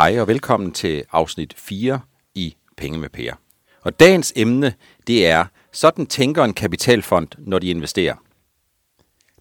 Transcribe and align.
Hej 0.00 0.20
og 0.20 0.28
velkommen 0.28 0.72
til 0.72 1.04
afsnit 1.12 1.54
4 1.56 2.00
i 2.34 2.56
Penge 2.76 2.98
med 2.98 3.08
Per. 3.08 3.32
Og 3.82 4.00
dagens 4.00 4.32
emne, 4.36 4.74
det 5.06 5.26
er, 5.26 5.44
sådan 5.72 6.06
tænker 6.06 6.44
en 6.44 6.54
kapitalfond, 6.54 7.28
når 7.38 7.58
de 7.58 7.70
investerer. 7.70 8.14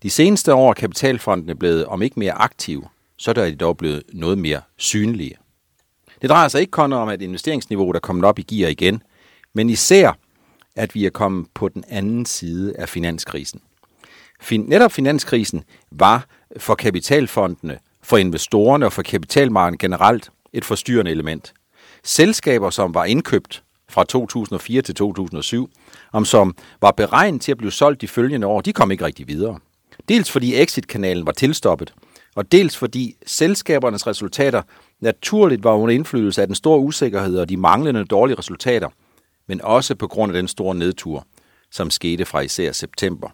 De 0.03 0.09
seneste 0.09 0.53
år 0.53 0.69
er 0.69 0.73
kapitalfondene 0.73 1.55
blevet, 1.55 1.85
om 1.85 2.01
ikke 2.01 2.19
mere 2.19 2.31
aktive, 2.31 2.83
så 3.17 3.31
er 3.31 3.33
de 3.33 3.55
dog 3.55 3.77
blevet 3.77 4.03
noget 4.13 4.37
mere 4.37 4.61
synlige. 4.77 5.35
Det 6.21 6.29
drejer 6.29 6.47
sig 6.47 6.61
ikke 6.61 6.71
kun 6.71 6.93
om, 6.93 7.09
at 7.09 7.21
investeringsniveauet 7.21 7.95
er 7.95 7.99
kommet 7.99 8.25
op 8.25 8.39
i 8.39 8.41
gear 8.41 8.69
igen, 8.69 9.03
men 9.53 9.69
især, 9.69 10.11
at 10.75 10.95
vi 10.95 11.05
er 11.05 11.09
kommet 11.09 11.47
på 11.53 11.69
den 11.69 11.83
anden 11.87 12.25
side 12.25 12.75
af 12.77 12.89
finanskrisen. 12.89 13.61
Fin- 14.41 14.65
netop 14.67 14.91
finanskrisen 14.91 15.63
var 15.91 16.25
for 16.57 16.75
kapitalfondene, 16.75 17.79
for 18.03 18.17
investorerne 18.17 18.85
og 18.85 18.93
for 18.93 19.01
kapitalmarkedet 19.01 19.79
generelt 19.79 20.31
et 20.53 20.65
forstyrrende 20.65 21.11
element. 21.11 21.53
Selskaber, 22.03 22.69
som 22.69 22.93
var 22.93 23.05
indkøbt 23.05 23.63
fra 23.89 24.03
2004 24.03 24.81
til 24.81 24.95
2007, 24.95 25.69
om 26.11 26.25
som 26.25 26.55
var 26.81 26.91
beregnet 26.91 27.41
til 27.41 27.51
at 27.51 27.57
blive 27.57 27.71
solgt 27.71 28.01
de 28.01 28.07
følgende 28.07 28.47
år, 28.47 28.61
de 28.61 28.73
kom 28.73 28.91
ikke 28.91 29.05
rigtig 29.05 29.27
videre. 29.27 29.59
Dels 30.09 30.31
fordi 30.31 30.61
exit-kanalen 30.61 31.25
var 31.25 31.31
tilstoppet, 31.31 31.93
og 32.35 32.51
dels 32.51 32.77
fordi 32.77 33.15
selskabernes 33.25 34.07
resultater 34.07 34.61
naturligt 34.99 35.63
var 35.63 35.73
under 35.73 35.95
indflydelse 35.95 36.41
af 36.41 36.47
den 36.47 36.55
store 36.55 36.79
usikkerhed 36.79 37.39
og 37.39 37.49
de 37.49 37.57
manglende 37.57 38.05
dårlige 38.05 38.37
resultater, 38.37 38.89
men 39.47 39.61
også 39.61 39.95
på 39.95 40.07
grund 40.07 40.31
af 40.31 40.41
den 40.41 40.47
store 40.47 40.75
nedtur, 40.75 41.27
som 41.71 41.89
skete 41.89 42.25
fra 42.25 42.39
især 42.39 42.71
september 42.71 43.29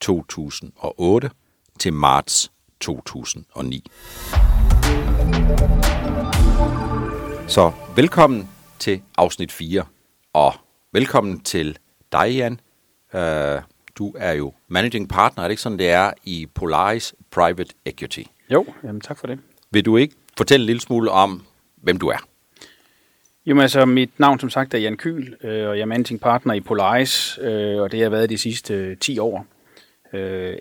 2008 0.00 1.30
til 1.78 1.92
marts 1.92 2.52
2009. 2.80 3.84
Så 7.48 7.72
velkommen 7.96 8.48
til 8.78 9.02
afsnit 9.18 9.52
4, 9.52 9.84
og 10.32 10.52
velkommen 10.92 11.40
til 11.40 11.78
dig, 12.12 12.34
Jan. 12.36 12.60
Uh, 13.14 13.62
du 13.98 14.14
er 14.18 14.32
jo 14.32 14.52
managing 14.68 15.08
partner, 15.08 15.44
er 15.44 15.48
det 15.48 15.52
ikke 15.52 15.62
sådan, 15.62 15.78
det 15.78 15.90
er, 15.90 16.10
i 16.24 16.46
Polaris 16.54 17.14
Private 17.30 17.74
Equity? 17.84 18.22
Jo, 18.52 18.66
jamen 18.84 19.00
tak 19.00 19.18
for 19.18 19.26
det. 19.26 19.38
Vil 19.70 19.84
du 19.84 19.96
ikke 19.96 20.14
fortælle 20.36 20.62
en 20.62 20.66
lille 20.66 20.80
smule 20.80 21.10
om, 21.10 21.42
hvem 21.76 21.98
du 21.98 22.08
er? 22.08 22.26
Jo, 23.46 23.60
altså 23.60 23.84
mit 23.84 24.10
navn 24.20 24.40
som 24.40 24.50
sagt 24.50 24.74
er 24.74 24.78
Jan 24.78 24.96
Kyl, 24.96 25.34
øh, 25.42 25.68
og 25.68 25.76
jeg 25.76 25.82
er 25.82 25.86
managing 25.86 26.20
partner 26.20 26.54
i 26.54 26.60
Polaris, 26.60 27.38
øh, 27.42 27.80
og 27.80 27.92
det 27.92 27.98
har 27.98 28.04
jeg 28.04 28.12
været 28.12 28.30
de 28.30 28.38
sidste 28.38 28.74
øh, 28.74 28.96
10 28.96 29.18
år. 29.18 29.46
Øh, 30.12 30.56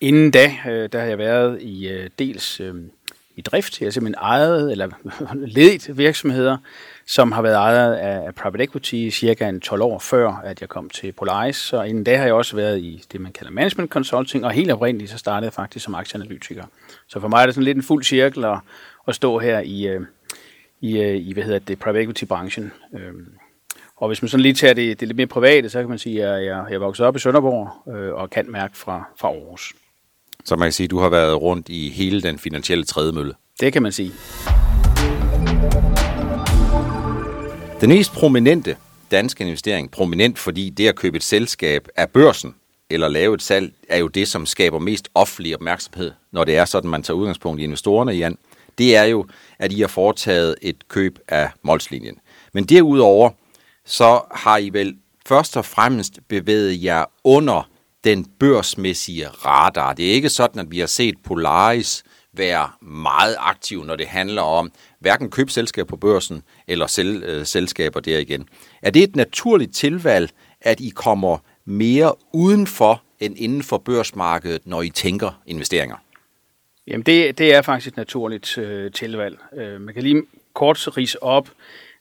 inden 0.00 0.30
da, 0.30 0.52
øh, 0.68 0.88
der 0.92 1.00
har 1.00 1.06
jeg 1.06 1.18
været 1.18 1.62
i 1.62 1.88
øh, 1.88 2.10
dels 2.18 2.60
øh, 2.60 2.74
i 3.36 3.40
drift. 3.40 3.80
Jeg 3.80 3.86
har 3.86 3.90
simpelthen 3.90 4.22
ejet 4.22 4.72
eller 4.72 4.88
ledet 5.56 5.98
virksomheder, 5.98 6.56
som 7.06 7.32
har 7.32 7.42
været 7.42 7.54
ejet 7.54 7.94
af 7.94 8.34
private 8.34 8.64
equity 8.64 9.08
cirka 9.10 9.48
en 9.48 9.60
12 9.60 9.82
år 9.82 9.98
før, 9.98 10.42
at 10.44 10.60
jeg 10.60 10.68
kom 10.68 10.90
til 10.90 11.12
Polaris. 11.12 11.56
Så 11.56 11.82
inden 11.82 12.04
da 12.04 12.16
har 12.16 12.24
jeg 12.24 12.34
også 12.34 12.56
været 12.56 12.78
i 12.78 13.04
det, 13.12 13.20
man 13.20 13.32
kalder 13.32 13.52
management 13.52 13.90
consulting, 13.90 14.44
og 14.44 14.50
helt 14.50 14.70
oprindeligt 14.70 15.10
så 15.10 15.18
startede 15.18 15.44
jeg 15.44 15.52
faktisk 15.52 15.84
som 15.84 15.94
aktieanalytiker. 15.94 16.64
Så 17.08 17.20
for 17.20 17.28
mig 17.28 17.42
er 17.42 17.46
det 17.46 17.54
sådan 17.54 17.64
lidt 17.64 17.76
en 17.76 17.82
fuld 17.82 18.04
cirkel 18.04 18.44
at, 18.44 18.58
at 19.08 19.14
stå 19.14 19.38
her 19.38 19.60
i, 19.60 19.86
øh, 19.86 20.00
i, 20.80 20.98
øh, 20.98 21.16
i 21.16 21.32
hvad 21.32 21.42
hedder 21.42 21.58
det, 21.58 21.78
private 21.78 22.02
equity-branchen. 22.02 22.72
Øhm, 22.94 23.26
og 23.96 24.08
hvis 24.08 24.22
man 24.22 24.28
sådan 24.28 24.42
lige 24.42 24.54
tager 24.54 24.74
det, 24.74 25.00
det 25.00 25.08
lidt 25.08 25.16
mere 25.16 25.26
private, 25.26 25.70
så 25.70 25.80
kan 25.80 25.88
man 25.88 25.98
sige, 25.98 26.24
at 26.24 26.44
jeg, 26.44 26.46
jeg 26.70 26.74
er 26.74 26.78
vokset 26.78 27.06
op 27.06 27.16
i 27.16 27.18
Sønderborg 27.18 27.94
øh, 27.96 28.14
og 28.14 28.30
kan 28.30 28.50
mærke 28.50 28.76
fra, 28.76 29.04
fra 29.16 29.28
Aarhus. 29.28 29.74
Så 30.44 30.56
man 30.56 30.66
kan 30.66 30.72
sige, 30.72 30.84
at 30.84 30.90
du 30.90 30.98
har 30.98 31.08
været 31.08 31.42
rundt 31.42 31.68
i 31.68 31.90
hele 31.90 32.22
den 32.22 32.38
finansielle 32.38 32.84
trædemølle. 32.84 33.34
Det 33.60 33.72
kan 33.72 33.82
man 33.82 33.92
sige. 33.92 34.12
Den 37.80 37.88
mest 37.88 38.12
prominente 38.12 38.76
danske 39.10 39.44
investering, 39.44 39.90
prominent 39.90 40.38
fordi 40.38 40.70
det 40.70 40.88
at 40.88 40.96
købe 40.96 41.16
et 41.16 41.22
selskab 41.22 41.88
af 41.96 42.10
børsen, 42.10 42.54
eller 42.90 43.08
lave 43.08 43.34
et 43.34 43.42
salg, 43.42 43.72
er 43.88 43.98
jo 43.98 44.08
det, 44.08 44.28
som 44.28 44.46
skaber 44.46 44.78
mest 44.78 45.08
offentlig 45.14 45.54
opmærksomhed, 45.54 46.12
når 46.32 46.44
det 46.44 46.56
er 46.56 46.64
sådan, 46.64 46.90
man 46.90 47.02
tager 47.02 47.16
udgangspunkt 47.16 47.60
i 47.60 47.64
investorerne, 47.64 48.12
Jan. 48.12 48.38
Det 48.78 48.96
er 48.96 49.04
jo, 49.04 49.26
at 49.58 49.72
I 49.72 49.80
har 49.80 49.88
foretaget 49.88 50.54
et 50.62 50.88
køb 50.88 51.18
af 51.28 51.50
Molslinjen. 51.62 52.18
Men 52.52 52.64
derudover, 52.64 53.30
så 53.84 54.20
har 54.30 54.58
I 54.58 54.70
vel 54.70 54.96
først 55.26 55.56
og 55.56 55.64
fremmest 55.64 56.18
bevæget 56.28 56.84
jer 56.84 57.04
under 57.24 57.68
den 58.04 58.24
børsmæssige 58.24 59.28
radar. 59.28 59.92
Det 59.92 60.08
er 60.08 60.12
ikke 60.12 60.28
sådan, 60.28 60.60
at 60.60 60.70
vi 60.70 60.78
har 60.78 60.86
set 60.86 61.14
Polaris 61.24 62.04
være 62.32 62.70
meget 62.80 63.36
aktiv, 63.38 63.84
når 63.84 63.96
det 63.96 64.06
handler 64.06 64.42
om 64.42 64.72
hverken 64.98 65.30
købselskaber 65.30 65.86
på 65.86 65.96
børsen 65.96 66.42
eller 66.68 66.86
sel, 66.86 67.22
øh, 67.22 67.46
selskaber 67.46 68.00
der 68.00 68.18
igen. 68.18 68.48
Er 68.82 68.90
det 68.90 69.02
et 69.02 69.16
naturligt 69.16 69.74
tilvalg, 69.74 70.30
at 70.60 70.80
I 70.80 70.88
kommer 70.88 71.38
mere 71.64 72.12
udenfor 72.32 73.02
end 73.20 73.38
inden 73.38 73.62
for 73.62 73.78
børsmarkedet, 73.78 74.66
når 74.66 74.82
I 74.82 74.90
tænker 74.90 75.42
investeringer? 75.46 75.96
Jamen 76.86 77.06
det, 77.06 77.38
det 77.38 77.54
er 77.54 77.62
faktisk 77.62 77.88
et 77.88 77.96
naturligt 77.96 78.58
øh, 78.58 78.92
tilvalg. 78.92 79.38
Øh, 79.56 79.80
man 79.80 79.94
kan 79.94 80.02
lige 80.02 80.22
kort 80.54 80.96
rise 80.96 81.22
op. 81.22 81.50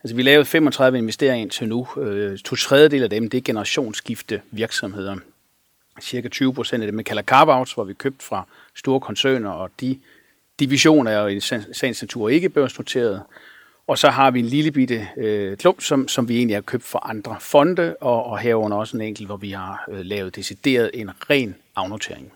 Altså 0.03 0.15
vi 0.15 0.21
lavede 0.21 0.45
35 0.45 0.97
investeringer 0.97 1.41
indtil 1.41 1.67
nu. 1.67 1.87
Øh, 1.97 2.37
to 2.37 2.55
tredjedel 2.55 3.03
af 3.03 3.09
dem, 3.09 3.29
det 3.29 3.37
er 3.37 3.41
generationsskifte 3.41 4.41
virksomheder. 4.51 5.15
Cirka 6.01 6.27
20 6.27 6.53
procent 6.53 6.83
af 6.83 6.87
det, 6.87 6.93
man 6.93 7.05
kalder 7.05 7.23
carve-outs, 7.23 7.73
hvor 7.73 7.83
vi 7.83 7.93
købt 7.93 8.23
fra 8.23 8.47
store 8.75 8.99
koncerner, 8.99 9.49
og 9.49 9.69
de 9.79 9.99
divisioner 10.59 11.11
er 11.11 11.21
jo 11.21 11.27
i 11.27 11.39
sagens 11.73 12.01
natur 12.01 12.29
ikke 12.29 12.49
børsnoteret. 12.49 13.21
Og 13.87 13.97
så 13.97 14.09
har 14.09 14.31
vi 14.31 14.39
en 14.39 14.45
lille 14.45 14.71
bitte 14.71 15.07
øh, 15.17 15.57
klump, 15.57 15.81
som, 15.81 16.07
som 16.07 16.29
vi 16.29 16.37
egentlig 16.37 16.55
har 16.55 16.61
købt 16.61 16.83
fra 16.83 16.99
andre 17.03 17.35
fonde, 17.39 17.95
og, 18.01 18.25
og 18.25 18.39
herunder 18.39 18.77
også 18.77 18.97
en 18.97 19.01
enkelt, 19.01 19.27
hvor 19.27 19.37
vi 19.37 19.51
har 19.51 19.85
øh, 19.91 19.99
lavet 19.99 20.35
decideret 20.35 20.91
en 20.93 21.09
ren 21.29 21.55
afnotering. 21.75 22.31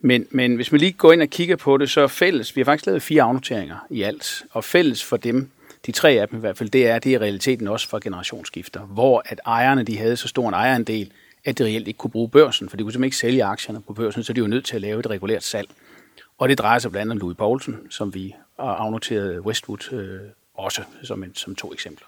Men, 0.00 0.26
men 0.30 0.56
hvis 0.56 0.72
man 0.72 0.80
lige 0.80 0.92
går 0.92 1.12
ind 1.12 1.22
og 1.22 1.28
kigger 1.28 1.56
på 1.56 1.76
det, 1.76 1.90
så 1.90 2.00
er 2.00 2.06
fælles, 2.06 2.56
vi 2.56 2.60
har 2.60 2.64
faktisk 2.64 2.86
lavet 2.86 3.02
fire 3.02 3.22
afnoteringer 3.22 3.86
i 3.90 4.02
alt, 4.02 4.42
og 4.50 4.64
fælles 4.64 5.04
for 5.04 5.16
dem, 5.16 5.50
de 5.86 5.92
tre 5.92 6.10
af 6.10 6.28
dem 6.28 6.38
i 6.38 6.40
hvert 6.40 6.58
fald, 6.58 6.68
det 6.68 6.86
er, 6.86 6.98
det 6.98 7.12
er 7.12 7.16
i 7.16 7.22
realiteten 7.22 7.68
også 7.68 7.88
for 7.88 7.98
generationsskifter, 7.98 8.80
hvor 8.80 9.22
at 9.26 9.40
ejerne 9.46 9.82
de 9.82 9.98
havde 9.98 10.16
så 10.16 10.28
stor 10.28 10.48
en 10.48 10.54
ejerandel, 10.54 11.12
at 11.48 11.58
de 11.58 11.64
reelt 11.64 11.88
ikke 11.88 11.98
kunne 11.98 12.10
bruge 12.10 12.28
børsen, 12.28 12.68
for 12.68 12.76
de 12.76 12.82
kunne 12.82 12.92
simpelthen 12.92 13.04
ikke 13.04 13.16
sælge 13.16 13.44
aktierne 13.44 13.80
på 13.86 13.92
børsen, 13.92 14.24
så 14.24 14.32
de 14.32 14.42
var 14.42 14.48
nødt 14.48 14.64
til 14.64 14.74
at 14.74 14.80
lave 14.80 15.00
et 15.00 15.10
regulært 15.10 15.44
salg. 15.44 15.68
Og 16.38 16.48
det 16.48 16.58
drejer 16.58 16.78
sig 16.78 16.90
blandt 16.90 17.02
andet 17.02 17.12
om 17.12 17.18
Louis 17.18 17.36
Poulsen, 17.36 17.76
som 17.90 18.14
vi 18.14 18.34
har 18.60 18.74
afnoteret 18.74 19.40
Westwood 19.40 19.92
øh, 19.92 20.20
også 20.54 20.82
som, 21.02 21.24
en, 21.24 21.34
som 21.34 21.54
to 21.54 21.72
eksempler. 21.72 22.06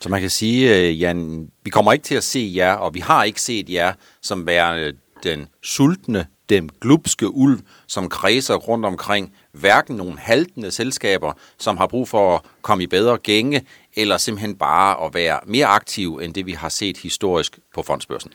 Så 0.00 0.08
man 0.08 0.20
kan 0.20 0.30
sige, 0.30 0.76
øh, 0.76 1.00
Jan, 1.00 1.50
vi 1.62 1.70
kommer 1.70 1.92
ikke 1.92 2.02
til 2.02 2.14
at 2.14 2.24
se 2.24 2.52
jer, 2.56 2.72
og 2.72 2.94
vi 2.94 3.00
har 3.00 3.24
ikke 3.24 3.40
set 3.40 3.70
jer 3.70 3.92
som 4.22 4.46
værende 4.46 4.92
den 5.22 5.48
sultne, 5.62 6.26
den 6.48 6.70
glupske 6.80 7.34
ulv, 7.34 7.60
som 7.86 8.08
kredser 8.08 8.54
rundt 8.54 8.86
omkring 8.86 9.32
hverken 9.52 9.96
nogle 9.96 10.18
haltende 10.18 10.70
selskaber, 10.70 11.32
som 11.58 11.76
har 11.76 11.86
brug 11.86 12.08
for 12.08 12.34
at 12.34 12.40
komme 12.62 12.84
i 12.84 12.86
bedre 12.86 13.18
gænge, 13.18 13.66
eller 13.96 14.16
simpelthen 14.16 14.56
bare 14.56 15.06
at 15.06 15.14
være 15.14 15.40
mere 15.46 15.66
aktiv 15.66 16.20
end 16.22 16.34
det, 16.34 16.46
vi 16.46 16.52
har 16.52 16.68
set 16.68 16.96
historisk 16.96 17.58
på 17.74 17.82
fondsbørsen. 17.82 18.32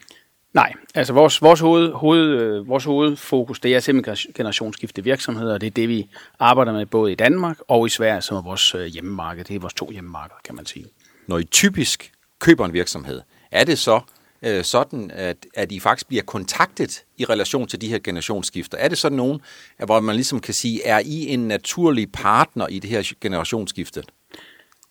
Nej, 0.54 0.74
altså 0.96 1.14
vores, 1.14 1.42
vores, 1.42 1.60
hoved, 1.60 1.92
hoved, 1.92 2.42
øh, 2.42 2.68
vores 2.68 2.84
hovedfokus, 2.84 3.60
det 3.60 3.76
er 3.76 3.80
simpelthen 3.80 4.34
generationsskifte 4.34 5.04
virksomheder, 5.04 5.54
og 5.54 5.62
det 5.62 5.68
er 5.68 5.72
det, 5.72 5.90
vi 5.90 6.10
arbejder 6.40 6.74
med 6.74 6.86
både 6.86 7.12
i 7.12 7.16
Danmark 7.16 7.58
og 7.68 7.86
i 7.86 7.90
Sverige, 7.90 8.22
som 8.22 8.38
er 8.38 8.42
vores 8.42 8.76
øh, 8.76 8.86
hjemmemarked. 8.86 9.46
Det 9.46 9.56
er 9.56 9.60
vores 9.60 9.74
to 9.74 9.92
hjemmemarkeder, 9.92 10.40
kan 10.44 10.56
man 10.56 10.66
sige. 10.66 10.86
Når 11.28 11.38
I 11.38 11.44
typisk 11.44 12.12
køber 12.40 12.66
en 12.66 12.74
virksomhed, 12.74 13.22
er 13.52 13.64
det 13.64 13.80
så 13.80 14.00
øh, 14.42 14.64
sådan, 14.64 15.12
at, 15.12 15.38
at 15.56 15.72
I 15.72 15.80
faktisk 15.80 16.08
bliver 16.08 16.24
kontaktet 16.24 17.04
i 17.18 17.26
relation 17.26 17.68
til 17.68 17.82
de 17.82 17.88
her 17.88 18.00
generationsskifter? 18.00 18.78
Er 18.78 18.88
det 18.88 18.98
sådan 18.98 19.16
nogen, 19.16 19.42
hvor 19.86 20.00
man 20.00 20.16
ligesom 20.16 20.40
kan 20.40 20.54
sige, 20.54 20.86
er 20.86 21.00
I 21.06 21.28
en 21.28 21.48
naturlig 21.48 22.12
partner 22.12 22.68
i 22.68 22.80
det 22.80 22.90
her 22.90 23.14
generationsskifte? 23.22 24.04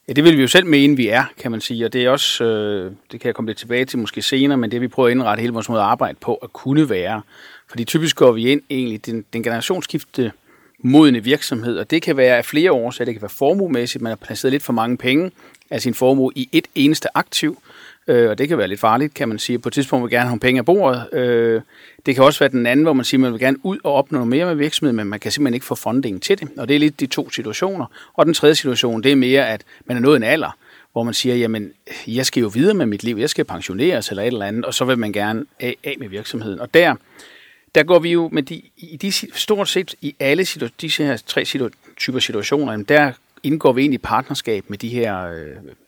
Ja, 0.09 0.13
det 0.13 0.25
vil 0.25 0.37
vi 0.37 0.43
jo 0.43 0.49
selv 0.49 0.67
mene, 0.67 0.97
vi 0.97 1.09
er, 1.09 1.25
kan 1.39 1.51
man 1.51 1.61
sige, 1.61 1.85
og 1.85 1.93
det 1.93 2.05
er 2.05 2.11
også, 2.11 2.45
øh, 2.45 2.93
det 3.13 3.21
kan 3.21 3.27
jeg 3.27 3.35
komme 3.35 3.49
lidt 3.49 3.59
tilbage 3.59 3.85
til 3.85 3.99
måske 3.99 4.23
senere, 4.23 4.59
men 4.59 4.71
det 4.71 4.81
vi 4.81 4.89
prøver 4.89 5.07
at 5.07 5.11
indrette 5.13 5.41
hele 5.41 5.53
vores 5.53 5.69
måde 5.69 5.81
at 5.81 5.87
arbejde 5.87 6.19
på 6.21 6.35
at 6.35 6.53
kunne 6.53 6.91
være. 6.91 7.23
Fordi 7.69 7.85
typisk 7.85 8.17
går 8.17 8.33
vi 8.33 8.49
ind 8.51 8.63
egentlig 8.71 9.07
den, 9.07 9.25
den 9.33 9.43
generationsskifte 9.43 10.33
modne 10.79 11.25
virksomhed, 11.25 11.79
og 11.79 11.91
det 11.91 12.03
kan 12.03 12.17
være 12.17 12.37
af 12.37 12.45
flere 12.45 12.73
årsager. 12.73 13.05
Det 13.05 13.15
kan 13.15 13.23
være 13.23 13.29
formuemæssigt, 13.29 14.03
man 14.03 14.11
har 14.11 14.17
placeret 14.17 14.53
lidt 14.53 14.63
for 14.63 14.73
mange 14.73 14.97
penge 14.97 15.31
af 15.71 15.83
sin 15.83 15.95
formue 15.95 16.33
i 16.35 16.49
et 16.53 16.67
eneste 16.75 17.09
aktiv, 17.15 17.59
øh, 18.09 18.31
og 18.31 18.39
det 18.39 18.49
kan 18.49 18.59
være 18.59 18.69
lidt 18.69 18.81
farligt, 18.81 19.15
kan 19.15 19.29
man 19.29 19.39
sige. 19.39 19.59
På 19.59 19.69
et 19.69 19.73
tidspunkt 19.73 20.03
vil 20.03 20.05
man 20.13 20.21
gerne 20.21 20.31
have 20.31 20.41
penge 20.41 20.59
af 20.59 20.65
bordet. 20.65 21.09
Øh, 21.13 21.61
det 22.07 22.15
kan 22.15 22.25
også 22.25 22.39
være 22.39 22.49
den 22.49 22.67
anden, 22.67 22.85
hvor 22.85 22.93
man 22.93 23.05
siger, 23.05 23.19
at 23.19 23.23
man 23.23 23.33
vil 23.33 23.41
gerne 23.41 23.57
ud 23.63 23.79
og 23.85 23.93
opnå 23.95 24.17
noget 24.19 24.29
mere 24.29 24.47
med 24.47 24.55
virksomheden, 24.55 24.97
men 24.97 25.07
man 25.07 25.21
kan 25.21 25.33
simpelthen 25.33 25.55
ikke 25.55 25.67
få 25.67 25.75
funding 25.75 26.23
til 26.23 26.41
det. 26.41 26.49
Og 26.57 26.69
det 26.69 26.75
er 26.75 26.81
lidt 26.81 27.01
de 27.01 27.07
to 27.07 27.31
situationer. 27.31 27.87
Og 28.15 28.27
den 28.27 28.35
tredje 28.35 28.55
situation, 28.55 29.03
det 29.03 29.13
er 29.13 29.17
mere, 29.17 29.49
at 29.49 29.63
man 29.87 29.97
er 29.97 30.01
nået 30.01 30.17
en 30.17 30.23
alder, 30.23 30.57
hvor 30.93 31.03
man 31.03 31.15
siger, 31.15 31.35
jamen, 31.35 31.73
jeg 32.07 32.27
skal 32.27 32.41
jo 32.41 32.49
videre 32.55 32.75
med 32.75 32.87
mit 32.87 33.03
liv, 33.03 33.17
jeg 33.17 33.31
skal 33.31 33.45
pensioneres 33.45 34.09
eller 34.09 34.23
et 34.23 34.27
eller 34.27 34.47
andet, 34.47 34.65
og 34.65 34.75
så 34.75 34.85
vil 34.85 34.99
man 34.99 35.13
gerne 35.13 35.45
af, 35.61 35.77
af 35.85 35.97
med 35.99 36.09
virksomheden. 36.09 36.61
Og 36.61 36.75
der, 36.75 36.95
der 37.75 37.83
går 37.83 37.99
vi 37.99 38.13
jo 38.13 38.29
med 38.33 38.43
de, 38.43 38.63
i 38.77 38.97
de, 38.97 39.13
stort 39.13 39.69
set 39.69 39.95
i 40.01 40.15
alle 40.21 40.45
situ- 40.45 40.69
disse 40.81 41.05
her 41.05 41.17
tre 41.27 41.45
situ- 41.45 41.69
typer 41.97 42.19
situationer, 42.19 42.73
jamen 42.73 42.85
der 42.85 43.13
indgår 43.43 43.73
vi 43.73 43.85
ind 43.85 43.95
i 43.95 43.99
partnerskab 43.99 44.65
med 44.69 44.79
de 44.79 44.89
her 44.89 45.27
øh, 45.31 45.47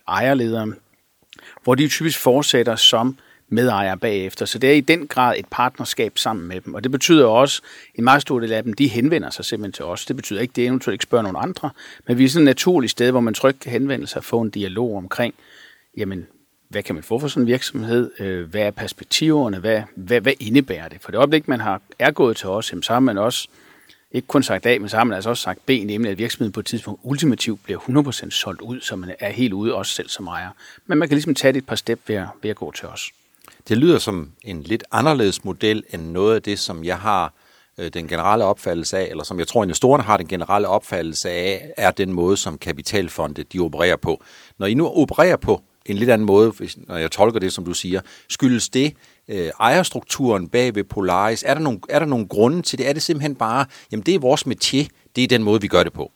ejerledere, 0.08 0.72
hvor 1.64 1.74
de 1.74 1.88
typisk 1.88 2.18
fortsætter 2.18 2.76
som 2.76 3.18
medejer 3.48 3.94
bagefter. 3.94 4.46
Så 4.46 4.58
det 4.58 4.70
er 4.70 4.74
i 4.74 4.80
den 4.80 5.06
grad 5.06 5.38
et 5.38 5.46
partnerskab 5.50 6.18
sammen 6.18 6.48
med 6.48 6.60
dem. 6.60 6.74
Og 6.74 6.84
det 6.84 6.92
betyder 6.92 7.26
også, 7.26 7.62
at 7.64 7.98
en 7.98 8.04
meget 8.04 8.22
stor 8.22 8.40
del 8.40 8.52
af 8.52 8.62
dem, 8.62 8.72
de 8.72 8.88
henvender 8.88 9.30
sig 9.30 9.44
simpelthen 9.44 9.72
til 9.72 9.84
os. 9.84 10.06
Det 10.06 10.16
betyder 10.16 10.40
ikke, 10.40 10.52
at 10.52 10.56
det 10.56 10.66
eventuelt 10.66 10.94
ikke 10.94 11.02
spørger 11.02 11.22
nogen 11.22 11.48
andre, 11.48 11.70
men 12.06 12.18
vi 12.18 12.24
er 12.24 12.28
sådan 12.28 12.48
et 12.48 12.50
naturligt 12.50 12.90
sted, 12.90 13.10
hvor 13.10 13.20
man 13.20 13.34
trygt 13.34 13.60
kan 13.60 13.72
henvende 13.72 14.06
sig 14.06 14.18
og 14.18 14.24
få 14.24 14.40
en 14.40 14.50
dialog 14.50 14.96
omkring, 14.96 15.34
jamen, 15.96 16.26
hvad 16.68 16.82
kan 16.82 16.94
man 16.94 17.04
få 17.04 17.18
for 17.18 17.28
sådan 17.28 17.42
en 17.42 17.46
virksomhed? 17.46 18.10
Øh, 18.20 18.50
hvad 18.50 18.62
er 18.62 18.70
perspektiverne? 18.70 19.58
Hvad, 19.58 19.82
hvad, 19.96 20.20
hvad 20.20 20.32
indebærer 20.40 20.88
det? 20.88 20.98
For 21.00 21.10
det 21.10 21.18
øjeblik, 21.18 21.48
man 21.48 21.60
har, 21.60 21.82
er 21.98 22.10
gået 22.10 22.36
til 22.36 22.48
os, 22.48 22.74
så 22.82 22.92
har 22.92 23.00
man 23.00 23.18
også 23.18 23.48
ikke 24.12 24.28
kun 24.28 24.42
sagt 24.42 24.66
A, 24.66 24.78
men 24.78 24.88
så 24.88 24.96
har 24.96 25.04
man 25.04 25.14
altså 25.14 25.30
også 25.30 25.42
sagt 25.42 25.66
B, 25.66 25.68
nemlig 25.68 26.10
at 26.10 26.18
virksomheden 26.18 26.52
på 26.52 26.60
et 26.60 26.66
tidspunkt 26.66 27.00
ultimativt 27.02 27.64
bliver 27.64 27.80
100% 27.80 28.30
solgt 28.30 28.60
ud, 28.60 28.80
så 28.80 28.96
man 28.96 29.14
er 29.20 29.30
helt 29.30 29.52
ude 29.52 29.74
også 29.74 29.94
selv 29.94 30.08
som 30.08 30.26
ejer. 30.26 30.50
Men 30.86 30.98
man 30.98 31.08
kan 31.08 31.16
ligesom 31.16 31.34
tage 31.34 31.52
det 31.52 31.58
et 31.58 31.66
par 31.66 31.76
step 31.76 32.00
ved 32.06 32.16
at, 32.16 32.26
ved 32.42 32.50
at 32.50 32.56
gå 32.56 32.72
til 32.72 32.88
os. 32.88 33.10
Det 33.68 33.76
lyder 33.76 33.98
som 33.98 34.30
en 34.42 34.62
lidt 34.62 34.84
anderledes 34.92 35.44
model 35.44 35.84
end 35.94 36.02
noget 36.02 36.34
af 36.34 36.42
det, 36.42 36.58
som 36.58 36.84
jeg 36.84 36.98
har 36.98 37.32
øh, 37.78 37.90
den 37.92 38.08
generelle 38.08 38.44
opfattelse 38.44 38.98
af, 38.98 39.08
eller 39.10 39.24
som 39.24 39.38
jeg 39.38 39.48
tror, 39.48 39.62
investorerne 39.62 40.02
har 40.02 40.16
den 40.16 40.28
generelle 40.28 40.68
opfattelse 40.68 41.30
af, 41.30 41.72
er 41.76 41.90
den 41.90 42.12
måde, 42.12 42.36
som 42.36 42.58
kapitalfonde 42.58 43.42
de 43.42 43.60
opererer 43.60 43.96
på. 43.96 44.22
Når 44.58 44.66
I 44.66 44.74
nu 44.74 44.88
opererer 44.88 45.36
på 45.36 45.62
en 45.86 45.96
lidt 45.96 46.10
anden 46.10 46.26
måde, 46.26 46.50
hvis, 46.50 46.78
når 46.86 46.96
jeg 46.96 47.10
tolker 47.10 47.40
det, 47.40 47.52
som 47.52 47.64
du 47.64 47.74
siger, 47.74 48.00
skyldes 48.28 48.68
det 48.68 48.94
øh, 49.30 49.50
ejerstrukturen 49.60 50.48
bag 50.48 50.74
ved 50.74 50.84
Polaris? 50.84 51.44
Er 51.46 51.54
der, 51.54 51.60
nogle, 51.60 51.80
er 51.88 51.98
der 51.98 52.06
nogle 52.06 52.28
grunde 52.28 52.62
til 52.62 52.78
det? 52.78 52.88
Er 52.88 52.92
det 52.92 53.02
simpelthen 53.02 53.34
bare, 53.34 53.66
jamen 53.92 54.06
det 54.06 54.14
er 54.14 54.18
vores 54.18 54.42
métier, 54.42 54.88
det 55.16 55.24
er 55.24 55.28
den 55.28 55.42
måde, 55.42 55.60
vi 55.60 55.68
gør 55.68 55.82
det 55.82 55.92
på? 55.92 56.10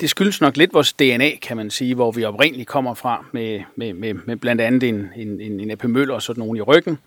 det 0.00 0.10
skyldes 0.10 0.40
nok 0.40 0.56
lidt 0.56 0.74
vores 0.74 0.92
DNA, 0.92 1.30
kan 1.42 1.56
man 1.56 1.70
sige, 1.70 1.94
hvor 1.94 2.12
vi 2.12 2.24
oprindeligt 2.24 2.68
kommer 2.68 2.94
fra 2.94 3.24
med, 3.32 3.60
med, 3.76 3.92
med, 3.92 4.14
med 4.14 4.36
blandt 4.36 4.60
andet 4.60 4.82
en, 4.82 5.08
en, 5.16 5.40
en, 5.40 5.60
en 5.60 5.70
AP 5.70 5.84
Møller 5.84 6.14
og 6.14 6.22
sådan 6.22 6.40
nogen 6.40 6.56
i 6.56 6.60
ryggen, 6.60 6.98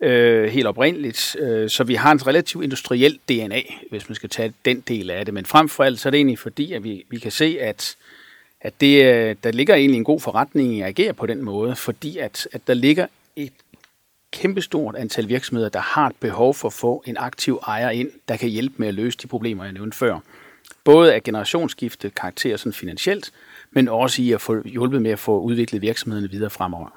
øh, 0.00 0.44
helt 0.44 0.66
oprindeligt. 0.66 1.36
Øh, 1.40 1.70
så 1.70 1.84
vi 1.84 1.94
har 1.94 2.12
en 2.12 2.26
relativt 2.26 2.64
industriel 2.64 3.18
DNA, 3.28 3.60
hvis 3.90 4.08
man 4.08 4.16
skal 4.16 4.30
tage 4.30 4.52
den 4.64 4.80
del 4.80 5.10
af 5.10 5.24
det. 5.24 5.34
Men 5.34 5.46
frem 5.46 5.68
for 5.68 5.84
alt, 5.84 6.00
så 6.00 6.08
er 6.08 6.10
det 6.10 6.18
egentlig 6.18 6.38
fordi, 6.38 6.72
at 6.72 6.84
vi, 6.84 7.04
vi 7.10 7.18
kan 7.18 7.30
se, 7.30 7.56
at, 7.60 7.96
at 8.64 8.80
det, 8.80 9.04
øh, 9.04 9.36
der 9.44 9.50
ligger 9.50 9.74
egentlig 9.74 9.98
en 9.98 10.04
god 10.04 10.20
forretning 10.20 10.74
i 10.74 10.80
at 10.80 10.86
agere 10.86 11.12
på 11.12 11.26
den 11.26 11.42
måde, 11.42 11.76
fordi 11.76 12.18
at, 12.18 12.48
at 12.52 12.60
der 12.66 12.74
ligger 12.74 13.06
et 13.36 13.52
kæmpestort 14.30 14.96
antal 14.96 15.28
virksomheder, 15.28 15.68
der 15.68 15.80
har 15.80 16.06
et 16.06 16.16
behov 16.20 16.54
for 16.54 16.68
at 16.68 16.72
få 16.72 17.02
en 17.06 17.16
aktiv 17.16 17.60
ejer 17.66 17.90
ind, 17.90 18.10
der 18.28 18.36
kan 18.36 18.48
hjælpe 18.48 18.74
med 18.78 18.88
at 18.88 18.94
løse 18.94 19.18
de 19.22 19.26
problemer, 19.26 19.64
jeg 19.64 19.72
nævnte 19.72 19.96
før 19.96 20.18
både 20.84 21.14
af 21.14 21.22
generationsskifte 21.22 22.10
karakter 22.10 22.56
sådan 22.56 22.72
finansielt, 22.72 23.32
men 23.70 23.88
også 23.88 24.22
i 24.22 24.32
at 24.32 24.40
få 24.40 24.68
hjulpet 24.68 25.02
med 25.02 25.10
at 25.10 25.18
få 25.18 25.40
udviklet 25.40 25.82
virksomhederne 25.82 26.30
videre 26.30 26.50
fremover. 26.50 26.88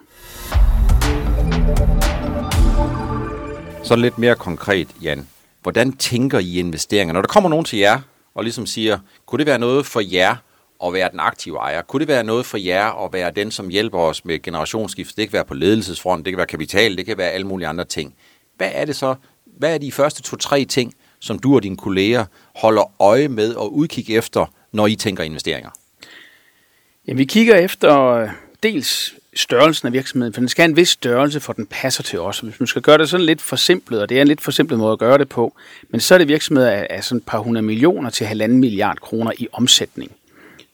Så 3.83 3.95
lidt 3.95 4.17
mere 4.17 4.35
konkret, 4.35 4.87
Jan. 5.01 5.27
Hvordan 5.61 5.91
tænker 5.91 6.39
I 6.39 6.59
investeringer? 6.59 7.13
Når 7.13 7.21
der 7.21 7.27
kommer 7.27 7.49
nogen 7.49 7.65
til 7.65 7.79
jer 7.79 7.99
og 8.33 8.43
ligesom 8.43 8.65
siger, 8.65 8.99
kunne 9.25 9.39
det 9.39 9.47
være 9.47 9.59
noget 9.59 9.85
for 9.85 10.01
jer 10.13 10.35
at 10.85 10.93
være 10.93 11.09
den 11.11 11.19
aktive 11.19 11.57
ejer? 11.57 11.81
Kunne 11.81 11.99
det 11.99 12.07
være 12.07 12.23
noget 12.23 12.45
for 12.45 12.57
jer 12.57 13.05
at 13.05 13.13
være 13.13 13.31
den, 13.31 13.51
som 13.51 13.69
hjælper 13.69 13.99
os 13.99 14.25
med 14.25 14.41
generationsskift? 14.41 15.17
Det 15.17 15.27
kan 15.27 15.33
være 15.33 15.45
på 15.45 15.53
ledelsesfront, 15.53 16.25
det 16.25 16.31
kan 16.31 16.37
være 16.37 16.47
kapital, 16.47 16.97
det 16.97 17.05
kan 17.05 17.17
være 17.17 17.31
alle 17.31 17.47
mulige 17.47 17.67
andre 17.67 17.85
ting. 17.85 18.15
Hvad 18.57 18.69
er 18.73 18.85
det 18.85 18.95
så? 18.95 19.15
Hvad 19.45 19.73
er 19.73 19.77
de 19.77 19.91
første 19.91 20.21
to-tre 20.21 20.65
ting, 20.65 20.93
som 21.19 21.39
du 21.39 21.55
og 21.55 21.63
dine 21.63 21.77
kolleger 21.77 22.25
holder 22.55 23.01
øje 23.01 23.27
med 23.27 23.53
og 23.53 23.75
udkig 23.75 24.15
efter, 24.15 24.45
når 24.71 24.87
I 24.87 24.95
tænker 24.95 25.23
investeringer? 25.23 25.69
Jamen, 27.07 27.17
vi 27.17 27.25
kigger 27.25 27.55
efter 27.55 28.01
øh, 28.01 28.29
dels 28.63 29.13
størrelsen 29.35 29.87
af 29.87 29.93
virksomheden, 29.93 30.33
for 30.33 30.41
den 30.41 30.49
skal 30.49 30.61
have 30.61 30.69
en 30.69 30.75
vis 30.75 30.89
størrelse, 30.89 31.39
for 31.39 31.53
den 31.53 31.65
passer 31.65 32.03
til 32.03 32.19
os. 32.19 32.39
Hvis 32.39 32.59
man 32.59 32.67
skal 32.67 32.81
gøre 32.81 32.97
det 32.97 33.09
sådan 33.09 33.25
lidt 33.25 33.41
forsimplet, 33.41 34.01
og 34.01 34.09
det 34.09 34.17
er 34.17 34.21
en 34.21 34.27
lidt 34.27 34.41
forsimplet 34.41 34.79
måde 34.79 34.91
at 34.91 34.99
gøre 34.99 35.17
det 35.17 35.29
på, 35.29 35.55
men 35.89 35.99
så 35.99 36.13
er 36.13 36.17
det 36.17 36.27
virksomheder 36.27 36.71
af, 36.71 36.87
af 36.89 37.03
sådan 37.03 37.17
et 37.17 37.25
par 37.25 37.39
hundrede 37.39 37.65
millioner 37.65 38.09
til 38.09 38.27
halvanden 38.27 38.57
milliard 38.57 38.97
kroner 38.97 39.31
i 39.37 39.47
omsætning. 39.51 40.11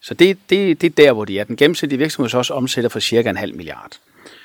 Så 0.03 0.13
det, 0.13 0.37
det, 0.49 0.81
det 0.81 0.87
er 0.87 1.03
der, 1.03 1.13
hvor 1.13 1.25
de 1.25 1.39
er. 1.39 1.43
Den 1.43 1.55
gennemsnitlige 1.55 1.99
virksomhed 1.99 2.29
så 2.29 2.37
også 2.37 2.53
omsætter 2.53 2.89
for 2.89 2.99
cirka 2.99 3.29
en 3.29 3.37
halv 3.37 3.55
milliard. 3.55 3.91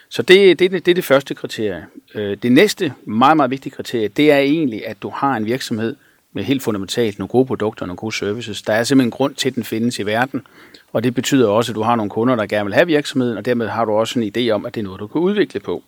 Så 0.08 0.22
det, 0.22 0.58
det, 0.58 0.70
det 0.70 0.88
er 0.88 0.94
det 0.94 1.04
første 1.04 1.34
kriterie. 1.34 1.86
Øh, 2.14 2.36
det 2.42 2.52
næste 2.52 2.92
meget, 3.04 3.36
meget 3.36 3.50
vigtige 3.50 3.72
kriterie, 3.72 4.08
det 4.08 4.32
er 4.32 4.38
egentlig, 4.38 4.86
at 4.86 5.02
du 5.02 5.08
har 5.08 5.36
en 5.36 5.46
virksomhed 5.46 5.96
med 6.32 6.44
helt 6.44 6.62
fundamentalt 6.62 7.18
nogle 7.18 7.28
gode 7.28 7.46
produkter 7.46 7.82
og 7.82 7.86
nogle 7.86 7.96
gode 7.96 8.14
services. 8.14 8.62
Der 8.62 8.72
er 8.72 8.84
simpelthen 8.84 9.06
en 9.06 9.10
grund 9.10 9.34
til, 9.34 9.48
at 9.48 9.54
den 9.54 9.64
findes 9.64 9.98
i 9.98 10.06
verden, 10.06 10.46
og 10.92 11.04
det 11.04 11.14
betyder 11.14 11.48
også, 11.48 11.72
at 11.72 11.76
du 11.76 11.82
har 11.82 11.96
nogle 11.96 12.10
kunder, 12.10 12.36
der 12.36 12.46
gerne 12.46 12.64
vil 12.64 12.74
have 12.74 12.86
virksomheden, 12.86 13.38
og 13.38 13.44
dermed 13.44 13.68
har 13.68 13.84
du 13.84 13.92
også 13.92 14.20
en 14.20 14.32
idé 14.36 14.50
om, 14.50 14.66
at 14.66 14.74
det 14.74 14.80
er 14.80 14.84
noget, 14.84 15.00
du 15.00 15.06
kan 15.06 15.20
udvikle 15.20 15.60
på. 15.60 15.82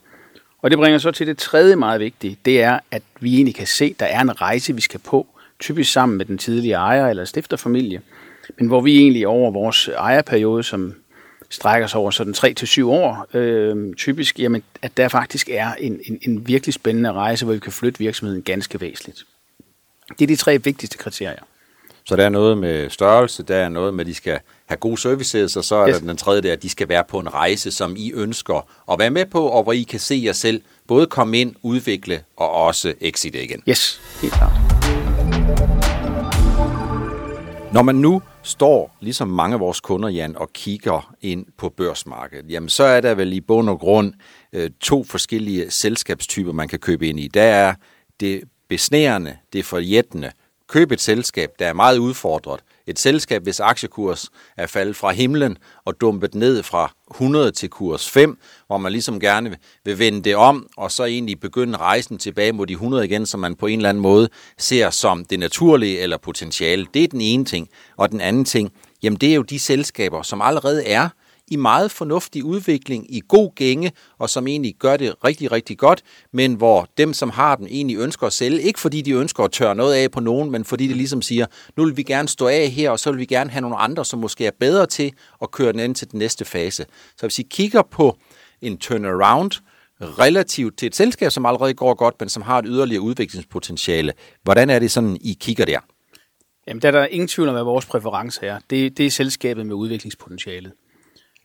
Og 0.63 0.71
det 0.71 0.79
bringer 0.79 0.99
så 0.99 1.11
til 1.11 1.27
det 1.27 1.39
tredje 1.39 1.77
meget 1.77 2.01
vigtige, 2.01 2.39
det 2.45 2.63
er, 2.63 2.79
at 2.91 3.03
vi 3.21 3.35
egentlig 3.35 3.55
kan 3.55 3.67
se, 3.67 3.85
at 3.85 4.01
der 4.01 4.07
er 4.07 4.21
en 4.21 4.41
rejse, 4.41 4.75
vi 4.75 4.81
skal 4.81 5.01
på, 5.01 5.27
typisk 5.61 5.93
sammen 5.93 6.19
med 6.19 6.27
den 6.27 6.39
tidlige 6.39 6.75
ejer 6.75 7.09
eller 7.09 7.25
stifterfamilie, 7.25 8.01
men 8.59 8.69
hvor 8.69 8.81
vi 8.81 8.99
egentlig 8.99 9.27
over 9.27 9.51
vores 9.51 9.89
ejerperiode, 9.89 10.63
som 10.63 10.95
strækker 11.51 11.87
sig 11.87 12.01
over 12.01 12.11
sådan 12.11 12.35
3-7 12.35 12.85
år, 12.85 13.27
øh, 13.35 13.95
typisk, 13.95 14.39
jamen, 14.39 14.63
at 14.83 14.97
der 14.97 15.09
faktisk 15.09 15.49
er 15.53 15.75
en, 15.75 16.01
en, 16.05 16.19
en 16.23 16.47
virkelig 16.47 16.75
spændende 16.75 17.13
rejse, 17.13 17.45
hvor 17.45 17.55
vi 17.55 17.61
kan 17.61 17.73
flytte 17.73 17.99
virksomheden 17.99 18.43
ganske 18.43 18.81
væsentligt. 18.81 19.25
Det 20.19 20.23
er 20.23 20.27
de 20.27 20.37
tre 20.37 20.59
vigtigste 20.63 20.99
kriterier. 20.99 21.43
Så 22.05 22.17
der 22.17 22.25
er 22.25 22.29
noget 22.29 22.59
med 22.59 22.91
størrelse, 22.91 23.43
der 23.43 23.57
er 23.57 23.69
noget 23.69 23.95
med, 23.95 24.01
at 24.01 24.07
de 24.07 24.15
skal 24.15 24.39
have 24.67 24.77
gode 24.77 24.99
services, 25.01 25.57
og 25.57 25.65
så 25.65 25.75
er 25.75 25.89
yes. 25.89 25.99
der 25.99 26.07
den 26.07 26.17
tredje 26.17 26.43
der, 26.43 26.53
at 26.53 26.63
de 26.63 26.69
skal 26.69 26.89
være 26.89 27.05
på 27.09 27.19
en 27.19 27.35
rejse, 27.35 27.71
som 27.71 27.95
I 27.97 28.13
ønsker 28.13 28.69
at 28.93 28.99
være 28.99 29.11
med 29.11 29.27
på, 29.27 29.47
og 29.47 29.63
hvor 29.63 29.73
I 29.73 29.83
kan 29.83 30.01
se 30.01 30.23
jer 30.25 30.33
selv 30.33 30.63
både 30.87 31.07
komme 31.07 31.41
ind, 31.41 31.55
udvikle 31.63 32.23
og 32.37 32.51
også 32.51 32.95
exit 33.01 33.35
igen. 33.35 33.63
Yes, 33.69 34.01
helt 34.23 34.33
klart. 34.33 34.53
Når 37.73 37.83
man 37.83 37.95
nu 37.95 38.23
står, 38.43 38.97
ligesom 39.01 39.29
mange 39.29 39.55
af 39.55 39.61
vores 39.61 39.81
kunder, 39.81 40.09
Jan, 40.09 40.37
og 40.37 40.53
kigger 40.53 41.15
ind 41.21 41.47
på 41.57 41.69
børsmarkedet, 41.69 42.51
jamen 42.51 42.69
så 42.69 42.85
er 42.85 43.01
der 43.01 43.15
vel 43.15 43.33
i 43.33 43.41
bund 43.41 43.69
og 43.69 43.79
grund 43.79 44.13
øh, 44.53 44.71
to 44.81 45.05
forskellige 45.05 45.71
selskabstyper, 45.71 46.53
man 46.53 46.69
kan 46.69 46.79
købe 46.79 47.09
ind 47.09 47.21
i. 47.21 47.29
Der 47.29 47.43
er 47.43 47.75
det 48.21 48.43
besnærende, 48.69 49.37
det 49.53 49.65
forjættende. 49.65 50.33
Køb 50.69 50.93
et 50.93 51.01
selskab, 51.01 51.51
der 51.59 51.67
er 51.67 51.73
meget 51.73 51.99
udfordret. 51.99 52.61
Et 52.87 52.99
selskab, 52.99 53.43
hvis 53.43 53.61
aktiekurs 53.61 54.31
er 54.57 54.67
faldet 54.67 54.97
fra 54.97 55.11
himlen 55.11 55.57
og 55.85 56.01
dumpet 56.01 56.35
ned 56.35 56.63
fra 56.63 56.93
100 57.11 57.53
til 57.53 57.71
kurs 57.71 58.11
5, 58.11 58.39
hvor 58.67 58.79
man 58.79 58.93
ligesom 58.93 59.21
gerne 59.21 59.57
vil 59.85 59.99
vende 59.99 60.23
det 60.23 60.37
om, 60.37 60.67
og 60.77 60.93
så 60.93 61.05
egentlig 61.05 61.41
begynde 61.41 61.79
rejsen 61.79 62.19
tilbage 62.19 62.53
mod 62.53 62.67
de 62.67 62.73
100 62.73 63.05
igen, 63.05 63.27
som 63.27 63.41
man 63.41 63.55
på 63.55 63.67
en 63.67 63.79
eller 63.79 63.89
anden 63.89 64.03
måde 64.03 64.29
ser 64.59 64.91
som 64.91 65.25
det 65.25 65.39
naturlige 65.39 66.01
eller 66.01 66.17
potentiale. 66.17 66.87
Det 66.95 67.05
er 67.05 67.09
den 67.09 67.21
ene 67.21 67.45
ting. 67.45 67.69
Og 67.97 68.11
den 68.11 68.21
anden 68.21 68.45
ting, 68.45 68.73
jamen 69.03 69.17
det 69.17 69.31
er 69.31 69.35
jo 69.35 69.43
de 69.43 69.59
selskaber, 69.59 70.23
som 70.23 70.43
allerede 70.43 70.87
er 70.87 71.09
i 71.51 71.57
meget 71.57 71.91
fornuftig 71.91 72.45
udvikling, 72.45 73.15
i 73.15 73.23
god 73.29 73.55
gænge, 73.55 73.93
og 74.19 74.31
som 74.31 74.47
egentlig 74.47 74.75
gør 74.79 74.97
det 74.97 75.15
rigtig, 75.25 75.53
rigtig 75.53 75.79
godt, 75.79 76.03
men 76.33 76.55
hvor 76.55 76.89
dem, 76.99 77.13
som 77.13 77.31
har 77.31 77.57
dem, 77.57 77.67
egentlig 77.67 77.97
ønsker 77.97 78.27
at 78.27 78.33
sælge, 78.33 78.63
ikke 78.63 78.81
fordi 78.81 79.03
de 79.03 79.13
ønsker 79.13 79.45
at 79.45 79.53
tørre 79.53 79.75
noget 79.75 79.95
af 79.95 80.11
på 80.11 80.21
nogen, 80.21 80.51
men 80.51 80.65
fordi 80.65 80.87
de 80.87 80.95
ligesom 80.95 81.23
siger, 81.23 81.47
nu 81.77 81.85
vil 81.85 81.97
vi 81.97 82.03
gerne 82.03 82.29
stå 82.29 82.47
af 82.47 82.69
her, 82.69 82.91
og 82.91 82.99
så 82.99 83.11
vil 83.11 83.21
vi 83.21 83.27
gerne 83.27 83.51
have 83.51 83.63
nogle 83.63 83.77
andre, 83.77 84.05
som 84.05 84.19
måske 84.19 84.47
er 84.47 84.51
bedre 84.61 84.87
til 84.87 85.13
at 85.43 85.51
køre 85.51 85.73
den 85.73 85.81
ind 85.81 85.95
til 85.95 86.11
den 86.11 86.19
næste 86.19 86.45
fase. 86.45 86.87
Så 87.17 87.27
hvis 87.27 87.39
I 87.39 87.43
kigger 87.43 87.83
på 87.83 88.17
en 88.63 88.79
turnaround, 88.79 89.51
relativt 90.03 90.79
til 90.79 90.87
et 90.87 90.97
selskab, 90.97 91.31
som 91.31 91.47
allerede 91.47 91.75
går 91.75 91.95
godt, 91.95 92.15
men 92.21 92.29
som 92.29 92.43
har 92.43 92.59
et 92.59 92.65
yderligere 92.69 93.03
udviklingspotentiale. 93.03 94.13
Hvordan 94.43 94.71
er 94.71 94.79
det 94.79 94.91
sådan, 94.91 95.17
I 95.21 95.37
kigger 95.41 95.65
der? 95.65 95.79
Jamen, 96.67 96.83
der 96.83 96.89
er 96.89 96.93
der 96.93 97.07
ingen 97.07 97.29
tvivl 97.29 97.49
om, 97.49 97.55
hvad 97.55 97.63
vores 97.63 97.87
præference 97.87 98.47
er. 98.47 98.59
Det, 98.71 98.99
det 98.99 99.07
er 99.07 99.11
selskabet 99.11 99.67
med 99.67 99.75
udviklingspotentialet. 99.75 100.73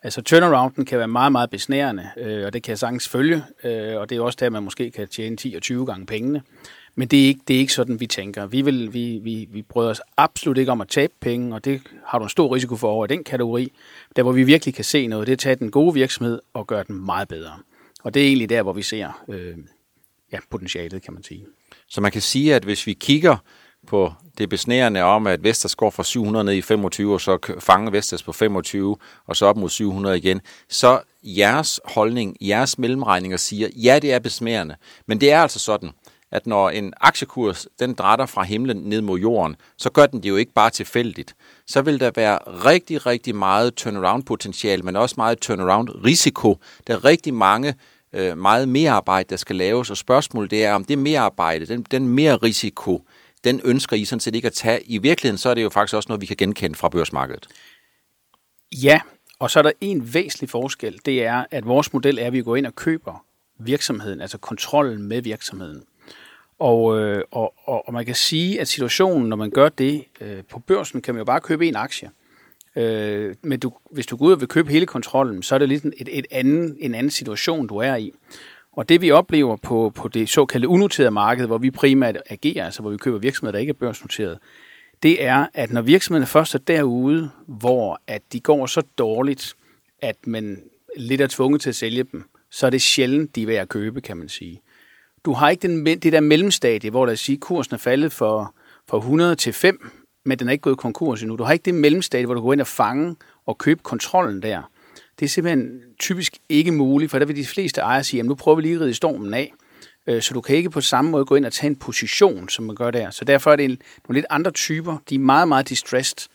Altså 0.06 0.22
turnarounden 0.22 0.86
kan 0.86 0.98
være 0.98 1.08
meget, 1.08 1.32
meget 1.32 1.50
besnærende, 1.50 2.10
øh, 2.18 2.46
og 2.46 2.54
det 2.54 2.64
kan 2.64 2.70
jeg 2.70 2.80
sagtens 2.80 3.08
følge, 3.08 3.44
øh, 3.64 3.98
og 3.98 4.10
det 4.10 4.18
er 4.18 4.22
også 4.22 4.38
der, 4.40 4.50
man 4.50 4.64
måske 4.64 4.92
kan 4.92 5.08
tjene 5.08 5.38
10 5.38 5.54
og 5.56 5.62
20 5.62 5.86
gange 5.86 6.06
pengene. 6.06 6.42
Men 6.96 7.08
det 7.08 7.24
er 7.24 7.28
ikke, 7.28 7.42
det 7.48 7.56
er 7.56 7.60
ikke 7.60 7.74
sådan, 7.74 8.00
vi 8.00 8.08
tænker. 8.08 8.46
Vi, 8.46 8.62
vil, 8.62 8.94
vi, 8.94 9.20
vi, 9.24 9.48
vi 9.52 9.62
bryder 9.62 9.90
os 9.90 10.02
absolut 10.18 10.58
ikke 10.58 10.72
om 10.72 10.82
at 10.82 10.88
tabe 10.88 11.14
penge, 11.20 11.56
og 11.56 11.66
det 11.66 11.82
har 12.06 12.18
du 12.18 12.24
en 12.24 12.30
stor 12.30 12.56
risiko 12.56 12.76
for 12.76 12.90
over 12.90 13.06
i 13.06 13.08
den 13.08 13.24
kategori. 13.24 13.72
Der, 14.16 14.24
hvor 14.24 14.32
vi 14.32 14.44
virkelig 14.44 14.76
kan 14.76 14.84
se 14.84 15.08
noget, 15.08 15.28
det 15.28 15.32
er 15.32 15.36
at 15.36 15.40
tage 15.40 15.56
den 15.56 15.72
gode 15.72 15.94
virksomhed 15.94 16.40
og 16.54 16.68
gøre 16.68 16.84
den 16.88 17.06
meget 17.06 17.28
bedre. 17.28 17.54
Og 18.04 18.14
det 18.14 18.22
er 18.22 18.28
egentlig 18.28 18.50
der, 18.50 18.64
hvor 18.64 18.74
vi 18.74 18.82
ser 18.82 19.24
øh, 19.30 19.58
ja, 20.32 20.38
potentialet, 20.50 21.02
kan 21.02 21.14
man 21.14 21.24
sige. 21.24 21.46
Så 21.90 22.02
man 22.02 22.12
kan 22.12 22.22
sige, 22.22 22.56
at 22.56 22.64
hvis 22.64 22.88
vi 22.88 22.94
kigger 22.94 23.38
på 23.88 24.14
det 24.38 24.50
besnærende 24.50 25.02
om, 25.02 25.28
at 25.28 25.44
Vestas 25.44 25.76
går 25.76 25.90
fra 25.90 26.04
700 26.04 26.44
ned 26.44 26.54
i 26.54 26.62
25, 26.62 27.14
og 27.14 27.22
så 27.22 27.56
fanger 27.60 27.92
Vestas 27.92 28.24
på 28.24 28.32
25, 28.32 28.98
og 29.28 29.36
så 29.36 29.46
op 29.46 29.58
mod 29.58 29.70
700 29.70 30.18
igen, 30.18 30.42
så 30.70 31.00
jeres 31.24 31.80
holdning, 31.86 32.38
jeres 32.42 32.78
mellemregninger 32.80 33.38
siger, 33.38 33.68
ja, 33.76 34.00
det 34.02 34.14
er 34.14 34.20
besnærende, 34.20 34.76
men 35.08 35.22
det 35.22 35.32
er 35.32 35.42
altså 35.42 35.60
sådan, 35.60 35.92
at 36.32 36.48
når 36.48 36.70
en 36.70 36.94
aktiekurs 37.02 37.68
den 37.80 37.94
drætter 37.94 38.26
fra 38.26 38.44
himlen 38.44 38.78
ned 38.78 39.02
mod 39.02 39.20
jorden, 39.20 39.56
så 39.78 39.90
gør 39.90 40.06
den 40.06 40.24
det 40.24 40.30
jo 40.30 40.36
ikke 40.36 40.54
bare 40.54 40.70
tilfældigt. 40.70 41.36
Så 41.68 41.82
vil 41.82 42.00
der 42.00 42.12
være 42.16 42.38
rigtig, 42.38 43.06
rigtig 43.06 43.36
meget 43.36 43.76
turnaround-potentiale, 43.76 44.84
men 44.84 44.96
også 44.96 45.16
meget 45.18 45.40
turnaround-risiko. 45.40 46.58
Der 46.88 46.94
er 46.94 47.06
rigtig 47.06 47.34
mange 47.34 47.76
øh, 48.14 48.38
meget 48.38 48.70
mere 48.70 48.92
arbejde, 48.92 49.30
der 49.30 49.36
skal 49.36 49.56
laves, 49.56 49.90
og 49.90 49.98
spørgsmålet 49.98 50.52
det 50.52 50.66
er, 50.66 50.74
om 50.74 50.84
det 50.84 50.98
mere 50.98 51.20
arbejde, 51.20 51.66
den, 51.66 51.86
den 51.92 52.08
mere 52.08 52.36
risiko, 52.36 53.02
den 53.46 53.62
ønsker 53.64 53.96
I 53.96 54.06
sådan 54.06 54.20
set 54.20 54.36
ikke 54.36 54.46
at 54.46 54.54
tage. 54.54 54.84
I 54.84 54.98
virkeligheden 54.98 55.38
så 55.38 55.50
er 55.50 55.54
det 55.54 55.64
jo 55.64 55.70
faktisk 55.70 55.96
også 55.96 56.08
noget, 56.10 56.22
vi 56.22 56.26
kan 56.26 56.38
genkende 56.38 56.76
fra 56.76 56.90
børsmarkedet. 56.90 57.48
Ja, 58.84 59.00
og 59.40 59.52
så 59.52 59.60
er 59.60 59.64
der 59.64 59.72
en 59.82 60.14
væsentlig 60.14 60.50
forskel. 60.50 61.00
Det 61.06 61.24
er, 61.26 61.46
at 61.52 61.66
vores 61.66 61.94
model 61.94 62.20
er, 62.20 62.26
at 62.26 62.34
vi 62.34 62.42
går 62.42 62.56
ind 62.56 62.66
og 62.66 62.76
køber 62.76 63.26
virksomheden, 63.60 64.22
altså 64.22 64.38
kontrollen 64.38 65.04
med 65.04 65.22
virksomheden. 65.22 65.84
Og, 66.60 67.00
øh, 67.00 67.24
og, 67.32 67.54
og, 67.66 67.88
og 67.88 67.94
man 67.94 68.06
kan 68.06 68.16
sige, 68.16 68.62
at 68.62 68.68
situationen, 68.68 69.30
når 69.30 69.36
man 69.36 69.50
gør 69.50 69.70
det 69.70 70.06
øh, 70.22 70.44
på 70.44 70.60
børsen, 70.60 71.02
kan 71.02 71.14
man 71.14 71.20
jo 71.20 71.26
bare 71.26 71.42
købe 71.42 71.68
en 71.68 71.76
aktie. 71.76 72.10
Øh, 72.76 73.36
men 73.42 73.60
du, 73.60 73.74
hvis 73.92 74.06
du 74.06 74.18
går 74.18 74.26
ud 74.26 74.32
og 74.32 74.40
vil 74.40 74.48
købe 74.48 74.72
hele 74.72 74.86
kontrollen, 74.86 75.44
så 75.44 75.56
er 75.56 75.60
det 75.60 75.70
lidt 75.70 75.86
et, 75.86 76.10
et 76.12 76.26
anden, 76.32 76.78
en 76.80 76.96
anden 76.96 77.12
situation, 77.12 77.68
du 77.68 77.78
er 77.78 77.96
i. 77.96 78.14
Og 78.76 78.90
det 78.90 79.02
vi 79.02 79.12
oplever 79.12 79.56
på, 79.56 79.92
på 79.96 80.08
det 80.08 80.30
såkaldte 80.30 80.68
unoterede 80.68 81.12
marked, 81.12 81.46
hvor 81.46 81.58
vi 81.58 81.72
primært 81.72 82.18
agerer, 82.30 82.66
altså 82.66 82.82
hvor 82.82 82.92
vi 82.92 82.98
køber 82.98 83.18
virksomheder, 83.18 83.52
der 83.52 83.60
ikke 83.60 83.70
er 83.70 83.80
børsnoteret, 83.80 84.40
det 85.04 85.24
er, 85.24 85.48
at 85.54 85.72
når 85.72 85.82
virksomhederne 85.82 86.28
først 86.28 86.56
er 86.56 86.60
derude, 86.60 87.32
hvor 87.48 88.02
at 88.08 88.22
de 88.34 88.40
går 88.40 88.66
så 88.66 88.82
dårligt, 88.98 89.56
at 90.02 90.28
man 90.28 90.64
lidt 90.98 91.22
er 91.22 91.28
tvunget 91.28 91.62
til 91.62 91.70
at 91.70 91.76
sælge 91.76 92.04
dem, 92.04 92.24
så 92.52 92.66
er 92.66 92.70
det 92.70 92.82
sjældent, 92.82 93.36
de 93.36 93.42
er 93.42 93.46
værd 93.46 93.62
at 93.62 93.70
købe, 93.70 94.02
kan 94.02 94.18
man 94.18 94.30
sige. 94.30 94.62
Du 95.26 95.34
har 95.34 95.50
ikke 95.50 95.68
den, 95.68 95.86
det 95.86 96.14
der 96.14 96.20
mellemstadie, 96.20 96.90
hvor 96.90 97.06
der 97.06 97.16
siger, 97.16 97.38
at 97.38 97.42
kursen 97.42 97.74
er 97.74 97.78
faldet 97.78 98.12
fra, 98.12 98.54
fra 98.90 98.98
100 98.98 99.36
til 99.36 99.54
5, 99.54 99.92
men 100.26 100.40
den 100.40 100.48
er 100.48 100.52
ikke 100.52 100.62
gået 100.62 100.78
konkurs 100.78 101.22
endnu. 101.22 101.36
Du 101.36 101.44
har 101.44 101.54
ikke 101.54 101.66
det 101.66 101.76
mellemstadie, 101.76 102.26
hvor 102.26 102.36
du 102.36 102.42
går 102.42 102.54
ind 102.54 102.62
og 102.62 102.68
fange 102.68 103.16
og 103.46 103.58
købe 103.58 103.84
kontrollen 103.84 104.42
der. 104.42 104.72
Det 105.20 105.26
er 105.26 105.30
simpelthen 105.30 105.82
typisk 106.00 106.38
ikke 106.50 106.72
muligt, 106.72 107.12
for 107.12 107.20
der 107.20 107.26
vil 107.26 107.36
de 107.36 107.46
fleste 107.46 107.82
ejere 107.82 108.04
sige, 108.04 108.20
at 108.20 108.26
nu 108.26 108.36
prøver 108.36 108.56
vi 108.56 108.62
lige 108.62 108.76
at 108.76 108.82
ride 108.82 108.94
stormen 108.94 109.34
af. 109.34 109.54
Øh, 110.08 110.22
så 110.22 110.34
du 110.34 110.42
kan 110.42 110.56
ikke 110.56 110.70
på 110.70 110.82
samme 110.82 111.12
måde 111.12 111.26
gå 111.26 111.36
ind 111.36 111.46
og 111.46 111.54
tage 111.54 111.70
en 111.70 111.76
position, 111.76 112.50
som 112.50 112.66
man 112.66 112.76
gør 112.76 112.92
der. 112.92 113.10
Så 113.10 113.26
derfor 113.26 113.52
er 113.52 113.56
det 113.56 113.66
en, 113.66 113.78
nogle 114.08 114.18
lidt 114.18 114.26
andre 114.30 114.52
typer. 114.52 114.98
De 115.10 115.16
er 115.16 115.20
meget, 115.20 115.48
meget 115.48 115.70
distressed 115.70 116.30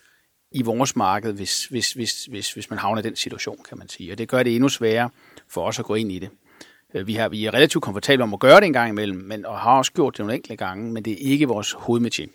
i 0.52 0.62
vores 0.62 0.96
marked, 0.96 1.32
hvis, 1.32 1.64
hvis, 1.64 1.92
hvis, 1.92 2.24
hvis, 2.24 2.52
hvis 2.52 2.70
man 2.70 2.78
havner 2.78 3.02
i 3.02 3.04
den 3.04 3.16
situation, 3.16 3.58
kan 3.68 3.78
man 3.78 3.88
sige. 3.88 4.12
Og 4.12 4.18
det 4.18 4.28
gør 4.28 4.42
det 4.42 4.54
endnu 4.54 4.68
sværere 4.68 5.10
for 5.48 5.66
os 5.66 5.78
at 5.78 5.84
gå 5.84 5.94
ind 5.94 6.12
i 6.12 6.18
det. 6.18 6.30
Øh, 6.94 7.06
vi, 7.06 7.14
har, 7.14 7.28
vi 7.28 7.44
er 7.44 7.54
relativt 7.54 7.84
komfortable 7.84 8.22
om 8.22 8.34
at 8.34 8.40
gøre 8.40 8.60
det 8.60 8.66
en 8.66 8.72
gang 8.72 8.90
imellem, 8.90 9.18
men, 9.18 9.46
og 9.46 9.58
har 9.58 9.78
også 9.78 9.92
gjort 9.92 10.14
det 10.14 10.18
nogle 10.18 10.34
enkelte 10.34 10.56
gange, 10.56 10.92
men 10.92 11.04
det 11.04 11.12
er 11.12 11.30
ikke 11.30 11.48
vores 11.48 11.72
hovedmetier. 11.72 12.26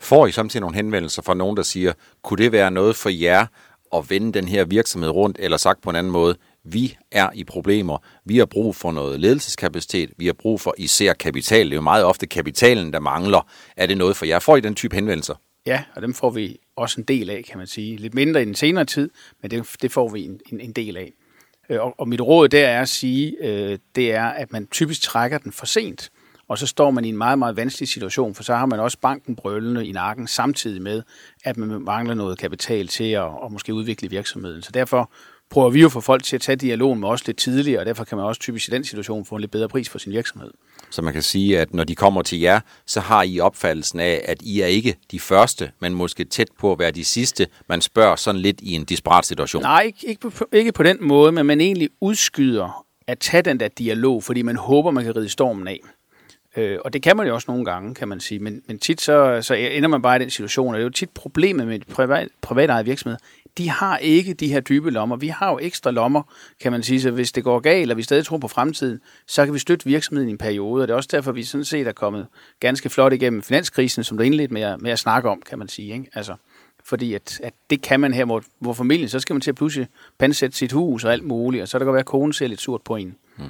Får 0.00 0.26
I 0.26 0.32
samtidig 0.32 0.60
nogle 0.60 0.76
henvendelser 0.76 1.22
fra 1.22 1.34
nogen, 1.34 1.56
der 1.56 1.62
siger, 1.62 1.92
kunne 2.22 2.44
det 2.44 2.52
være 2.52 2.70
noget 2.70 2.96
for 2.96 3.08
jer 3.08 3.46
at 3.94 4.10
vende 4.10 4.32
den 4.32 4.48
her 4.48 4.64
virksomhed 4.64 5.10
rundt, 5.10 5.36
eller 5.40 5.56
sagt 5.56 5.80
på 5.82 5.90
en 5.90 5.96
anden 5.96 6.12
måde, 6.12 6.36
vi 6.64 6.96
er 7.10 7.30
i 7.34 7.44
problemer, 7.44 7.98
vi 8.24 8.38
har 8.38 8.46
brug 8.46 8.76
for 8.76 8.92
noget 8.92 9.20
ledelseskapacitet, 9.20 10.10
vi 10.16 10.26
har 10.26 10.32
brug 10.32 10.60
for 10.60 10.74
især 10.78 11.12
kapital. 11.12 11.66
Det 11.66 11.72
er 11.72 11.76
jo 11.76 11.80
meget 11.80 12.04
ofte 12.04 12.26
kapitalen, 12.26 12.92
der 12.92 13.00
mangler. 13.00 13.46
Er 13.76 13.86
det 13.86 13.98
noget 13.98 14.16
for 14.16 14.26
jer? 14.26 14.38
Får 14.38 14.56
I 14.56 14.60
den 14.60 14.74
type 14.74 14.94
henvendelser? 14.94 15.34
Ja, 15.66 15.84
og 15.94 16.02
dem 16.02 16.14
får 16.14 16.30
vi 16.30 16.58
også 16.76 17.00
en 17.00 17.04
del 17.04 17.30
af, 17.30 17.44
kan 17.48 17.58
man 17.58 17.66
sige. 17.66 17.96
Lidt 17.96 18.14
mindre 18.14 18.42
i 18.42 18.44
den 18.44 18.54
senere 18.54 18.84
tid, 18.84 19.10
men 19.42 19.50
det, 19.50 19.76
det 19.82 19.92
får 19.92 20.08
vi 20.08 20.24
en, 20.24 20.40
en, 20.52 20.60
en 20.60 20.72
del 20.72 20.96
af. 20.96 21.12
Øh, 21.70 21.80
og, 21.80 21.94
og 21.98 22.08
mit 22.08 22.20
råd 22.20 22.48
der 22.48 22.66
er 22.66 22.80
at 22.80 22.88
sige, 22.88 23.36
øh, 23.40 23.78
det 23.94 24.12
er, 24.12 24.24
at 24.24 24.52
man 24.52 24.66
typisk 24.66 25.02
trækker 25.02 25.38
den 25.38 25.52
for 25.52 25.66
sent, 25.66 26.10
og 26.48 26.58
så 26.58 26.66
står 26.66 26.90
man 26.90 27.04
i 27.04 27.08
en 27.08 27.16
meget, 27.16 27.38
meget 27.38 27.56
vanskelig 27.56 27.88
situation, 27.88 28.34
for 28.34 28.42
så 28.42 28.54
har 28.54 28.66
man 28.66 28.80
også 28.80 28.98
banken 29.02 29.36
brølende 29.36 29.86
i 29.86 29.92
nakken, 29.92 30.26
samtidig 30.26 30.82
med, 30.82 31.02
at 31.44 31.56
man 31.56 31.82
mangler 31.82 32.14
noget 32.14 32.38
kapital 32.38 32.88
til 32.88 33.04
at, 33.04 33.28
at 33.44 33.52
måske 33.52 33.74
udvikle 33.74 34.10
virksomheden. 34.10 34.62
Så 34.62 34.70
derfor 34.72 35.10
prøver 35.50 35.70
vi 35.70 35.80
jo 35.80 35.88
for 35.88 36.00
folk 36.00 36.22
til 36.24 36.36
at 36.36 36.42
tage 36.42 36.56
dialogen 36.56 37.00
med 37.00 37.08
os 37.08 37.26
lidt 37.26 37.36
tidligere, 37.38 37.80
og 37.80 37.86
derfor 37.86 38.04
kan 38.04 38.18
man 38.18 38.26
også 38.26 38.40
typisk 38.40 38.68
i 38.68 38.70
den 38.70 38.84
situation 38.84 39.24
få 39.24 39.34
en 39.34 39.40
lidt 39.40 39.50
bedre 39.50 39.68
pris 39.68 39.88
for 39.88 39.98
sin 39.98 40.12
virksomhed. 40.12 40.50
Så 40.90 41.02
man 41.02 41.12
kan 41.12 41.22
sige, 41.22 41.60
at 41.60 41.74
når 41.74 41.84
de 41.84 41.94
kommer 41.94 42.22
til 42.22 42.40
jer, 42.40 42.60
så 42.86 43.00
har 43.00 43.22
I 43.22 43.40
opfattelsen 43.40 44.00
af, 44.00 44.24
at 44.24 44.42
I 44.42 44.60
er 44.60 44.66
ikke 44.66 44.96
de 45.10 45.20
første, 45.20 45.70
men 45.80 45.94
måske 45.94 46.24
tæt 46.24 46.48
på 46.58 46.72
at 46.72 46.78
være 46.78 46.90
de 46.90 47.04
sidste. 47.04 47.46
Man 47.68 47.80
spørger 47.80 48.16
sådan 48.16 48.40
lidt 48.40 48.60
i 48.60 48.72
en 48.72 48.84
disparat 48.84 49.26
situation. 49.26 49.62
Nej, 49.62 49.82
ikke, 49.82 50.06
ikke, 50.06 50.30
på, 50.30 50.44
ikke 50.52 50.72
på 50.72 50.82
den 50.82 50.96
måde, 51.00 51.32
men 51.32 51.46
man 51.46 51.60
egentlig 51.60 51.88
udskyder 52.00 52.84
at 53.06 53.18
tage 53.18 53.42
den 53.42 53.60
der 53.60 53.68
dialog, 53.68 54.24
fordi 54.24 54.42
man 54.42 54.56
håber, 54.56 54.90
man 54.90 55.04
kan 55.04 55.16
ride 55.16 55.28
stormen 55.28 55.68
af. 55.68 55.80
Øh, 56.58 56.78
og 56.84 56.92
det 56.92 57.02
kan 57.02 57.16
man 57.16 57.26
jo 57.26 57.34
også 57.34 57.50
nogle 57.50 57.64
gange, 57.64 57.94
kan 57.94 58.08
man 58.08 58.20
sige. 58.20 58.38
Men, 58.38 58.62
men 58.66 58.78
tit 58.78 59.00
så, 59.00 59.42
så 59.42 59.54
ender 59.54 59.88
man 59.88 60.02
bare 60.02 60.16
i 60.16 60.18
den 60.18 60.30
situation, 60.30 60.68
og 60.68 60.74
det 60.74 60.80
er 60.80 60.84
jo 60.86 60.90
tit 60.90 61.10
problemet 61.10 61.66
med 61.66 61.80
privat, 61.94 62.28
privat 62.40 62.86
virksomhed 62.86 63.16
de 63.58 63.70
har 63.70 63.98
ikke 63.98 64.34
de 64.34 64.48
her 64.48 64.60
dybe 64.60 64.90
lommer. 64.90 65.16
Vi 65.16 65.28
har 65.28 65.50
jo 65.50 65.58
ekstra 65.62 65.90
lommer, 65.90 66.22
kan 66.60 66.72
man 66.72 66.82
sige, 66.82 67.00
så 67.00 67.10
hvis 67.10 67.32
det 67.32 67.44
går 67.44 67.60
galt, 67.60 67.90
og 67.90 67.96
vi 67.96 68.02
stadig 68.02 68.24
tror 68.24 68.38
på 68.38 68.48
fremtiden, 68.48 69.00
så 69.26 69.44
kan 69.44 69.54
vi 69.54 69.58
støtte 69.58 69.84
virksomheden 69.84 70.28
i 70.28 70.32
en 70.32 70.38
periode, 70.38 70.82
og 70.82 70.88
det 70.88 70.92
er 70.92 70.96
også 70.96 71.08
derfor, 71.12 71.32
vi 71.32 71.42
sådan 71.42 71.64
set 71.64 71.86
er 71.86 71.92
kommet 71.92 72.26
ganske 72.60 72.90
flot 72.90 73.12
igennem 73.12 73.42
finanskrisen, 73.42 74.04
som 74.04 74.18
du 74.18 74.22
indledte 74.22 74.54
med 74.54 74.62
at, 74.62 74.80
med 74.82 74.90
at 74.90 74.98
snakke 74.98 75.28
om, 75.28 75.42
kan 75.48 75.58
man 75.58 75.68
sige. 75.68 75.92
Ikke? 75.92 76.10
Altså, 76.14 76.34
fordi 76.84 77.14
at, 77.14 77.40
at 77.42 77.54
det 77.70 77.82
kan 77.82 78.00
man 78.00 78.14
her, 78.14 78.24
hvor, 78.24 78.42
hvor 78.58 78.72
familien, 78.72 79.08
så 79.08 79.20
skal 79.20 79.34
man 79.34 79.40
til 79.40 79.50
at 79.50 79.56
pludselig 79.56 79.88
pansætte 80.18 80.56
sit 80.56 80.72
hus 80.72 81.04
og 81.04 81.12
alt 81.12 81.24
muligt, 81.24 81.62
og 81.62 81.68
så 81.68 81.78
der 81.78 81.84
kan 81.84 81.92
være, 81.92 82.00
at 82.00 82.06
konen 82.06 82.32
ser 82.32 82.46
lidt 82.46 82.60
surt 82.60 82.82
på 82.82 82.96
en. 82.96 83.16
Hmm. 83.36 83.46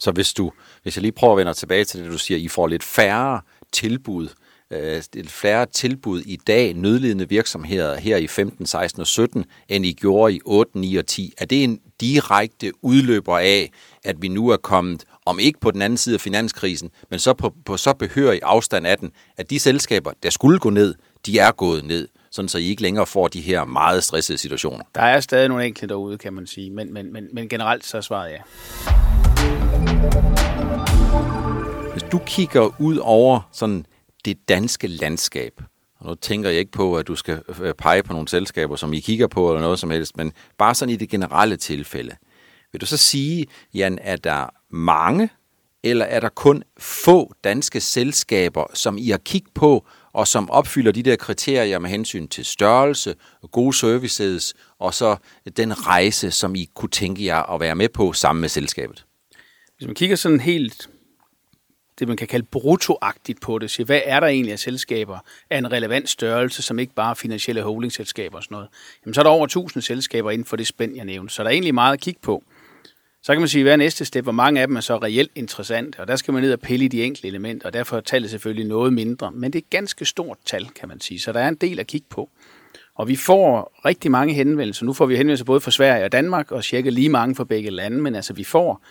Så 0.00 0.10
hvis 0.10 0.32
du, 0.32 0.52
hvis 0.82 0.96
jeg 0.96 1.02
lige 1.02 1.12
prøver 1.12 1.32
at 1.32 1.38
vende 1.38 1.54
tilbage 1.54 1.84
til 1.84 2.02
det, 2.04 2.12
du 2.12 2.18
siger, 2.18 2.38
I 2.38 2.48
får 2.48 2.66
lidt 2.66 2.82
færre 2.82 3.40
tilbud, 3.72 4.28
øh, 4.70 5.02
flere 5.28 5.66
tilbud 5.66 6.20
i 6.20 6.36
dag, 6.36 6.74
nødlidende 6.74 7.28
virksomheder 7.28 7.96
her 7.96 8.16
i 8.16 8.26
15, 8.26 8.66
16 8.66 9.00
og 9.00 9.06
17, 9.06 9.44
end 9.68 9.86
I 9.86 9.92
gjorde 9.92 10.34
i 10.34 10.40
8, 10.44 10.78
9 10.78 10.96
og 10.96 11.06
10. 11.06 11.32
Er 11.38 11.44
det 11.44 11.64
en 11.64 11.80
direkte 12.00 12.72
udløber 12.82 13.38
af, 13.38 13.70
at 14.04 14.22
vi 14.22 14.28
nu 14.28 14.48
er 14.48 14.56
kommet, 14.56 15.04
om 15.26 15.38
ikke 15.38 15.60
på 15.60 15.70
den 15.70 15.82
anden 15.82 15.96
side 15.96 16.14
af 16.14 16.20
finanskrisen, 16.20 16.90
men 17.10 17.18
så 17.18 17.34
på, 17.34 17.54
på 17.64 17.76
så 17.76 17.92
behørig 17.92 18.40
afstand 18.42 18.86
af 18.86 18.98
den, 18.98 19.10
at 19.36 19.50
de 19.50 19.58
selskaber, 19.58 20.12
der 20.22 20.30
skulle 20.30 20.58
gå 20.58 20.70
ned, 20.70 20.94
de 21.26 21.38
er 21.38 21.52
gået 21.52 21.84
ned, 21.84 22.08
sådan 22.30 22.48
så 22.48 22.58
I 22.58 22.64
ikke 22.64 22.82
længere 22.82 23.06
får 23.06 23.28
de 23.28 23.40
her 23.40 23.64
meget 23.64 24.04
stressede 24.04 24.38
situationer? 24.38 24.84
Der 24.94 25.02
er 25.02 25.20
stadig 25.20 25.48
nogle 25.48 25.66
enkelte 25.66 25.94
derude, 25.94 26.18
kan 26.18 26.32
man 26.32 26.46
sige, 26.46 26.70
men, 26.70 26.92
men, 26.92 27.12
men, 27.12 27.28
men 27.32 27.48
generelt 27.48 27.86
så 27.86 27.96
er 27.96 28.00
svaret 28.00 28.30
ja. 28.30 28.38
Hvis 31.92 32.02
du 32.12 32.20
kigger 32.26 32.80
ud 32.80 32.96
over 32.96 33.48
sådan 33.52 33.86
det 34.24 34.48
danske 34.48 34.86
landskab. 34.86 35.62
Og 35.98 36.06
nu 36.06 36.14
tænker 36.14 36.50
jeg 36.50 36.58
ikke 36.58 36.72
på, 36.72 36.96
at 36.96 37.08
du 37.08 37.16
skal 37.16 37.42
øh, 37.60 37.74
pege 37.74 38.02
på 38.02 38.12
nogle 38.12 38.28
selskaber, 38.28 38.76
som 38.76 38.92
I 38.92 39.00
kigger 39.00 39.26
på, 39.26 39.48
eller 39.48 39.60
noget 39.60 39.78
som 39.78 39.90
helst, 39.90 40.16
men 40.16 40.32
bare 40.58 40.74
sådan 40.74 40.94
i 40.94 40.96
det 40.96 41.08
generelle 41.08 41.56
tilfælde. 41.56 42.16
Vil 42.72 42.80
du 42.80 42.86
så 42.86 42.96
sige, 42.96 43.46
Jan, 43.74 43.98
er 44.02 44.16
der 44.16 44.50
mange, 44.70 45.30
eller 45.82 46.04
er 46.04 46.20
der 46.20 46.28
kun 46.28 46.62
få 46.78 47.32
danske 47.44 47.80
selskaber, 47.80 48.64
som 48.74 48.98
I 48.98 49.08
har 49.08 49.18
kigget 49.18 49.54
på, 49.54 49.86
og 50.12 50.28
som 50.28 50.50
opfylder 50.50 50.92
de 50.92 51.02
der 51.02 51.16
kriterier 51.16 51.78
med 51.78 51.90
hensyn 51.90 52.28
til 52.28 52.44
størrelse, 52.44 53.14
gode 53.52 53.76
services, 53.76 54.54
og 54.78 54.94
så 54.94 55.16
den 55.56 55.86
rejse, 55.86 56.30
som 56.30 56.54
I 56.54 56.68
kunne 56.74 56.90
tænke 56.90 57.24
jer 57.24 57.54
at 57.54 57.60
være 57.60 57.74
med 57.74 57.88
på 57.88 58.12
sammen 58.12 58.40
med 58.40 58.48
selskabet? 58.48 59.04
Hvis 59.80 59.86
man 59.86 59.94
kigger 59.94 60.16
sådan 60.16 60.40
helt 60.40 60.88
det, 61.98 62.08
man 62.08 62.16
kan 62.16 62.26
kalde 62.26 62.46
bruttoagtigt 62.50 63.40
på 63.40 63.58
det. 63.58 63.70
siger, 63.70 63.84
hvad 63.84 64.00
er 64.04 64.20
der 64.20 64.26
egentlig 64.26 64.52
af 64.52 64.58
selskaber 64.58 65.18
af 65.50 65.58
en 65.58 65.72
relevant 65.72 66.08
størrelse, 66.08 66.62
som 66.62 66.78
ikke 66.78 66.94
bare 66.94 67.10
er 67.10 67.14
finansielle 67.14 67.62
holdingselskaber 67.62 68.36
og 68.36 68.42
sådan 68.42 68.54
noget? 68.54 68.68
Jamen, 69.04 69.14
så 69.14 69.20
er 69.20 69.22
der 69.22 69.30
over 69.30 69.44
1000 69.44 69.82
selskaber 69.82 70.30
inden 70.30 70.44
for 70.44 70.56
det 70.56 70.66
spænd, 70.66 70.96
jeg 70.96 71.04
nævnte. 71.04 71.34
Så 71.34 71.42
der 71.42 71.48
er 71.48 71.52
egentlig 71.52 71.74
meget 71.74 71.92
at 71.92 72.00
kigge 72.00 72.20
på. 72.22 72.44
Så 73.22 73.32
kan 73.32 73.40
man 73.40 73.48
sige, 73.48 73.62
hvad 73.62 73.72
er 73.72 73.76
næste 73.76 74.04
step? 74.04 74.24
Hvor 74.24 74.32
mange 74.32 74.60
af 74.60 74.66
dem 74.66 74.76
er 74.76 74.80
så 74.80 74.96
reelt 74.96 75.30
interessante? 75.34 76.00
Og 76.00 76.08
der 76.08 76.16
skal 76.16 76.34
man 76.34 76.42
ned 76.42 76.52
og 76.52 76.60
pille 76.60 76.84
i 76.84 76.88
de 76.88 77.04
enkelte 77.04 77.28
elementer, 77.28 77.66
og 77.66 77.72
derfor 77.72 77.96
er 77.96 78.00
tallet 78.00 78.30
selvfølgelig 78.30 78.66
noget 78.66 78.92
mindre. 78.92 79.32
Men 79.32 79.52
det 79.52 79.58
er 79.58 79.62
et 79.62 79.70
ganske 79.70 80.04
stort 80.04 80.38
tal, 80.44 80.68
kan 80.68 80.88
man 80.88 81.00
sige. 81.00 81.20
Så 81.20 81.32
der 81.32 81.40
er 81.40 81.48
en 81.48 81.54
del 81.54 81.80
at 81.80 81.86
kigge 81.86 82.06
på. 82.10 82.30
Og 82.94 83.08
vi 83.08 83.16
får 83.16 83.80
rigtig 83.84 84.10
mange 84.10 84.34
henvendelser. 84.34 84.86
Nu 84.86 84.92
får 84.92 85.06
vi 85.06 85.16
henvendelser 85.16 85.44
både 85.44 85.60
fra 85.60 85.70
Sverige 85.70 86.04
og 86.04 86.12
Danmark, 86.12 86.52
og 86.52 86.64
cirka 86.64 86.90
lige 86.90 87.08
mange 87.08 87.34
fra 87.34 87.44
begge 87.44 87.70
lande, 87.70 87.98
men 87.98 88.14
altså 88.14 88.32
vi 88.32 88.44
får 88.44 88.82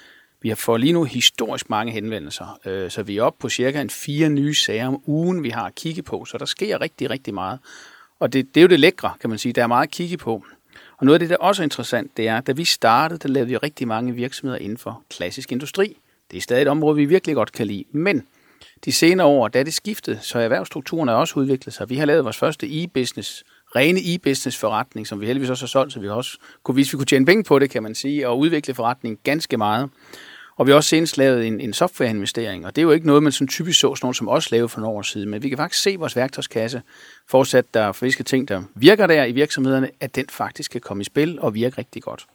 vi 0.41 0.50
har 0.50 0.55
fået 0.55 0.81
lige 0.81 0.93
nu 0.93 1.03
historisk 1.03 1.69
mange 1.69 1.91
henvendelser, 1.91 2.60
øh, 2.65 2.91
så 2.91 3.03
vi 3.03 3.17
er 3.17 3.24
oppe 3.24 3.41
på 3.41 3.50
cirka 3.50 3.81
en 3.81 3.89
fire 3.89 4.29
nye 4.29 4.55
sager 4.55 4.88
om 4.88 5.01
ugen, 5.05 5.43
vi 5.43 5.50
har 5.50 5.65
at 5.65 5.75
kigge 5.75 6.03
på, 6.03 6.25
så 6.25 6.38
der 6.38 6.46
sker 6.46 6.81
rigtig, 6.81 7.10
rigtig 7.10 7.34
meget. 7.34 7.60
Og 8.19 8.34
det, 8.34 8.55
det 8.55 8.62
er 8.62 8.62
jo 8.62 8.67
det 8.67 8.79
lækre, 8.79 9.13
kan 9.22 9.29
man 9.29 9.39
sige. 9.39 9.53
Der 9.53 9.63
er 9.63 9.67
meget 9.67 9.88
at 9.88 9.91
kigge 9.91 10.17
på. 10.17 10.43
Og 10.98 11.05
noget 11.05 11.15
af 11.15 11.19
det, 11.19 11.29
der 11.29 11.38
også 11.38 11.62
er 11.62 11.63
interessant, 11.63 12.17
det 12.17 12.27
er, 12.27 12.41
da 12.41 12.51
vi 12.51 12.65
startede, 12.65 13.19
der 13.19 13.29
lavede 13.29 13.50
vi 13.50 13.58
rigtig 13.58 13.88
mange 13.88 14.15
virksomheder 14.15 14.60
inden 14.60 14.77
for 14.77 15.03
klassisk 15.10 15.51
industri. 15.51 15.98
Det 16.31 16.38
er 16.38 16.41
stadig 16.41 16.62
et 16.62 16.67
område, 16.67 16.96
vi 16.96 17.05
virkelig 17.05 17.36
godt 17.36 17.51
kan 17.51 17.67
lide. 17.67 17.86
Men 17.91 18.27
de 18.86 18.91
senere 18.91 19.27
år, 19.27 19.48
da 19.48 19.63
det 19.63 19.74
skiftede, 19.74 20.19
så 20.22 20.39
erhvervsstrukturen 20.39 21.10
er 21.10 21.13
også 21.13 21.39
udviklet 21.39 21.74
sig. 21.74 21.89
Vi 21.89 21.96
har 21.96 22.05
lavet 22.05 22.24
vores 22.24 22.38
første 22.38 22.67
e-business, 22.67 23.43
rene 23.75 23.99
e-business 23.99 24.57
forretning, 24.57 25.07
som 25.07 25.21
vi 25.21 25.25
heldigvis 25.25 25.49
også 25.49 25.63
har 25.63 25.67
solgt, 25.67 25.93
så 25.93 25.99
vi 25.99 26.09
også 26.09 26.38
kunne 26.63 26.75
vise, 26.75 26.89
at 26.89 26.93
vi 26.93 26.97
kunne 26.97 27.05
tjene 27.05 27.25
penge 27.25 27.43
på 27.43 27.59
det, 27.59 27.69
kan 27.69 27.83
man 27.83 27.95
sige, 27.95 28.27
og 28.27 28.39
udvikle 28.39 28.73
forretningen 28.73 29.19
ganske 29.23 29.57
meget. 29.57 29.89
Og 30.57 30.65
vi 30.65 30.71
har 30.71 30.75
også 30.75 30.89
senest 30.89 31.17
lavet 31.17 31.47
en, 31.47 31.61
en 31.61 31.73
softwareinvestering, 31.73 32.65
og 32.65 32.75
det 32.75 32.81
er 32.81 32.83
jo 32.83 32.91
ikke 32.91 33.07
noget, 33.07 33.23
man 33.23 33.31
sådan 33.31 33.47
typisk 33.47 33.79
så 33.79 33.95
sådan 33.95 34.05
nogen 34.05 34.13
som 34.13 34.29
os 34.29 34.51
lavede 34.51 34.69
for 34.69 34.81
nogle 34.81 34.97
år 34.97 35.01
siden, 35.01 35.29
men 35.29 35.43
vi 35.43 35.49
kan 35.49 35.57
faktisk 35.57 35.83
se 35.83 35.95
vores 35.99 36.15
værktøjskasse, 36.15 36.81
fortsat 37.27 37.73
der 37.73 37.91
for 37.91 37.93
friske 37.93 38.23
ting, 38.23 38.47
der 38.47 38.63
virker 38.75 39.07
der 39.07 39.25
i 39.25 39.31
virksomhederne, 39.31 39.89
at 39.99 40.15
den 40.15 40.25
faktisk 40.29 40.71
kan 40.71 40.81
komme 40.81 41.01
i 41.01 41.03
spil 41.03 41.39
og 41.39 41.53
virke 41.53 41.77
rigtig 41.77 42.03
godt. 42.03 42.25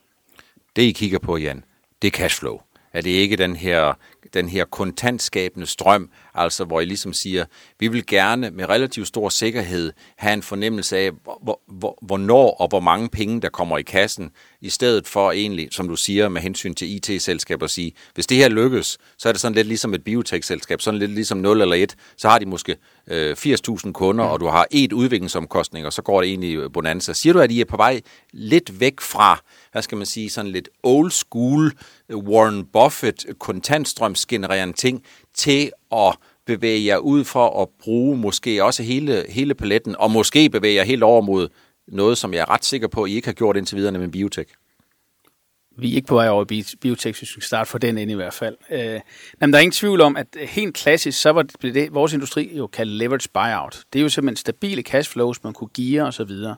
Det 0.76 0.83
I 0.83 0.93
kigger 0.93 1.19
på, 1.19 1.37
Jan, 1.37 1.64
det 2.03 2.09
er 2.09 2.12
cashflow. 2.12 2.61
Er 2.93 3.00
det 3.00 3.11
ikke 3.11 3.37
den 3.37 3.57
her, 3.57 3.95
den 4.35 4.49
her 4.49 4.64
kontantskabende 4.64 5.66
strøm, 5.66 6.11
altså 6.35 6.64
hvor 6.64 6.81
I 6.81 6.85
ligesom 6.85 7.12
siger, 7.12 7.45
vi 7.78 7.88
vil 7.88 8.07
gerne 8.07 8.50
med 8.50 8.69
relativt 8.69 9.09
stor 9.09 9.28
sikkerhed 9.28 9.93
have 10.16 10.35
en 10.35 10.43
fornemmelse 10.43 10.97
af, 10.97 11.11
hvor, 11.43 11.61
hvor, 11.69 11.99
hvornår 12.02 12.50
og 12.50 12.69
hvor 12.69 12.81
mange 12.81 13.09
penge, 13.09 13.40
der 13.40 13.49
kommer 13.49 13.78
i 13.78 13.83
kassen, 13.83 14.31
i 14.61 14.69
stedet 14.69 15.09
for 15.09 15.33
egentlig, 15.33 15.69
som 15.71 15.88
du 15.88 15.97
siger, 15.97 16.28
med 16.28 16.43
hensyn 16.43 16.75
til 16.75 16.95
IT-selskaber 16.97 17.64
at 17.64 17.71
sige, 17.71 17.93
hvis 18.14 18.26
det 18.26 18.37
her 18.37 18.49
lykkes, 18.49 18.99
så 19.19 19.28
er 19.28 19.33
det 19.33 19.40
sådan 19.40 19.54
lidt 19.54 19.66
ligesom 19.66 19.95
et 19.95 20.04
biotech-selskab, 20.04 20.81
sådan 20.81 21.00
lidt 21.00 21.11
ligesom 21.11 21.38
0 21.38 21.61
eller 21.61 21.76
1, 21.76 21.95
så 22.16 22.28
har 22.28 22.38
de 22.38 22.47
måske 22.47 22.76
øh, 23.07 23.37
80.000 23.38 23.93
kunder, 23.93 24.25
og 24.25 24.40
du 24.40 24.47
har 24.47 24.66
et 24.71 24.93
udviklingsomkostning, 24.93 25.87
og 25.87 25.93
så 25.93 26.02
går 26.02 26.21
det 26.21 26.28
egentlig 26.31 26.73
bonanza. 26.73 27.12
Siger 27.12 27.33
du, 27.33 27.40
at 27.40 27.50
I 27.50 27.61
er 27.61 27.64
på 27.64 27.76
vej 27.76 28.00
lidt 28.33 28.81
væk 28.81 29.00
fra, 29.00 29.40
hvad 29.73 29.83
skal 29.83 29.99
man 29.99 30.07
sige, 30.07 30.31
sådan 30.31 30.50
lidt 30.50 30.69
old 30.83 31.11
school 31.11 31.73
Warren 32.12 32.64
Buffett 32.64 33.26
indkomstgenererende 34.14 34.75
ting, 34.75 35.02
til 35.35 35.71
at 35.92 36.16
bevæge 36.47 36.87
jer 36.87 36.99
ud 36.99 37.25
for 37.25 37.62
at 37.62 37.68
bruge 37.83 38.16
måske 38.16 38.64
også 38.64 38.83
hele, 38.83 39.25
hele 39.28 39.54
paletten, 39.54 39.97
og 39.99 40.11
måske 40.11 40.50
bevæge 40.50 40.75
jer 40.75 40.85
helt 40.85 41.02
over 41.02 41.23
mod 41.23 41.49
noget, 41.88 42.18
som 42.18 42.35
jeg 42.35 42.40
er 42.40 42.50
ret 42.50 42.64
sikker 42.64 42.88
på, 42.88 43.02
at 43.02 43.11
I 43.11 43.14
ikke 43.14 43.28
har 43.28 43.33
gjort 43.33 43.56
indtil 43.56 43.76
videre 43.76 43.92
med 43.92 44.09
biotek? 44.09 44.49
Vi 45.78 45.92
er 45.92 45.94
ikke 45.94 46.06
på 46.06 46.14
vej 46.14 46.28
over 46.28 46.44
i 46.50 46.64
biotek, 46.80 47.18
hvis 47.18 47.21
vi 47.23 47.26
skal 47.26 47.42
starte 47.42 47.71
for 47.71 47.78
den 47.78 47.99
ende 47.99 48.12
i 48.12 48.16
hvert 48.16 48.35
fald. 48.35 48.56
Øh, 48.71 49.00
jamen, 49.40 49.52
der 49.52 49.59
er 49.59 49.62
ingen 49.62 49.73
tvivl 49.73 50.00
om, 50.00 50.16
at 50.16 50.26
helt 50.40 50.75
klassisk, 50.75 51.21
så 51.21 51.30
var 51.30 51.42
det, 51.42 51.75
det 51.75 51.94
vores 51.94 52.12
industri 52.12 52.56
jo 52.56 52.66
kaldt 52.66 52.92
leverage 52.92 53.28
buyout. 53.35 53.83
Det 53.92 53.99
er 53.99 54.02
jo 54.02 54.09
simpelthen 54.09 54.37
stabile 54.37 54.83
cashflows, 54.83 55.44
man 55.44 55.52
kunne 55.52 55.71
geare 55.76 56.06
osv. 56.06 56.23
Og, 56.23 56.54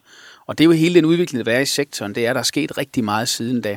og 0.46 0.58
det 0.58 0.64
er 0.64 0.66
jo 0.66 0.72
hele 0.72 0.94
den 0.94 1.04
udvikling, 1.04 1.46
der 1.46 1.52
er 1.52 1.60
i 1.60 1.66
sektoren. 1.66 2.14
Det 2.14 2.26
er, 2.26 2.32
der 2.32 2.40
er 2.40 2.44
sket 2.44 2.78
rigtig 2.78 3.04
meget 3.04 3.28
siden 3.28 3.60
da. 3.60 3.76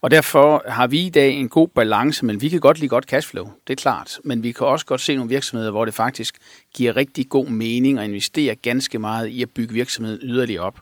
Og 0.00 0.10
derfor 0.10 0.62
har 0.66 0.86
vi 0.86 1.06
i 1.06 1.10
dag 1.10 1.32
en 1.32 1.48
god 1.48 1.68
balance, 1.68 2.24
men 2.24 2.40
vi 2.40 2.48
kan 2.48 2.60
godt 2.60 2.78
lide 2.78 2.88
godt 2.88 3.04
cashflow, 3.04 3.48
det 3.66 3.72
er 3.72 3.76
klart. 3.76 4.20
Men 4.24 4.42
vi 4.42 4.52
kan 4.52 4.66
også 4.66 4.86
godt 4.86 5.00
se 5.00 5.16
nogle 5.16 5.28
virksomheder, 5.28 5.70
hvor 5.70 5.84
det 5.84 5.94
faktisk 5.94 6.36
giver 6.74 6.96
rigtig 6.96 7.28
god 7.28 7.46
mening 7.46 7.98
at 7.98 8.04
investere 8.04 8.54
ganske 8.54 8.98
meget 8.98 9.26
i 9.26 9.42
at 9.42 9.50
bygge 9.50 9.74
virksomheden 9.74 10.20
yderligere 10.22 10.62
op. 10.62 10.80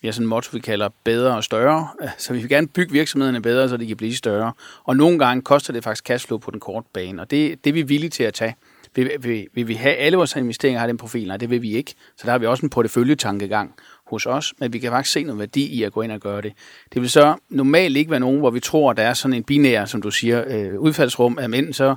Vi 0.00 0.08
har 0.08 0.12
sådan 0.12 0.24
en 0.24 0.28
motto, 0.28 0.50
vi 0.52 0.60
kalder 0.60 0.88
bedre 1.04 1.36
og 1.36 1.44
større. 1.44 1.88
Så 2.18 2.32
vi 2.32 2.38
vil 2.38 2.48
gerne 2.48 2.68
bygge 2.68 2.92
virksomhederne 2.92 3.42
bedre, 3.42 3.68
så 3.68 3.76
de 3.76 3.86
kan 3.86 3.96
blive 3.96 4.16
større. 4.16 4.52
Og 4.84 4.96
nogle 4.96 5.18
gange 5.18 5.42
koster 5.42 5.72
det 5.72 5.84
faktisk 5.84 6.04
cashflow 6.04 6.38
på 6.38 6.50
den 6.50 6.60
korte 6.60 6.88
bane, 6.92 7.22
og 7.22 7.30
det, 7.30 7.64
det 7.64 7.70
er 7.70 7.74
vi 7.74 7.82
villige 7.82 8.10
til 8.10 8.22
at 8.22 8.34
tage. 8.34 8.56
Vil, 8.94 9.10
vil, 9.20 9.46
vil 9.54 9.68
vi 9.68 9.74
have 9.74 9.94
alle 9.94 10.16
vores 10.16 10.36
investeringer 10.36 10.80
har 10.80 10.86
den 10.86 10.96
profil? 10.96 11.28
Nej, 11.28 11.36
det 11.36 11.50
vil 11.50 11.62
vi 11.62 11.72
ikke. 11.72 11.94
Så 12.16 12.22
der 12.24 12.30
har 12.30 12.38
vi 12.38 12.46
også 12.46 12.66
en 12.66 12.70
porteføljetankegang 12.70 13.74
hos 14.10 14.26
os, 14.26 14.54
men 14.58 14.72
vi 14.72 14.78
kan 14.78 14.90
faktisk 14.90 15.12
se 15.12 15.22
noget 15.22 15.38
værdi 15.38 15.66
i 15.66 15.82
at 15.82 15.92
gå 15.92 16.02
ind 16.02 16.12
og 16.12 16.20
gøre 16.20 16.42
det. 16.42 16.52
Det 16.94 17.02
vil 17.02 17.10
så 17.10 17.34
normalt 17.48 17.96
ikke 17.96 18.10
være 18.10 18.20
nogen, 18.20 18.38
hvor 18.38 18.50
vi 18.50 18.60
tror, 18.60 18.90
at 18.90 18.96
der 18.96 19.02
er 19.02 19.14
sådan 19.14 19.34
en 19.34 19.44
binær, 19.44 19.84
som 19.84 20.02
du 20.02 20.10
siger, 20.10 20.44
øh, 20.46 20.80
udfaldsrum, 20.80 21.38
at 21.38 21.44
enten 21.44 21.72
så 21.72 21.94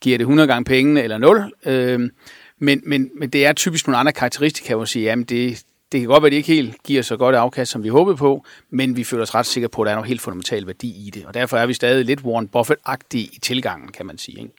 giver 0.00 0.18
det 0.18 0.24
100 0.24 0.46
gange 0.46 0.64
pengene 0.64 1.02
eller 1.02 1.18
0. 1.18 1.52
Øh, 1.66 2.10
men, 2.58 2.82
men, 2.86 3.10
men 3.16 3.30
det 3.30 3.46
er 3.46 3.52
typisk 3.52 3.86
nogle 3.86 3.98
andre 3.98 4.12
karakteristika, 4.12 4.72
hvor 4.72 4.80
man 4.80 4.86
siger, 4.86 5.10
jamen 5.10 5.24
det, 5.24 5.62
det 5.92 6.00
kan 6.00 6.08
godt 6.08 6.22
være, 6.22 6.28
at 6.28 6.32
det 6.32 6.36
ikke 6.36 6.52
helt 6.52 6.82
giver 6.84 7.02
så 7.02 7.16
godt 7.16 7.36
afkast, 7.36 7.70
som 7.70 7.82
vi 7.82 7.88
håbede 7.88 8.16
på, 8.16 8.44
men 8.70 8.96
vi 8.96 9.04
føler 9.04 9.22
os 9.22 9.34
ret 9.34 9.46
sikre 9.46 9.68
på, 9.68 9.82
at 9.82 9.86
der 9.86 9.92
er 9.92 9.96
noget 9.96 10.08
helt 10.08 10.20
fundamental 10.20 10.66
værdi 10.66 11.06
i 11.06 11.10
det. 11.10 11.26
Og 11.26 11.34
derfor 11.34 11.56
er 11.56 11.66
vi 11.66 11.74
stadig 11.74 12.04
lidt 12.04 12.20
Warren 12.20 12.48
Buffett-agtige 12.56 13.36
i 13.36 13.38
tilgangen, 13.42 13.88
kan 13.88 14.06
man 14.06 14.18
sige. 14.18 14.38
Ikke? 14.38 14.52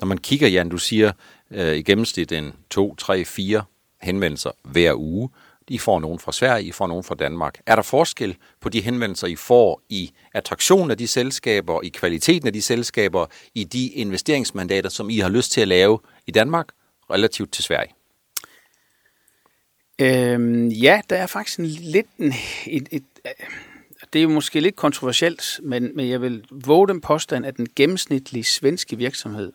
Når 0.00 0.06
man 0.06 0.18
kigger, 0.18 0.48
Jan, 0.48 0.68
du 0.68 0.78
siger 0.78 1.12
øh, 1.50 1.76
i 1.76 1.82
gennemsnit 1.82 2.32
en 2.32 2.52
2, 2.70 2.94
3, 2.94 3.24
4 3.24 3.62
henvendelser 4.02 4.50
hver 4.62 4.94
uge. 4.94 5.28
I 5.70 5.78
får 5.78 6.00
nogen 6.00 6.18
fra 6.18 6.32
Sverige, 6.32 6.64
I 6.64 6.72
får 6.72 6.86
nogen 6.86 7.04
fra 7.04 7.14
Danmark. 7.14 7.60
Er 7.66 7.74
der 7.74 7.82
forskel 7.82 8.36
på 8.60 8.68
de 8.68 8.80
henvendelser, 8.80 9.26
I 9.26 9.36
får 9.36 9.82
i 9.88 10.12
attraktionen 10.34 10.90
af 10.90 10.98
de 10.98 11.06
selskaber, 11.06 11.82
i 11.82 11.88
kvaliteten 11.88 12.46
af 12.46 12.52
de 12.52 12.62
selskaber, 12.62 13.26
i 13.54 13.64
de 13.64 13.88
investeringsmandater, 13.88 14.88
som 14.88 15.10
I 15.10 15.18
har 15.18 15.28
lyst 15.28 15.52
til 15.52 15.60
at 15.60 15.68
lave 15.68 15.98
i 16.26 16.30
Danmark, 16.30 16.68
relativt 17.10 17.52
til 17.52 17.64
Sverige? 17.64 17.94
Øhm, 20.00 20.68
ja, 20.68 21.00
der 21.10 21.16
er 21.16 21.26
faktisk 21.26 21.58
en, 21.58 21.66
lidt 21.66 22.06
en, 22.18 22.32
et, 22.66 22.88
et, 22.90 23.04
øh, 23.26 23.32
det 24.12 24.18
er 24.18 24.22
jo 24.22 24.28
måske 24.28 24.60
lidt 24.60 24.76
kontroversielt, 24.76 25.60
men, 25.62 25.96
men 25.96 26.08
jeg 26.08 26.22
vil 26.22 26.44
våge 26.50 26.88
den 26.88 27.00
påstand, 27.00 27.46
at 27.46 27.56
den 27.56 27.68
gennemsnitlige 27.76 28.44
svenske 28.44 28.96
virksomhed 28.96 29.52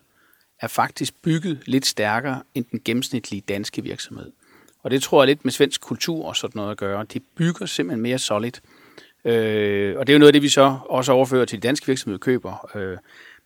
er 0.60 0.68
faktisk 0.68 1.14
bygget 1.22 1.62
lidt 1.66 1.86
stærkere 1.86 2.42
end 2.54 2.64
den 2.72 2.80
gennemsnitlige 2.84 3.42
danske 3.48 3.82
virksomhed. 3.82 4.32
Og 4.84 4.90
det 4.90 5.02
tror 5.02 5.22
jeg 5.22 5.26
lidt 5.26 5.44
med 5.44 5.52
svensk 5.52 5.80
kultur 5.80 6.26
og 6.26 6.36
sådan 6.36 6.58
noget 6.58 6.70
at 6.70 6.76
gøre. 6.76 7.06
De 7.12 7.20
bygger 7.20 7.66
simpelthen 7.66 8.02
mere 8.02 8.18
solid. 8.18 8.52
Øh, 9.24 9.98
og 9.98 10.06
det 10.06 10.12
er 10.12 10.14
jo 10.14 10.18
noget 10.18 10.28
af 10.28 10.32
det, 10.32 10.42
vi 10.42 10.48
så 10.48 10.78
også 10.88 11.12
overfører 11.12 11.44
til 11.44 11.62
de 11.62 11.68
danske 11.68 11.86
virksomheder 11.86 12.18
køber. 12.18 12.70
Øh, 12.76 12.96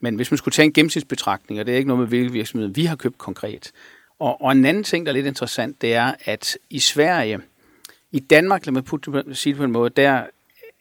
men 0.00 0.16
hvis 0.16 0.30
man 0.30 0.38
skulle 0.38 0.52
tage 0.52 0.66
en 0.66 0.72
gennemsnitsbetragtning, 0.72 1.60
og 1.60 1.66
det 1.66 1.72
er 1.72 1.76
ikke 1.76 1.88
noget 1.88 2.00
med, 2.00 2.08
hvilke 2.08 2.32
virksomheder 2.32 2.72
vi 2.72 2.84
har 2.84 2.96
købt 2.96 3.18
konkret. 3.18 3.72
Og, 4.18 4.42
og 4.42 4.52
en 4.52 4.64
anden 4.64 4.84
ting, 4.84 5.06
der 5.06 5.12
er 5.12 5.14
lidt 5.14 5.26
interessant, 5.26 5.82
det 5.82 5.94
er, 5.94 6.14
at 6.24 6.58
i 6.70 6.78
Sverige, 6.78 7.40
i 8.12 8.18
Danmark, 8.20 8.66
lad 8.66 8.72
mig 8.72 8.84
putte, 8.84 9.34
sige 9.34 9.52
det 9.52 9.58
på 9.58 9.64
en 9.64 9.72
måde, 9.72 9.90
der 9.90 10.22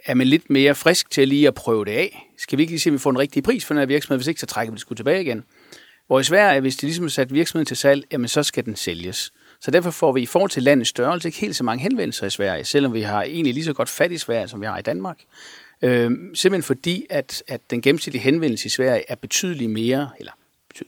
er 0.06 0.13
man 0.13 0.28
lidt 0.28 0.50
mere 0.50 0.76
frisk 0.76 1.10
til 1.10 1.28
lige 1.28 1.48
at 1.48 1.54
prøve 1.54 1.86
det 1.86 1.91
af. 1.91 2.32
Skal 2.38 2.58
vi 2.58 2.63
ikke 2.63 2.72
lige 2.72 2.80
se, 2.80 2.89
om 2.89 2.93
vi 2.93 3.00
får 3.00 3.10
en 3.10 3.20
rigtig 3.20 3.43
pris 3.43 3.65
for 3.65 3.74
den 3.74 3.80
her 3.80 3.86
virksomhed? 3.86 4.17
Hvis 4.17 4.28
ikke, 4.28 4.39
så 4.39 4.46
trækker 4.46 4.72
vi 4.72 4.76
det 4.76 4.82
sgu 4.82 4.96
tilbage 4.96 5.22
igen. 5.22 5.43
Hvor 6.08 6.20
i 6.20 6.24
Sverige, 6.24 6.62
hvis 6.62 6.76
de 6.76 6.86
ligesom 6.86 7.06
har 7.06 7.10
sat 7.10 7.34
virksomheden 7.34 7.65
til 7.65 7.78
salg, 7.78 8.04
jamen 8.12 8.28
så 8.28 8.43
skal 8.43 8.65
den 8.65 8.76
sælges. 8.76 9.32
Så 9.62 9.72
derfor 9.72 9.91
får 9.91 10.12
vi 10.12 10.22
i 10.22 10.26
forhold 10.26 10.50
til 10.50 10.63
landets 10.63 10.89
størrelse 10.89 11.28
ikke 11.28 11.39
helt 11.39 11.56
så 11.56 11.63
mange 11.63 11.84
henvendelser 11.84 12.28
i 12.28 12.30
Sverige, 12.30 12.63
selvom 12.63 12.93
vi 12.93 13.02
har 13.02 13.24
egentlig 13.24 13.54
lige 13.54 13.63
så 13.63 13.74
godt 13.74 13.89
fat 13.89 14.12
i 14.12 14.17
Sverige, 14.17 14.48
som 14.48 14.62
vi 14.62 14.65
har 14.65 14.78
i 14.78 14.82
Danmark. 14.82 15.17
Øh, 15.82 16.12
simpelthen 16.34 16.63
fordi, 16.63 17.06
at, 17.10 17.43
at 17.48 17.62
den 17.72 17.82
gennemsnitlige 17.82 18.24
henvendelse 18.24 18.65
i 18.65 18.70
Sverige 18.70 19.04
er 19.08 19.15
betydeligt 19.15 19.72
mere, 19.72 20.10
eller 20.20 20.32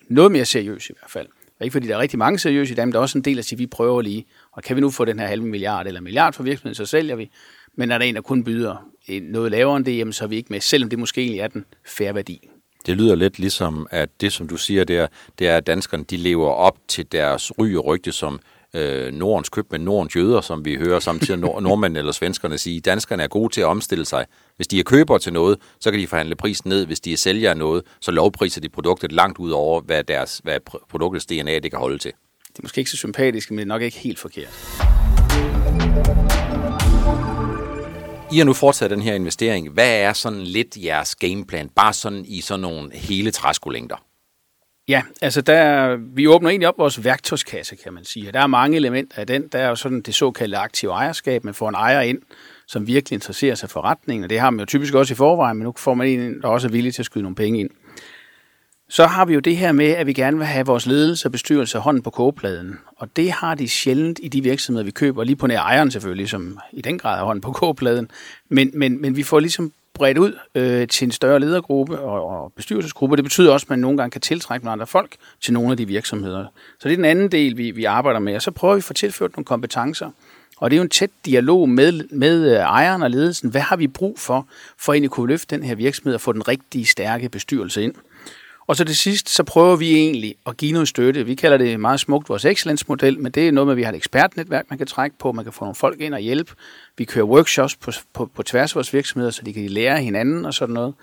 noget 0.08 0.32
mere 0.32 0.46
seriøs 0.46 0.90
i 0.90 0.94
hvert 1.00 1.12
fald. 1.12 1.28
Og 1.60 1.66
ikke 1.66 1.74
fordi 1.74 1.88
der 1.88 1.96
er 1.96 2.00
rigtig 2.00 2.20
mange 2.20 2.40
seriøse 2.40 2.72
i 2.74 2.76
Danmark, 2.76 2.94
der 2.94 3.00
er 3.00 3.02
også 3.02 3.18
en 3.18 3.24
del 3.24 3.38
af 3.38 3.42
at 3.42 3.46
sige, 3.46 3.56
at 3.56 3.60
vi 3.60 3.68
prøver 3.68 4.02
lige, 4.02 4.26
og 4.52 4.64
kan 4.64 4.76
vi 4.76 4.82
nu 4.82 4.90
få 4.90 5.06
den 5.06 5.20
her 5.20 5.28
halve 5.28 5.46
milliard 5.46 5.88
eller 5.88 6.02
milliard 6.02 6.34
for 6.34 6.44
virksomheden, 6.44 6.76
så 6.76 6.86
sælger 6.86 7.16
vi. 7.16 7.32
Men 7.76 7.92
er 7.92 7.98
der 7.98 8.06
en, 8.06 8.16
der 8.16 8.22
kun 8.22 8.44
byder 8.44 8.90
noget 9.22 9.52
lavere 9.52 9.78
end 9.78 9.86
det, 9.86 9.98
jamen, 9.98 10.14
så 10.14 10.24
er 10.24 10.28
vi 10.28 10.36
ikke 10.36 10.54
med, 10.54 10.62
selvom 10.62 10.90
det 10.90 11.00
måske 11.00 11.22
egentlig 11.22 11.40
er 11.40 11.48
den 11.48 11.66
færre 11.86 12.16
værdi. 12.16 12.50
Det 12.86 12.98
lyder 12.98 13.16
lidt 13.16 13.40
ligesom, 13.40 13.88
at 13.92 14.10
det, 14.22 14.34
som 14.34 14.48
du 14.48 14.58
siger 14.58 14.84
der, 14.84 15.08
det 15.40 15.48
er, 15.48 15.58
at 15.58 15.68
danskerne 15.68 16.04
de 16.04 16.18
lever 16.18 16.50
op 16.50 16.78
til 16.88 17.12
deres 17.12 17.60
ry 17.60 17.76
og 17.76 17.86
rygte 17.86 18.12
som 18.12 18.40
øh, 18.74 19.14
Nordens 19.14 19.50
med 19.72 19.80
Nordens 19.80 20.16
jøder, 20.16 20.42
som 20.42 20.66
vi 20.66 20.76
hører 20.76 21.00
samtidig 21.00 21.40
nord- 21.40 21.64
nordmænd 21.64 21.98
eller 21.98 22.12
svenskerne 22.12 22.58
sige. 22.58 22.80
Danskerne 22.82 23.24
er 23.24 23.28
gode 23.28 23.54
til 23.54 23.62
at 23.62 23.68
omstille 23.68 24.06
sig. 24.06 24.26
Hvis 24.56 24.68
de 24.68 24.80
er 24.80 24.84
køber 24.84 25.18
til 25.18 25.34
noget, 25.34 25.58
så 25.80 25.92
kan 25.92 26.00
de 26.00 26.08
forhandle 26.08 26.36
prisen 26.36 26.70
ned. 26.70 26.86
Hvis 26.86 27.00
de 27.00 27.14
er 27.14 27.18
sælger 27.18 27.50
af 27.50 27.58
noget, 27.58 27.84
så 28.02 28.12
lovpriser 28.12 28.62
de 28.62 28.70
produktet 28.70 29.12
langt 29.12 29.40
ud 29.40 29.52
over, 29.52 29.82
hvad, 29.82 30.04
deres, 30.04 30.42
hvad 30.44 30.60
produktets 30.90 31.26
DNA 31.26 31.60
det 31.60 31.72
kan 31.72 31.80
holde 31.80 31.98
til. 31.98 32.12
Det 32.48 32.60
er 32.60 32.64
måske 32.64 32.80
ikke 32.80 32.92
så 32.92 32.98
sympatisk, 32.98 33.52
men 33.52 33.58
det 33.58 33.64
er 33.64 33.68
nok 33.68 33.82
ikke 33.82 33.98
helt 33.98 34.20
forkert. 34.20 34.54
I 38.32 38.38
har 38.38 38.44
nu 38.44 38.54
fortsat 38.54 38.90
den 38.92 39.02
her 39.02 39.14
investering. 39.14 39.70
Hvad 39.70 40.02
er 40.02 40.14
sådan 40.14 40.42
lidt 40.42 40.78
jeres 40.84 41.16
gameplan? 41.16 41.70
Bare 41.76 41.94
sådan 41.94 42.26
i 42.28 42.42
sådan 42.42 42.60
nogle 42.60 42.90
hele 42.94 43.32
træskolængder. 43.32 43.96
Ja, 44.90 45.02
altså 45.22 45.42
der, 45.42 45.96
vi 45.96 46.28
åbner 46.28 46.50
egentlig 46.50 46.68
op 46.68 46.78
vores 46.78 47.04
værktøjskasse, 47.04 47.76
kan 47.76 47.94
man 47.94 48.06
sige. 48.06 48.32
Der 48.32 48.40
er 48.40 48.48
mange 48.48 48.78
elementer 48.78 49.20
af 49.20 49.28
den. 49.28 49.48
Der 49.48 49.60
er 49.60 49.68
jo 49.68 49.76
sådan 49.76 50.02
det 50.02 50.16
såkaldte 50.16 50.58
aktive 50.58 50.92
ejerskab. 50.92 51.44
Man 51.44 51.54
får 51.54 51.70
en 51.70 51.76
ejer 51.76 52.02
ind, 52.02 52.20
som 52.68 52.88
virkelig 52.88 53.16
interesserer 53.16 53.56
sig 53.56 53.70
for 53.70 53.82
retningen, 53.82 54.24
og 54.24 54.30
det 54.30 54.40
har 54.40 54.50
man 54.50 54.60
jo 54.60 54.66
typisk 54.66 54.94
også 54.94 55.14
i 55.14 55.16
forvejen, 55.16 55.58
men 55.58 55.64
nu 55.64 55.74
får 55.78 55.94
man 55.94 56.08
en, 56.08 56.42
der 56.42 56.48
også 56.48 56.68
er 56.68 56.72
villig 56.72 56.94
til 56.94 57.02
at 57.02 57.06
skyde 57.06 57.24
nogle 57.24 57.36
penge 57.36 57.60
ind. 57.60 57.70
Så 58.90 59.06
har 59.06 59.26
vi 59.26 59.34
jo 59.34 59.40
det 59.40 59.58
her 59.58 59.72
med, 59.72 59.86
at 59.86 60.08
vi 60.08 60.14
gerne 60.14 60.38
vil 60.38 60.46
have 60.46 60.66
vores 60.66 60.86
ledelse 60.86 61.28
og 61.28 61.32
bestyrelse 61.32 61.78
hånden 61.78 62.04
på 62.04 62.10
kogepladen. 62.10 62.80
Og 62.98 63.16
det 63.16 63.32
har 63.32 63.56
de 63.56 63.68
sjældent 63.68 64.20
i 64.24 64.28
de 64.28 64.44
virksomheder, 64.44 64.86
vi 64.86 64.92
køber, 64.92 65.24
lige 65.24 65.36
på 65.36 65.48
nær 65.48 65.60
ejeren 65.60 65.92
selvfølgelig, 65.92 66.30
som 66.30 66.60
i 66.74 66.82
den 66.82 66.98
grad 66.98 67.18
har 67.18 67.26
hånden 67.26 67.42
på 67.42 67.52
kogepladen. 67.52 68.12
Men, 68.50 68.72
men, 68.74 69.02
men 69.02 69.16
vi 69.16 69.24
får 69.24 69.40
ligesom 69.40 69.72
bredt 69.94 70.18
ud 70.18 70.38
øh, 70.56 70.88
til 70.88 71.06
en 71.06 71.12
større 71.12 71.40
ledergruppe 71.40 72.00
og, 72.00 72.44
og 72.44 72.54
bestyrelsesgruppe. 72.56 73.16
Det 73.16 73.26
betyder 73.26 73.54
også, 73.54 73.66
at 73.66 73.70
man 73.70 73.80
nogle 73.80 73.98
gange 73.98 74.12
kan 74.12 74.22
tiltrække 74.22 74.66
nogle 74.66 74.74
andre 74.74 74.88
folk 74.88 75.16
til 75.42 75.54
nogle 75.54 75.72
af 75.72 75.78
de 75.78 75.86
virksomheder. 75.86 76.46
Så 76.80 76.90
det 76.90 76.92
er 76.92 76.96
den 76.96 77.06
anden 77.06 77.32
del, 77.32 77.58
vi, 77.58 77.72
vi 77.72 77.84
arbejder 77.84 78.20
med. 78.20 78.36
Og 78.36 78.42
så 78.42 78.52
prøver 78.52 78.74
vi 78.74 78.80
at 78.80 78.84
få 78.84 78.94
tilført 78.94 79.32
nogle 79.36 79.46
kompetencer. 79.46 80.12
Og 80.58 80.72
det 80.72 80.76
er 80.76 80.78
jo 80.78 80.84
en 80.84 80.90
tæt 80.90 81.10
dialog 81.26 81.70
med, 81.70 82.04
med 82.12 82.52
øh, 82.52 82.58
ejeren 82.58 83.02
og 83.02 83.10
ledelsen. 83.10 83.50
Hvad 83.50 83.62
har 83.62 83.76
vi 83.76 83.88
brug 83.88 84.20
for, 84.20 84.48
for 84.78 84.94
at 84.94 85.12
kunne 85.12 85.28
løfte 85.28 85.56
den 85.56 85.66
her 85.66 85.76
virksomhed 85.76 86.14
og 86.14 86.22
få 86.22 86.32
den 86.32 86.48
rigtige, 86.48 86.86
stærke 86.86 87.30
bestyrelse 87.30 87.84
ind? 87.84 87.94
Og 88.70 88.76
så 88.76 88.86
til 88.86 88.96
sidst, 88.96 89.30
så 89.30 89.44
prøver 89.44 89.76
vi 89.76 89.96
egentlig 89.96 90.36
at 90.48 90.58
give 90.58 90.72
noget 90.72 90.88
støtte. 90.88 91.26
Vi 91.26 91.36
kalder 91.36 91.58
det 91.58 91.80
meget 91.80 92.00
smukt 92.00 92.30
vores 92.30 92.46
excellence-model, 92.46 93.20
men 93.20 93.32
det 93.32 93.48
er 93.48 93.52
noget 93.52 93.68
med, 93.68 93.74
at 93.74 93.78
vi 93.78 93.84
har 93.84 93.92
et 93.92 93.96
ekspertnetværk, 93.96 94.66
man 94.70 94.78
kan 94.78 94.88
trække 94.88 95.16
på, 95.20 95.32
man 95.32 95.46
kan 95.46 95.54
få 95.54 95.64
nogle 95.66 95.76
folk 95.76 96.02
ind 96.02 96.14
og 96.14 96.20
hjælpe. 96.20 96.52
Vi 96.98 97.04
kører 97.04 97.26
workshops 97.26 97.76
på, 97.76 97.92
på, 98.14 98.30
på 98.36 98.44
tværs 98.44 98.72
af 98.72 98.76
vores 98.76 98.94
virksomheder, 98.94 99.32
så 99.32 99.42
de 99.46 99.54
kan 99.54 99.70
lære 99.70 100.00
hinanden 100.00 100.46
og 100.46 100.54
sådan 100.54 100.74
noget. 100.74 100.94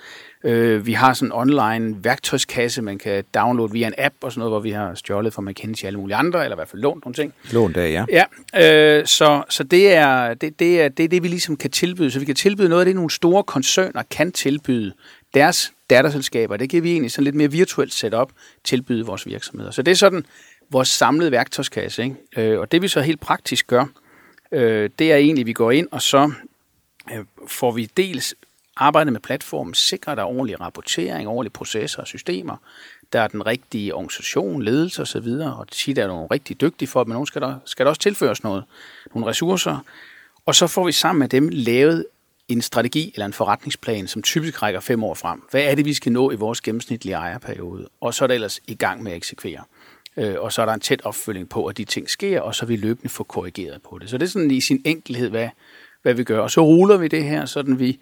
Øh, 0.45 0.87
vi 0.87 0.93
har 0.93 1.15
sådan 1.15 1.29
en 1.29 1.33
online 1.33 2.05
værktøjskasse, 2.05 2.83
man 2.83 2.99
kan 2.99 3.25
downloade 3.35 3.73
via 3.73 3.87
en 3.87 3.95
app 3.99 4.15
og 4.23 4.33
sådan 4.33 4.39
noget, 4.39 4.53
hvor 4.53 4.61
vi 4.61 4.71
har 4.71 4.95
stjålet 4.95 5.35
fra 5.35 5.43
McKinsey 5.43 5.87
alle 5.87 5.99
mulige 5.99 6.17
andre, 6.17 6.45
eller 6.45 6.57
i 6.57 6.59
hvert 6.59 6.69
fald 6.69 6.83
lånt 6.83 7.05
nogle 7.05 7.15
ting. 7.15 7.35
Lånt 7.53 7.75
der, 7.75 7.87
ja. 7.87 8.05
Ja, 8.09 8.99
øh, 8.99 9.07
så, 9.07 9.43
så 9.49 9.65
det, 9.65 9.95
er, 9.95 10.35
det, 10.35 10.59
det, 10.59 10.81
er, 10.81 10.89
det 10.89 11.11
det, 11.11 11.23
vi 11.23 11.29
ligesom 11.29 11.57
kan 11.57 11.71
tilbyde. 11.71 12.11
Så 12.11 12.19
vi 12.19 12.25
kan 12.25 12.35
tilbyde 12.35 12.69
noget 12.69 12.81
af 12.81 12.87
det, 12.87 12.95
nogle 12.95 13.11
store 13.11 13.45
koncerner 13.45 14.03
kan 14.11 14.33
tilbyde 14.33 14.93
deres 15.37 15.73
datterselskaber. 15.91 16.57
Det 16.57 16.71
kan 16.71 16.83
vi 16.83 16.93
egentlig 16.93 17.13
sådan 17.13 17.25
lidt 17.25 17.35
mere 17.35 17.51
virtuelt 17.51 17.95
sætte 17.95 18.15
op, 18.15 18.33
tilbyde 18.65 19.07
vores 19.07 19.27
virksomheder. 19.27 19.71
Så 19.71 19.83
det 19.83 19.93
er 19.93 19.97
sådan 19.97 20.27
vores 20.71 20.89
samlede 20.89 21.31
værktøjskasse. 21.31 22.05
Ikke? 22.05 22.17
Øh, 22.37 22.61
og 22.61 22.73
det 22.73 22.83
vi 22.83 22.89
så 22.89 23.01
helt 23.01 23.21
praktisk 23.21 23.67
gør, 23.67 23.85
øh, 24.53 24.91
det 24.99 25.13
er 25.13 25.17
egentlig, 25.17 25.43
at 25.43 25.47
vi 25.47 25.53
går 25.53 25.71
ind, 25.71 25.89
og 25.91 26.03
så 26.03 26.33
øh, 27.13 27.25
får 27.47 27.71
vi 27.71 27.85
dels 27.97 28.35
arbejdet 28.77 29.13
med 29.13 29.21
platformen, 29.21 29.75
sikrer 29.75 30.15
der 30.15 30.23
ordentlig 30.23 30.61
rapportering, 30.61 31.29
ordentlige 31.29 31.53
processer 31.53 32.01
og 32.01 32.07
systemer, 32.07 32.57
der 33.13 33.21
er 33.21 33.29
den 33.29 33.47
rigtige 33.47 33.95
organisation, 33.95 34.63
ledelse 34.63 35.03
osv., 35.03 35.29
og 35.29 35.69
tit 35.69 35.99
er 35.99 36.07
nogle 36.07 36.27
rigtig 36.31 36.61
dygtige 36.61 36.89
folk, 36.89 37.09
men 37.09 37.13
nogle 37.13 37.27
skal 37.27 37.43
der, 37.43 37.55
skal 37.65 37.87
der 37.87 37.91
også 37.91 38.01
tilføres 38.01 38.43
noget, 38.43 38.65
nogle 39.15 39.29
ressourcer. 39.29 39.79
Og 40.47 40.55
så 40.55 40.67
får 40.67 40.87
vi 40.87 40.93
sammen 40.93 41.21
med 41.21 41.29
dem 41.29 41.49
lavet 41.53 42.05
en 42.49 42.63
strategi 42.63 43.13
eller 43.15 43.27
en 43.27 43.33
forretningsplan, 43.33 44.07
som 44.07 44.23
typisk 44.23 44.63
rækker 44.63 44.81
fem 44.81 45.05
år 45.05 45.15
frem. 45.15 45.43
Hvad 45.51 45.63
er 45.63 45.75
det, 45.75 45.85
vi 45.85 45.95
skal 45.95 46.13
nå 46.13 46.31
i 46.31 46.35
vores 46.35 46.61
gennemsnitlige 46.61 47.15
ejerperiode? 47.15 47.89
Og 48.01 48.15
så 48.15 48.25
er 48.25 48.27
det 48.27 48.35
ellers 48.35 48.61
i 48.67 48.75
gang 48.75 49.03
med 49.03 49.13
at 49.13 49.17
eksekvere. 49.17 49.65
Øh, 50.17 50.35
og 50.39 50.53
så 50.53 50.63
er 50.63 50.67
der 50.67 50.73
en 50.73 50.81
tæt 50.81 51.01
opfølging 51.05 51.49
på, 51.49 51.67
at 51.67 51.77
de 51.77 51.85
ting 51.85 52.11
sker, 52.11 52.41
og 52.41 52.55
så 52.55 52.67
vi 52.67 52.77
løbende 52.77 53.09
får 53.09 53.25
korrigeret 53.25 53.83
på 53.83 53.99
det. 53.99 54.11
Så 54.11 54.19
det 54.19 54.27
er 54.27 54.31
sådan 54.31 54.51
i 54.51 54.61
sin 54.61 54.83
enkelhed, 54.85 55.31
hvad, 55.31 55.49
hvad 56.03 56.15
vi 56.15 56.25
gør. 56.25 56.41
Og 56.41 56.51
så 56.51 56.61
ruller 56.61 56.97
vi 56.97 57.09
det 57.09 57.25
her, 57.25 57.47
sådan 57.47 57.79
vi 57.79 58.01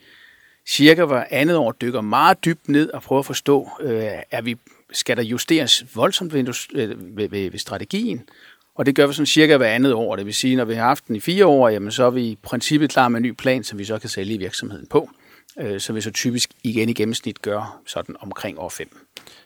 cirka 0.66 1.04
hver 1.04 1.24
andet 1.30 1.56
år 1.56 1.72
dykker 1.72 2.00
meget 2.00 2.44
dybt 2.44 2.68
ned 2.68 2.90
og 2.90 3.02
prøver 3.02 3.20
at 3.20 3.26
forstå, 3.26 3.68
øh, 3.80 4.02
er 4.30 4.42
vi, 4.42 4.56
skal 4.92 5.16
der 5.16 5.22
justeres 5.22 5.96
voldsomt 5.96 6.32
ved, 6.32 6.40
øh, 6.74 7.16
ved, 7.16 7.28
ved, 7.28 7.50
ved 7.50 7.58
strategien? 7.58 8.22
Og 8.74 8.86
det 8.86 8.94
gør 8.94 9.06
vi 9.06 9.12
sådan 9.12 9.26
cirka 9.26 9.56
hver 9.56 9.68
andet 9.68 9.92
år. 9.92 10.16
Det 10.16 10.26
vil 10.26 10.34
sige, 10.34 10.56
når 10.56 10.64
vi 10.64 10.74
har 10.74 10.82
haft 10.82 11.08
den 11.08 11.16
i 11.16 11.20
fire 11.20 11.46
år, 11.46 11.68
jamen, 11.68 11.90
så 11.90 12.04
er 12.04 12.10
vi 12.10 12.22
i 12.22 12.38
princippet 12.42 12.90
klar 12.90 13.08
med 13.08 13.16
en 13.16 13.22
ny 13.22 13.30
plan, 13.30 13.64
som 13.64 13.78
vi 13.78 13.84
så 13.84 13.98
kan 13.98 14.10
sælge 14.10 14.34
i 14.34 14.38
virksomheden 14.38 14.86
på. 14.86 15.10
Øh, 15.58 15.80
så 15.80 15.92
vi 15.92 16.00
så 16.00 16.10
typisk 16.10 16.50
igen 16.62 16.88
i 16.88 16.92
gennemsnit 16.92 17.42
gør 17.42 17.80
sådan 17.86 18.16
omkring 18.20 18.58
år 18.58 18.68
5. 18.68 18.88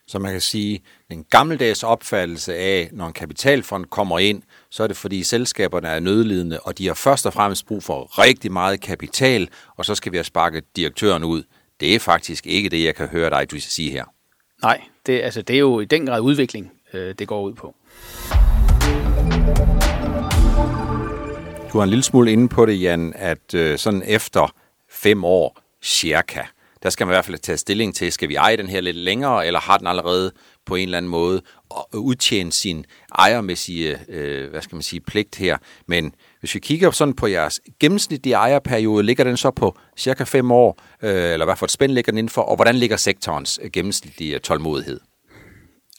Så 0.07 0.19
man 0.19 0.33
kan 0.33 0.41
sige, 0.41 0.83
den 1.11 1.25
gammeldags 1.31 1.83
opfattelse 1.83 2.55
af, 2.55 2.89
når 2.93 3.07
en 3.07 3.13
kapitalfond 3.13 3.85
kommer 3.85 4.19
ind, 4.19 4.43
så 4.71 4.83
er 4.83 4.87
det 4.87 4.97
fordi 4.97 5.23
selskaberne 5.23 5.89
er 5.89 6.01
nødlidende, 6.01 6.61
og 6.61 6.79
de 6.79 6.87
har 6.87 6.95
først 6.95 7.27
og 7.27 7.33
fremmest 7.33 7.67
brug 7.67 7.83
for 7.83 8.19
rigtig 8.19 8.53
meget 8.53 8.81
kapital, 8.81 9.49
og 9.77 9.85
så 9.85 9.95
skal 9.95 10.13
vi 10.13 10.17
have 10.17 10.25
sparket 10.25 10.77
direktøren 10.77 11.25
ud. 11.25 11.43
Det 11.81 11.95
er 11.95 11.99
faktisk 11.99 12.47
ikke 12.47 12.69
det, 12.69 12.85
jeg 12.85 12.95
kan 12.95 13.09
høre 13.09 13.31
dig, 13.31 13.51
du 13.51 13.61
sige 13.61 13.91
her. 13.91 14.05
Nej, 14.63 14.81
det, 15.07 15.21
altså, 15.21 15.43
det 15.43 15.55
er 15.55 15.61
jo 15.61 15.81
i 15.81 15.85
den 15.85 16.07
grad 16.07 16.21
udvikling, 16.21 16.73
øh, 16.93 17.15
det 17.19 17.29
går 17.29 17.43
ud 17.43 17.55
på. 17.55 17.75
Du 21.73 21.79
har 21.79 21.83
en 21.83 21.91
lille 21.91 22.03
smule 22.03 22.33
inde 22.33 22.49
på 22.49 22.67
det, 22.67 22.83
Jan, 22.83 23.13
at 23.17 23.55
øh, 23.55 23.79
sådan 23.79 24.03
efter 24.07 24.55
fem 24.91 25.25
år 25.25 25.61
cirka, 25.83 26.43
der 26.83 26.91
skal 26.91 27.07
man 27.07 27.13
i 27.13 27.15
hvert 27.15 27.25
fald 27.25 27.39
tage 27.39 27.59
stilling 27.59 27.95
til, 27.95 28.13
skal 28.13 28.29
vi 28.29 28.35
eje 28.35 28.57
den 28.57 28.69
her 28.69 28.81
lidt 28.81 28.97
længere, 28.97 29.47
eller 29.47 29.61
har 29.61 29.79
den 29.79 29.87
allerede 29.87 30.33
på 30.67 30.75
en 30.75 30.83
eller 30.83 30.99
anden 30.99 31.11
måde 31.11 31.43
udtjent 31.95 32.55
sin 32.55 32.85
ejermæssige, 33.19 33.99
øh, 34.09 34.51
hvad 34.51 34.63
skal 34.63 34.77
man 34.77 34.83
sige, 34.83 35.01
pligt 35.01 35.37
her. 35.37 35.57
Men 35.87 36.15
hvis 36.41 36.55
vi 36.55 36.61
kigger 36.61 36.91
sådan 36.91 37.15
på 37.15 37.27
jeres 37.27 37.61
gennemsnitlige 37.81 38.35
ejerperiode, 38.35 39.03
ligger 39.03 39.25
den 39.25 39.37
så 39.37 39.51
på 39.51 39.79
cirka 39.97 40.25
fem 40.25 40.51
år, 40.51 40.81
øh, 41.03 41.33
eller 41.33 41.45
hvad 41.45 41.57
for 41.57 41.67
et 41.67 41.71
spænd 41.71 41.93
ligger 41.93 42.13
den 42.13 42.19
indenfor, 42.19 42.43
og 42.43 42.57
hvordan 42.57 42.75
ligger 42.75 42.97
sektorens 42.97 43.61
øh, 43.63 43.71
gennemsnitlige 43.71 44.39
tålmodighed? 44.39 45.01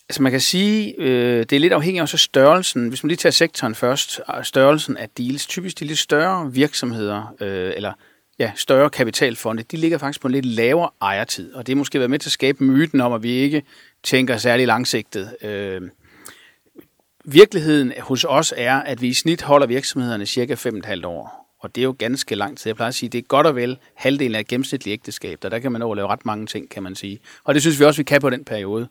Altså 0.09 0.21
man 0.21 0.31
kan 0.31 0.41
sige, 0.41 0.95
øh, 0.97 1.39
det 1.39 1.53
er 1.53 1.59
lidt 1.59 1.73
afhængigt 1.73 2.01
af 2.01 2.09
så 2.09 2.17
størrelsen. 2.17 2.89
Hvis 2.89 3.03
man 3.03 3.07
lige 3.07 3.17
tager 3.17 3.31
sektoren 3.31 3.75
først, 3.75 4.21
øh, 4.37 4.43
størrelsen 4.43 4.97
af 4.97 5.09
deals, 5.09 5.47
typisk 5.47 5.79
de 5.79 5.85
lidt 5.85 5.99
større 5.99 6.53
virksomheder, 6.53 7.35
øh, 7.41 7.73
eller 7.75 7.93
ja, 8.39 8.51
større 8.55 8.89
kapitalfonde, 8.89 9.63
de 9.63 9.77
ligger 9.77 9.97
faktisk 9.97 10.21
på 10.21 10.27
en 10.27 10.31
lidt 10.31 10.45
lavere 10.45 10.89
ejertid. 11.01 11.53
Og 11.53 11.67
det 11.67 11.73
har 11.73 11.77
måske 11.77 11.99
været 11.99 12.09
med 12.09 12.19
til 12.19 12.27
at 12.27 12.31
skabe 12.31 12.63
myten 12.63 13.01
om, 13.01 13.13
at 13.13 13.23
vi 13.23 13.31
ikke 13.31 13.63
tænker 14.03 14.37
særlig 14.37 14.67
langsigtet. 14.67 15.35
Øh, 15.41 15.81
virkeligheden 17.25 17.93
hos 17.99 18.25
os 18.29 18.53
er, 18.57 18.75
at 18.75 19.01
vi 19.01 19.07
i 19.07 19.13
snit 19.13 19.41
holder 19.41 19.67
virksomhederne 19.67 20.25
cirka 20.25 20.55
5,5 20.55 21.05
år. 21.05 21.39
Og 21.59 21.75
det 21.75 21.81
er 21.81 21.85
jo 21.85 21.95
ganske 21.99 22.35
lang 22.35 22.57
tid. 22.57 22.69
Jeg 22.69 22.75
plejer 22.75 22.87
at 22.87 22.95
sige, 22.95 23.09
det 23.09 23.17
er 23.17 23.21
godt 23.21 23.47
og 23.47 23.55
vel 23.55 23.77
halvdelen 23.95 24.35
af 24.35 24.39
et 24.39 24.47
gennemsnitligt 24.47 24.93
ægteskab, 24.93 25.39
der, 25.41 25.49
der 25.49 25.59
kan 25.59 25.71
man 25.71 25.81
overleve 25.81 26.07
ret 26.07 26.25
mange 26.25 26.45
ting, 26.45 26.69
kan 26.69 26.83
man 26.83 26.95
sige. 26.95 27.19
Og 27.43 27.53
det 27.53 27.61
synes 27.61 27.79
vi 27.79 27.85
også, 27.85 27.99
vi 27.99 28.03
kan 28.03 28.21
på 28.21 28.29
den 28.29 28.45
periode. 28.45 28.87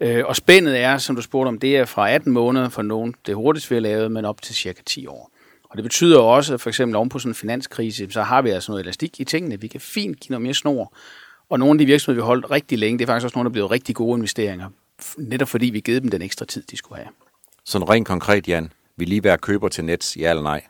Øh, 0.00 0.24
og 0.26 0.36
spændet 0.36 0.80
er, 0.80 0.98
som 0.98 1.16
du 1.16 1.22
spurgte 1.22 1.48
om, 1.48 1.58
det 1.58 1.76
er 1.76 1.84
fra 1.84 2.10
18 2.10 2.32
måneder 2.32 2.68
for 2.68 2.82
nogen, 2.82 3.14
det 3.26 3.34
hurtigst 3.34 3.70
vi 3.70 3.76
har 3.76 3.80
lavet, 3.80 4.12
men 4.12 4.24
op 4.24 4.42
til 4.42 4.54
cirka 4.54 4.82
10 4.86 5.06
år. 5.06 5.30
Og 5.70 5.76
det 5.76 5.82
betyder 5.82 6.18
også, 6.18 6.54
at 6.54 6.60
for 6.60 6.70
eksempel 6.70 6.96
oven 6.96 7.08
på 7.08 7.18
sådan 7.18 7.30
en 7.30 7.34
finanskrise, 7.34 8.10
så 8.10 8.22
har 8.22 8.42
vi 8.42 8.50
altså 8.50 8.72
noget 8.72 8.82
elastik 8.82 9.20
i 9.20 9.24
tingene. 9.24 9.60
Vi 9.60 9.68
kan 9.68 9.80
fint 9.80 10.20
give 10.20 10.30
noget 10.30 10.42
mere 10.42 10.54
snor. 10.54 10.92
Og 11.50 11.58
nogle 11.58 11.74
af 11.74 11.78
de 11.78 11.86
virksomheder, 11.86 12.22
vi 12.22 12.22
har 12.22 12.26
holdt 12.26 12.50
rigtig 12.50 12.78
længe, 12.78 12.98
det 12.98 13.04
er 13.04 13.06
faktisk 13.06 13.24
også 13.24 13.36
nogle, 13.38 13.46
der 13.46 13.50
er 13.50 13.52
blevet 13.52 13.70
rigtig 13.70 13.94
gode 13.94 14.16
investeringer. 14.16 14.68
Netop 15.18 15.48
fordi 15.48 15.66
vi 15.66 15.80
givet 15.80 16.02
dem 16.02 16.10
den 16.10 16.22
ekstra 16.22 16.44
tid, 16.44 16.62
de 16.70 16.76
skulle 16.76 16.96
have. 16.98 17.08
Sådan 17.64 17.88
rent 17.88 18.06
konkret, 18.06 18.48
Jan. 18.48 18.72
Vi 18.96 19.04
lige 19.04 19.24
være 19.24 19.38
køber 19.38 19.68
til 19.68 19.84
Nets, 19.84 20.16
ja 20.16 20.30
eller 20.30 20.42
nej? 20.42 20.62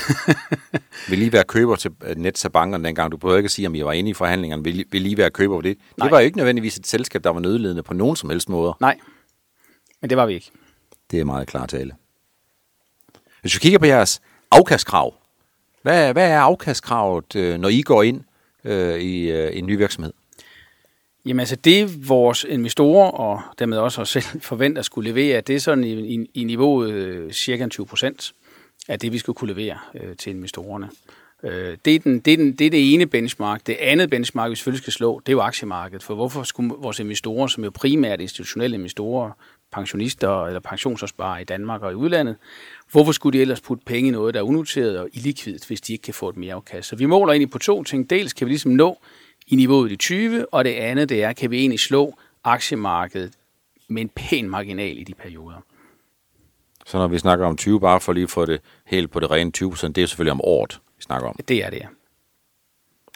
vil 1.08 1.18
lige 1.18 1.32
være 1.32 1.44
køber 1.44 1.76
til 1.76 1.90
øh, 2.04 2.16
Nets 2.16 2.44
af 2.44 2.52
bankerne 2.52 2.84
dengang? 2.84 3.12
Du 3.12 3.16
behøver 3.16 3.36
ikke 3.36 3.46
at 3.46 3.50
sige, 3.50 3.66
om 3.66 3.74
I 3.74 3.84
var 3.84 3.92
inde 3.92 4.10
i 4.10 4.14
forhandlingerne. 4.14 4.64
Vil, 4.64 4.84
vil 4.90 5.02
lige 5.02 5.16
være 5.16 5.30
køber 5.30 5.56
på 5.56 5.60
det? 5.60 5.78
Nej. 5.96 6.06
Det 6.06 6.12
var 6.12 6.20
jo 6.20 6.24
ikke 6.24 6.36
nødvendigvis 6.36 6.76
et 6.76 6.86
selskab, 6.86 7.24
der 7.24 7.30
var 7.30 7.40
nødledende 7.40 7.82
på 7.82 7.94
nogen 7.94 8.16
som 8.16 8.30
helst 8.30 8.48
måde. 8.48 8.74
Nej, 8.80 8.98
men 10.00 10.10
det 10.10 10.18
var 10.18 10.26
vi 10.26 10.34
ikke. 10.34 10.50
Det 11.10 11.20
er 11.20 11.24
meget 11.24 11.48
klar 11.48 11.66
tale. 11.66 11.92
Hvis 13.40 13.54
vi 13.54 13.58
kigger 13.58 13.78
på 13.78 13.86
jeres 13.86 14.20
afkastkrav. 14.50 15.14
Hvad, 15.82 16.12
hvad 16.12 16.30
er 16.30 16.40
afkastkravet, 16.40 17.36
øh, 17.36 17.58
når 17.58 17.68
I 17.68 17.82
går 17.82 18.02
ind 18.02 18.20
øh, 18.64 18.98
i 19.00 19.30
øh, 19.30 19.50
en 19.52 19.66
ny 19.66 19.76
virksomhed? 19.76 20.12
Jamen 21.26 21.40
altså 21.40 21.56
det, 21.56 22.08
vores 22.08 22.44
investorer 22.48 23.10
og 23.10 23.40
dermed 23.58 23.78
også 23.78 24.00
os 24.00 24.08
selv 24.08 24.24
forventer 24.50 24.78
at 24.78 24.84
skulle 24.84 25.10
levere, 25.10 25.40
det 25.40 25.56
er 25.56 25.60
sådan 25.60 25.84
i, 25.84 26.14
i, 26.14 26.30
i 26.34 26.44
niveauet 26.44 26.90
øh, 26.90 27.32
cirka 27.32 27.68
20 27.68 27.86
procent 27.86 28.32
af 28.88 28.98
det, 28.98 29.12
vi 29.12 29.18
skal 29.18 29.34
kunne 29.34 29.54
levere 29.54 29.78
øh, 29.94 30.16
til 30.16 30.30
investorerne. 30.30 30.90
Øh, 31.42 31.76
det, 31.84 31.94
er 31.94 31.98
den, 31.98 32.20
det, 32.20 32.32
er 32.32 32.36
den, 32.36 32.52
det 32.52 32.66
er 32.66 32.70
det 32.70 32.94
ene 32.94 33.06
benchmark. 33.06 33.66
Det 33.66 33.76
andet 33.80 34.10
benchmark, 34.10 34.50
vi 34.50 34.56
selvfølgelig 34.56 34.82
skal 34.82 34.92
slå, 34.92 35.20
det 35.20 35.28
er 35.28 35.36
jo 35.36 35.40
aktiemarkedet. 35.40 36.02
For 36.02 36.14
hvorfor 36.14 36.42
skulle 36.42 36.74
vores 36.78 37.00
investorer, 37.00 37.46
som 37.46 37.64
jo 37.64 37.70
primært 37.70 38.20
institutionelle 38.20 38.76
investorer, 38.76 39.30
pensionister 39.72 40.46
eller 40.46 40.60
pensionsopsparere 40.60 41.42
i 41.42 41.44
Danmark 41.44 41.82
og 41.82 41.92
i 41.92 41.94
udlandet, 41.94 42.36
hvorfor 42.92 43.12
skulle 43.12 43.38
de 43.38 43.42
ellers 43.42 43.60
putte 43.60 43.84
penge 43.84 44.08
i 44.08 44.10
noget, 44.10 44.34
der 44.34 44.40
er 44.40 44.44
unoteret 44.44 44.98
og 44.98 45.08
illikvidt, 45.12 45.66
hvis 45.66 45.80
de 45.80 45.92
ikke 45.92 46.02
kan 46.02 46.14
få 46.14 46.28
et 46.28 46.36
mere 46.36 46.54
afkast? 46.54 46.88
Så 46.88 46.96
vi 46.96 47.06
måler 47.06 47.32
egentlig 47.32 47.50
på 47.50 47.58
to 47.58 47.84
ting. 47.84 48.10
Dels 48.10 48.32
kan 48.32 48.46
vi 48.46 48.50
ligesom 48.50 48.72
nå 48.72 48.98
i 49.46 49.56
niveauet 49.56 49.92
i 49.92 49.96
20, 49.96 50.54
og 50.54 50.64
det 50.64 50.70
andet 50.70 51.08
det 51.08 51.22
er, 51.22 51.32
kan 51.32 51.50
vi 51.50 51.58
egentlig 51.58 51.80
slå 51.80 52.18
aktiemarkedet 52.44 53.32
med 53.88 54.02
en 54.02 54.08
pæn 54.08 54.50
marginal 54.50 54.98
i 54.98 55.04
de 55.04 55.14
perioder. 55.14 55.64
Så 56.86 56.98
når 56.98 57.08
vi 57.08 57.18
snakker 57.18 57.46
om 57.46 57.56
20, 57.56 57.80
bare 57.80 58.00
for 58.00 58.12
lige 58.12 58.24
at 58.24 58.30
få 58.30 58.44
det 58.46 58.60
helt 58.86 59.10
på 59.10 59.20
det 59.20 59.30
rene 59.30 59.52
20% 59.58 59.86
det 59.86 59.98
er 59.98 60.06
selvfølgelig 60.06 60.32
om 60.32 60.40
året, 60.44 60.80
vi 60.96 61.02
snakker 61.02 61.28
om. 61.28 61.36
Det 61.48 61.64
er 61.64 61.70
det, 61.70 61.76
ja. 61.76 61.86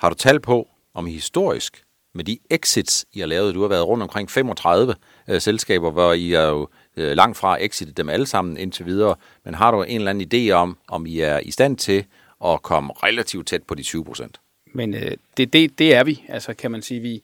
Har 0.00 0.08
du 0.08 0.14
tal 0.14 0.40
på, 0.40 0.68
om 0.94 1.06
historisk, 1.06 1.82
med 2.14 2.24
de 2.24 2.38
exits, 2.50 3.06
I 3.12 3.20
har 3.20 3.26
lavet, 3.26 3.54
du 3.54 3.60
har 3.60 3.68
været 3.68 3.86
rundt 3.86 4.02
omkring 4.02 4.30
35 4.30 4.94
øh, 5.28 5.40
selskaber, 5.40 5.90
hvor 5.90 6.12
I 6.12 6.32
er 6.32 6.48
jo 6.48 6.68
øh, 6.96 7.16
langt 7.16 7.36
fra 7.36 7.64
exitet 7.64 7.96
dem 7.96 8.08
alle 8.08 8.26
sammen 8.26 8.56
indtil 8.56 8.86
videre, 8.86 9.16
men 9.44 9.54
har 9.54 9.70
du 9.70 9.82
en 9.82 9.96
eller 9.96 10.10
anden 10.10 10.28
idé 10.34 10.50
om, 10.50 10.78
om 10.88 11.06
I 11.06 11.20
er 11.20 11.38
i 11.38 11.50
stand 11.50 11.76
til 11.76 12.04
at 12.44 12.62
komme 12.62 12.92
relativt 12.92 13.46
tæt 13.46 13.62
på 13.62 13.74
de 13.74 13.82
20 13.82 14.04
procent? 14.04 14.40
Men 14.74 14.94
øh, 14.94 15.12
det, 15.36 15.52
det, 15.52 15.78
det 15.78 15.94
er 15.94 16.04
vi, 16.04 16.24
altså 16.28 16.54
kan 16.54 16.70
man 16.70 16.82
sige, 16.82 17.00
vi, 17.00 17.22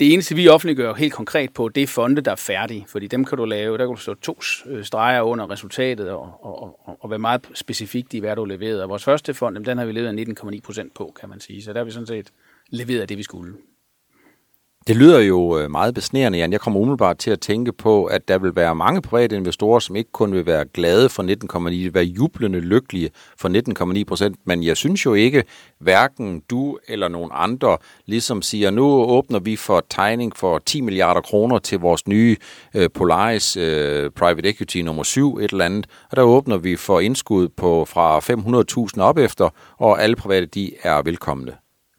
det 0.00 0.12
eneste, 0.12 0.34
vi 0.34 0.48
offentliggør 0.48 0.94
helt 0.94 1.12
konkret 1.12 1.52
på, 1.52 1.68
det 1.68 1.82
er 1.82 1.86
fonde, 1.86 2.20
der 2.20 2.30
er 2.30 2.36
færdige. 2.36 2.84
Fordi 2.88 3.06
dem 3.06 3.24
kan 3.24 3.38
du 3.38 3.44
lave, 3.44 3.78
der 3.78 3.84
kan 3.86 3.94
du 3.94 4.00
slå 4.00 4.14
to 4.14 4.38
øh, 4.66 4.84
streger 4.84 5.22
under 5.22 5.50
resultatet 5.50 6.10
og, 6.10 6.44
og, 6.44 6.88
og, 6.88 6.98
og 7.00 7.10
være 7.10 7.18
meget 7.18 7.48
specifikt 7.54 8.14
i, 8.14 8.18
hvad 8.18 8.36
du 8.36 8.44
leverede. 8.44 8.82
Og 8.82 8.88
vores 8.88 9.04
første 9.04 9.34
fond, 9.34 9.64
den 9.64 9.78
har 9.78 9.84
vi 9.84 9.92
leveret 9.92 10.28
19,9 10.28 10.60
procent 10.60 10.94
på, 10.94 11.14
kan 11.20 11.28
man 11.28 11.40
sige. 11.40 11.62
Så 11.62 11.72
der 11.72 11.78
har 11.78 11.84
vi 11.84 11.90
sådan 11.90 12.06
set 12.06 12.32
leveret 12.70 13.08
det, 13.08 13.18
vi 13.18 13.22
skulle. 13.22 13.54
Det 14.90 14.98
lyder 14.98 15.20
jo 15.20 15.58
øh, 15.58 15.70
meget 15.70 15.94
besnærende, 15.94 16.38
Jan. 16.38 16.52
Jeg 16.52 16.60
kommer 16.60 16.80
umiddelbart 16.80 17.18
til 17.18 17.30
at 17.30 17.40
tænke 17.40 17.72
på, 17.72 18.04
at 18.04 18.28
der 18.28 18.38
vil 18.38 18.56
være 18.56 18.74
mange 18.74 19.02
private 19.02 19.36
investorer, 19.36 19.78
som 19.78 19.96
ikke 19.96 20.12
kun 20.12 20.32
vil 20.32 20.46
være 20.46 20.64
glade 20.64 21.08
for 21.08 21.22
19,9, 21.86 21.90
være 21.92 22.04
jublende 22.04 22.60
lykkelige 22.60 23.10
for 23.38 23.98
19,9 23.98 24.04
procent. 24.04 24.36
Men 24.44 24.64
jeg 24.64 24.76
synes 24.76 25.06
jo 25.06 25.14
ikke, 25.14 25.44
hverken 25.78 26.42
du 26.50 26.78
eller 26.88 27.08
nogen 27.08 27.30
andre 27.34 27.78
ligesom 28.06 28.42
siger, 28.42 28.70
nu 28.70 28.84
åbner 28.86 29.38
vi 29.38 29.56
for 29.56 29.84
tegning 29.90 30.36
for 30.36 30.58
10 30.58 30.80
milliarder 30.80 31.20
kroner 31.20 31.58
til 31.58 31.78
vores 31.78 32.08
nye 32.08 32.36
øh, 32.74 32.90
Polaris 32.94 33.56
øh, 33.56 34.10
Private 34.10 34.48
Equity 34.48 34.78
nummer 34.78 35.02
7, 35.02 35.38
et 35.38 35.50
eller 35.50 35.64
andet. 35.64 35.86
Og 36.10 36.16
der 36.16 36.22
åbner 36.22 36.56
vi 36.56 36.76
for 36.76 37.00
indskud 37.00 37.48
på 37.48 37.84
fra 37.84 38.18
500.000 38.96 39.00
op 39.00 39.18
efter, 39.18 39.48
og 39.78 40.02
alle 40.02 40.16
private 40.16 40.46
de 40.46 40.72
er 40.82 41.02
velkomne. 41.02 41.52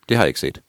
Det 0.10 0.18
har 0.18 0.24
jeg 0.24 0.30
ikke 0.30 0.40
set. 0.40 0.62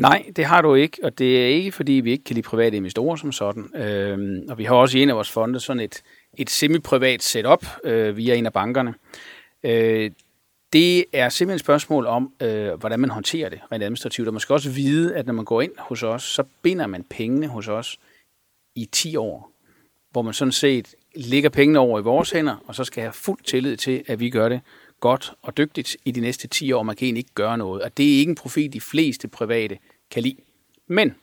Nej, 0.00 0.24
det 0.36 0.44
har 0.44 0.62
du 0.62 0.74
ikke, 0.74 0.98
og 1.02 1.18
det 1.18 1.42
er 1.42 1.46
ikke, 1.46 1.72
fordi 1.72 1.92
vi 1.92 2.10
ikke 2.10 2.24
kan 2.24 2.34
lide 2.34 2.46
private 2.46 2.76
investorer 2.76 3.16
som 3.16 3.32
sådan. 3.32 3.76
Øhm, 3.76 4.46
og 4.48 4.58
vi 4.58 4.64
har 4.64 4.74
også 4.74 4.98
i 4.98 5.02
en 5.02 5.10
af 5.10 5.16
vores 5.16 5.30
fonde 5.30 5.60
sådan 5.60 5.80
et, 5.80 6.02
et 6.38 6.50
semi-privat 6.50 7.22
setup 7.22 7.66
øh, 7.84 8.16
via 8.16 8.34
en 8.34 8.46
af 8.46 8.52
bankerne. 8.52 8.94
Øh, 9.62 10.10
det 10.72 11.04
er 11.12 11.28
simpelthen 11.28 11.54
et 11.54 11.60
spørgsmål 11.60 12.06
om, 12.06 12.32
øh, 12.42 12.74
hvordan 12.74 13.00
man 13.00 13.10
håndterer 13.10 13.48
det 13.48 13.60
rent 13.72 13.84
administrativt. 13.84 14.28
Og 14.28 14.34
man 14.34 14.40
skal 14.40 14.52
også 14.52 14.70
vide, 14.70 15.16
at 15.16 15.26
når 15.26 15.32
man 15.32 15.44
går 15.44 15.62
ind 15.62 15.72
hos 15.78 16.02
os, 16.02 16.22
så 16.22 16.44
binder 16.62 16.86
man 16.86 17.04
pengene 17.10 17.46
hos 17.46 17.68
os 17.68 17.98
i 18.74 18.84
10 18.92 19.16
år, 19.16 19.52
hvor 20.10 20.22
man 20.22 20.34
sådan 20.34 20.52
set 20.52 20.94
lægger 21.16 21.50
pengene 21.50 21.78
over 21.78 22.00
i 22.00 22.02
vores 22.02 22.30
hænder, 22.30 22.56
og 22.66 22.74
så 22.74 22.84
skal 22.84 23.02
have 23.02 23.12
fuld 23.12 23.38
tillid 23.44 23.76
til, 23.76 24.02
at 24.06 24.20
vi 24.20 24.30
gør 24.30 24.48
det 24.48 24.60
godt 25.00 25.32
og 25.42 25.56
dygtigt 25.56 25.96
i 26.04 26.10
de 26.10 26.20
næste 26.20 26.48
10 26.48 26.72
år. 26.72 26.82
Man 26.82 26.96
kan 26.96 27.04
egentlig 27.04 27.20
ikke 27.20 27.34
gøre 27.34 27.58
noget, 27.58 27.82
og 27.82 27.96
det 27.96 28.14
er 28.14 28.18
ikke 28.18 28.30
en 28.30 28.34
profil, 28.34 28.72
de 28.72 28.80
fleste 28.80 29.28
private 29.28 29.78
kan 30.10 30.22
lide. 30.22 30.36
Men 30.86 31.14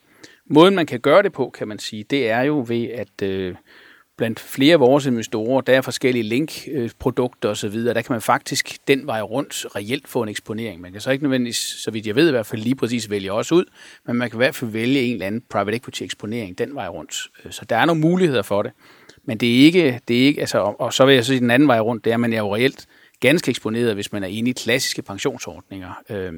måden, 0.45 0.75
man 0.75 0.85
kan 0.85 0.99
gøre 0.99 1.23
det 1.23 1.33
på, 1.33 1.49
kan 1.49 1.67
man 1.67 1.79
sige, 1.79 2.03
det 2.03 2.29
er 2.29 2.41
jo 2.41 2.65
ved, 2.67 2.85
at 2.85 3.21
øh, 3.23 3.55
blandt 4.17 4.39
flere 4.39 4.73
af 4.73 4.79
vores 4.79 5.05
investorer, 5.05 5.61
der 5.61 5.77
er 5.77 5.81
forskellige 5.81 6.23
linkprodukter 6.23 7.49
osv., 7.49 7.83
der 7.83 7.93
kan 7.93 8.13
man 8.13 8.21
faktisk 8.21 8.77
den 8.87 9.07
vej 9.07 9.21
rundt 9.21 9.65
reelt 9.75 10.07
få 10.07 10.23
en 10.23 10.29
eksponering. 10.29 10.81
Man 10.81 10.91
kan 10.91 11.01
så 11.01 11.11
ikke 11.11 11.23
nødvendigvis, 11.23 11.57
så 11.57 11.91
vidt 11.91 12.07
jeg 12.07 12.15
ved 12.15 12.27
i 12.27 12.31
hvert 12.31 12.45
fald 12.45 12.61
lige 12.61 12.75
præcis 12.75 13.09
vælge 13.09 13.31
os 13.31 13.51
ud, 13.51 13.65
men 14.05 14.15
man 14.15 14.29
kan 14.29 14.37
i 14.37 14.41
hvert 14.41 14.55
fald 14.55 14.71
vælge 14.71 15.01
en 15.01 15.13
eller 15.13 15.25
anden 15.25 15.43
private 15.49 15.77
equity 15.77 16.03
eksponering 16.03 16.57
den 16.57 16.75
vej 16.75 16.87
rundt. 16.87 17.27
Øh, 17.45 17.51
så 17.51 17.65
der 17.65 17.75
er 17.75 17.85
nogle 17.85 18.01
muligheder 18.01 18.41
for 18.41 18.61
det. 18.61 18.71
Men 19.23 19.37
det 19.37 19.55
er 19.55 19.65
ikke, 19.65 20.01
det 20.07 20.21
er 20.21 20.25
ikke 20.25 20.41
altså, 20.41 20.59
og 20.59 20.93
så 20.93 21.05
vil 21.05 21.15
jeg 21.15 21.25
så 21.25 21.27
sige 21.27 21.39
den 21.39 21.51
anden 21.51 21.67
vej 21.67 21.79
rundt, 21.79 22.05
det 22.05 22.11
er, 22.11 22.15
at 22.15 22.19
man 22.19 22.33
er 22.33 22.37
jo 22.37 22.55
reelt 22.55 22.87
ganske 23.19 23.49
eksponeret, 23.49 23.93
hvis 23.93 24.11
man 24.11 24.23
er 24.23 24.27
inde 24.27 24.49
i 24.49 24.53
klassiske 24.53 25.01
pensionsordninger, 25.01 26.03
øh, 26.09 26.33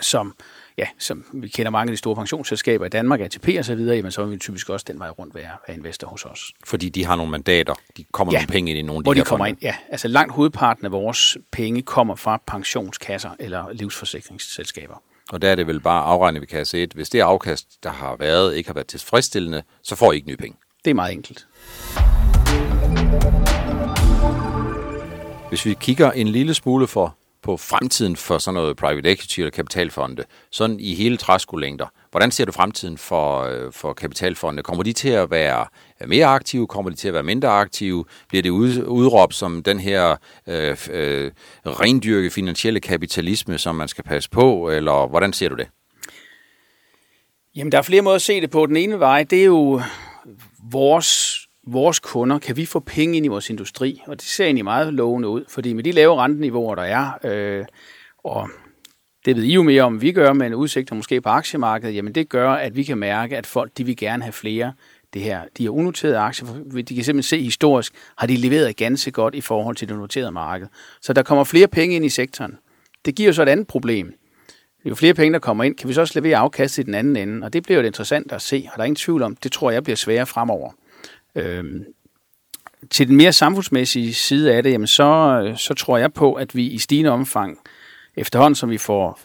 som, 0.00 0.34
ja, 0.78 0.86
som 0.98 1.24
vi 1.32 1.48
kender 1.48 1.70
mange 1.70 1.90
af 1.90 1.92
de 1.92 1.96
store 1.96 2.16
pensionsselskaber 2.16 2.86
i 2.86 2.88
Danmark, 2.88 3.20
ATP 3.20 3.48
og 3.58 3.64
så 3.64 3.74
videre, 3.74 3.96
jamen 3.96 4.12
så 4.12 4.24
vil 4.24 4.32
vi 4.32 4.38
typisk 4.38 4.70
også 4.70 4.84
den 4.88 4.98
vej 4.98 5.08
rundt 5.08 5.34
være, 5.34 5.50
være 5.68 5.76
investor 5.76 6.08
hos 6.08 6.24
os. 6.24 6.52
Fordi 6.64 6.88
de 6.88 7.04
har 7.04 7.16
nogle 7.16 7.30
mandater, 7.30 7.74
de 7.96 8.04
kommer 8.12 8.32
ja, 8.32 8.38
nogle 8.38 8.46
penge 8.52 8.70
ind 8.70 8.78
i 8.78 8.82
nogle 8.82 8.98
af 8.98 9.02
de 9.02 9.06
hvor 9.06 9.14
de 9.14 9.22
kommer 9.22 9.46
ind, 9.46 9.58
ja. 9.62 9.74
Altså 9.88 10.08
langt 10.08 10.32
hovedparten 10.32 10.84
af 10.86 10.92
vores 10.92 11.36
penge 11.52 11.82
kommer 11.82 12.14
fra 12.14 12.42
pensionskasser 12.46 13.30
eller 13.38 13.72
livsforsikringsselskaber. 13.72 15.02
Og 15.32 15.42
der 15.42 15.50
er 15.50 15.54
det 15.54 15.66
vel 15.66 15.80
bare 15.80 16.04
afregnet 16.04 16.40
ved 16.40 16.48
kasse 16.48 16.82
1. 16.82 16.92
Hvis 16.92 17.08
det 17.08 17.20
afkast, 17.20 17.66
der 17.82 17.90
har 17.90 18.16
været, 18.16 18.54
ikke 18.54 18.68
har 18.68 18.74
været 18.74 18.86
tilfredsstillende, 18.86 19.62
så 19.82 19.96
får 19.96 20.12
I 20.12 20.14
ikke 20.14 20.28
nye 20.28 20.36
penge. 20.36 20.56
Det 20.84 20.90
er 20.90 20.94
meget 20.94 21.12
enkelt. 21.12 21.46
Hvis 25.48 25.66
vi 25.66 25.74
kigger 25.80 26.12
en 26.12 26.28
lille 26.28 26.54
smule 26.54 26.86
for, 26.86 27.16
på 27.44 27.56
fremtiden 27.56 28.16
for 28.16 28.38
sådan 28.38 28.54
noget 28.54 28.76
private 28.76 29.12
equity 29.12 29.40
eller 29.40 29.50
kapitalfonde, 29.50 30.24
sådan 30.50 30.80
i 30.80 30.94
hele 30.94 31.16
træskolængder, 31.16 31.86
hvordan 32.10 32.30
ser 32.30 32.44
du 32.44 32.52
fremtiden 32.52 32.98
for, 32.98 33.42
øh, 33.42 33.72
for 33.72 33.92
kapitalfonde? 33.92 34.62
Kommer 34.62 34.82
de 34.82 34.92
til 34.92 35.08
at 35.08 35.30
være 35.30 35.66
mere 36.06 36.26
aktive? 36.26 36.66
Kommer 36.66 36.90
de 36.90 36.96
til 36.96 37.08
at 37.08 37.14
være 37.14 37.22
mindre 37.22 37.48
aktive? 37.48 38.04
Bliver 38.28 38.42
det 38.42 38.50
udråbt 38.50 39.34
som 39.34 39.62
den 39.62 39.80
her 39.80 40.16
øh, 40.48 40.76
øh, 40.90 41.30
rendyrke 41.66 42.30
finansielle 42.30 42.80
kapitalisme, 42.80 43.58
som 43.58 43.74
man 43.74 43.88
skal 43.88 44.04
passe 44.04 44.30
på, 44.30 44.70
eller 44.70 45.06
hvordan 45.06 45.32
ser 45.32 45.48
du 45.48 45.54
det? 45.54 45.68
Jamen, 47.56 47.72
der 47.72 47.78
er 47.78 47.82
flere 47.82 48.02
måder 48.02 48.16
at 48.16 48.22
se 48.22 48.40
det 48.40 48.50
på. 48.50 48.66
Den 48.66 48.76
ene 48.76 49.00
vej, 49.00 49.22
det 49.22 49.40
er 49.40 49.44
jo 49.44 49.82
vores 50.70 51.40
vores 51.66 52.00
kunder, 52.00 52.38
kan 52.38 52.56
vi 52.56 52.66
få 52.66 52.80
penge 52.80 53.16
ind 53.16 53.26
i 53.26 53.28
vores 53.28 53.50
industri? 53.50 54.02
Og 54.06 54.16
det 54.16 54.28
ser 54.28 54.44
egentlig 54.44 54.64
meget 54.64 54.94
lovende 54.94 55.28
ud, 55.28 55.44
fordi 55.48 55.72
med 55.72 55.84
de 55.84 55.92
lave 55.92 56.16
renteniveauer, 56.16 56.74
der 56.74 56.82
er, 56.82 57.10
øh, 57.24 57.64
og 58.24 58.48
det 59.24 59.36
ved 59.36 59.42
I 59.42 59.54
jo 59.54 59.62
mere 59.62 59.82
om, 59.82 60.02
vi 60.02 60.12
gør 60.12 60.32
med 60.32 60.46
en 60.46 60.54
udsigt 60.54 60.92
måske 60.92 61.20
på 61.20 61.28
aktiemarkedet, 61.28 61.94
jamen 61.94 62.14
det 62.14 62.28
gør, 62.28 62.50
at 62.50 62.76
vi 62.76 62.82
kan 62.82 62.98
mærke, 62.98 63.36
at 63.36 63.46
folk 63.46 63.70
de 63.78 63.84
vil 63.84 63.96
gerne 63.96 64.22
have 64.22 64.32
flere 64.32 64.72
det 65.14 65.22
her. 65.22 65.40
De 65.58 65.62
her 65.62 65.70
unoterede 65.70 66.18
aktier, 66.18 66.48
de 66.48 66.94
kan 66.94 67.04
simpelthen 67.04 67.22
se 67.22 67.42
historisk, 67.42 67.94
har 68.16 68.26
de 68.26 68.36
leveret 68.36 68.76
ganske 68.76 69.10
godt 69.10 69.34
i 69.34 69.40
forhold 69.40 69.76
til 69.76 69.88
det 69.88 69.96
noterede 69.96 70.32
marked. 70.32 70.66
Så 71.00 71.12
der 71.12 71.22
kommer 71.22 71.44
flere 71.44 71.68
penge 71.68 71.96
ind 71.96 72.04
i 72.04 72.08
sektoren. 72.08 72.58
Det 73.04 73.14
giver 73.14 73.26
jo 73.26 73.32
så 73.32 73.42
et 73.42 73.48
andet 73.48 73.66
problem. 73.66 74.14
Jo 74.84 74.94
flere 74.94 75.14
penge, 75.14 75.32
der 75.32 75.38
kommer 75.38 75.64
ind, 75.64 75.76
kan 75.76 75.88
vi 75.88 75.94
så 75.94 76.00
også 76.00 76.20
levere 76.20 76.36
afkast 76.36 76.78
i 76.78 76.82
den 76.82 76.94
anden 76.94 77.16
ende, 77.16 77.44
og 77.46 77.52
det 77.52 77.62
bliver 77.62 77.80
jo 77.80 77.86
interessant 77.86 78.32
at 78.32 78.42
se, 78.42 78.68
og 78.72 78.76
der 78.76 78.82
er 78.82 78.86
ingen 78.86 78.96
tvivl 78.96 79.22
om, 79.22 79.36
det 79.36 79.52
tror 79.52 79.70
jeg 79.70 79.84
bliver 79.84 79.96
sværere 79.96 80.26
fremover. 80.26 80.70
Øhm, 81.34 81.84
til 82.90 83.08
den 83.08 83.16
mere 83.16 83.32
samfundsmæssige 83.32 84.14
side 84.14 84.54
af 84.54 84.62
det, 84.62 84.70
jamen 84.70 84.86
så, 84.86 85.54
så 85.56 85.74
tror 85.74 85.98
jeg 85.98 86.12
på, 86.12 86.32
at 86.32 86.56
vi 86.56 86.66
i 86.66 86.78
stigende 86.78 87.10
omfang, 87.10 87.58
efterhånden 88.16 88.54
som 88.54 88.70
vi 88.70 88.78
får 88.78 89.20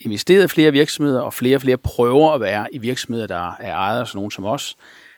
investeret 0.00 0.50
flere 0.50 0.72
virksomheder, 0.72 1.20
og 1.20 1.34
flere 1.34 1.56
og 1.56 1.62
flere 1.62 1.76
prøver 1.76 2.32
at 2.32 2.40
være 2.40 2.74
i 2.74 2.78
virksomheder, 2.78 3.26
der 3.26 3.56
er 3.60 3.74
ejet 3.74 4.00
af 4.00 4.06
sådan 4.06 4.18
nogen 4.18 4.30
som 4.30 4.44
os, 4.44 4.76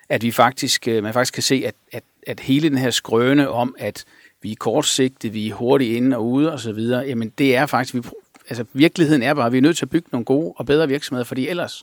at 0.09 0.23
vi 0.23 0.31
faktisk, 0.31 0.89
øh, 0.89 1.03
man 1.03 1.13
faktisk 1.13 1.35
kan 1.35 1.43
se, 1.43 1.63
at, 1.67 1.75
at, 1.93 2.03
at 2.27 2.41
hele 2.41 2.69
den 2.69 2.79
her 2.79 2.91
skrøne 2.91 3.49
om, 3.49 3.75
at 3.79 4.05
vi 4.43 4.53
er 4.53 4.57
kortsigtede, 4.57 5.33
vi 5.33 5.49
er 5.49 5.55
hurtigt 5.55 5.97
inde 5.97 6.17
og 6.17 6.27
ude 6.27 6.53
og 6.53 6.61
så 6.61 6.73
videre, 6.73 7.07
jamen 7.07 7.33
det 7.39 7.57
er 7.57 7.67
faktisk, 7.67 7.95
vi, 7.95 8.03
altså 8.49 8.65
virkeligheden 8.73 9.23
er 9.23 9.35
bare, 9.35 9.47
at 9.47 9.53
vi 9.53 9.59
er 9.59 9.63
nødt 9.63 9.77
til 9.77 9.85
at 9.85 9.91
bygge 9.91 10.09
nogle 10.13 10.25
gode 10.25 10.53
og 10.57 10.67
bedre 10.67 10.89
virksomheder, 10.89 11.25
fordi 11.25 11.49
ellers 11.49 11.83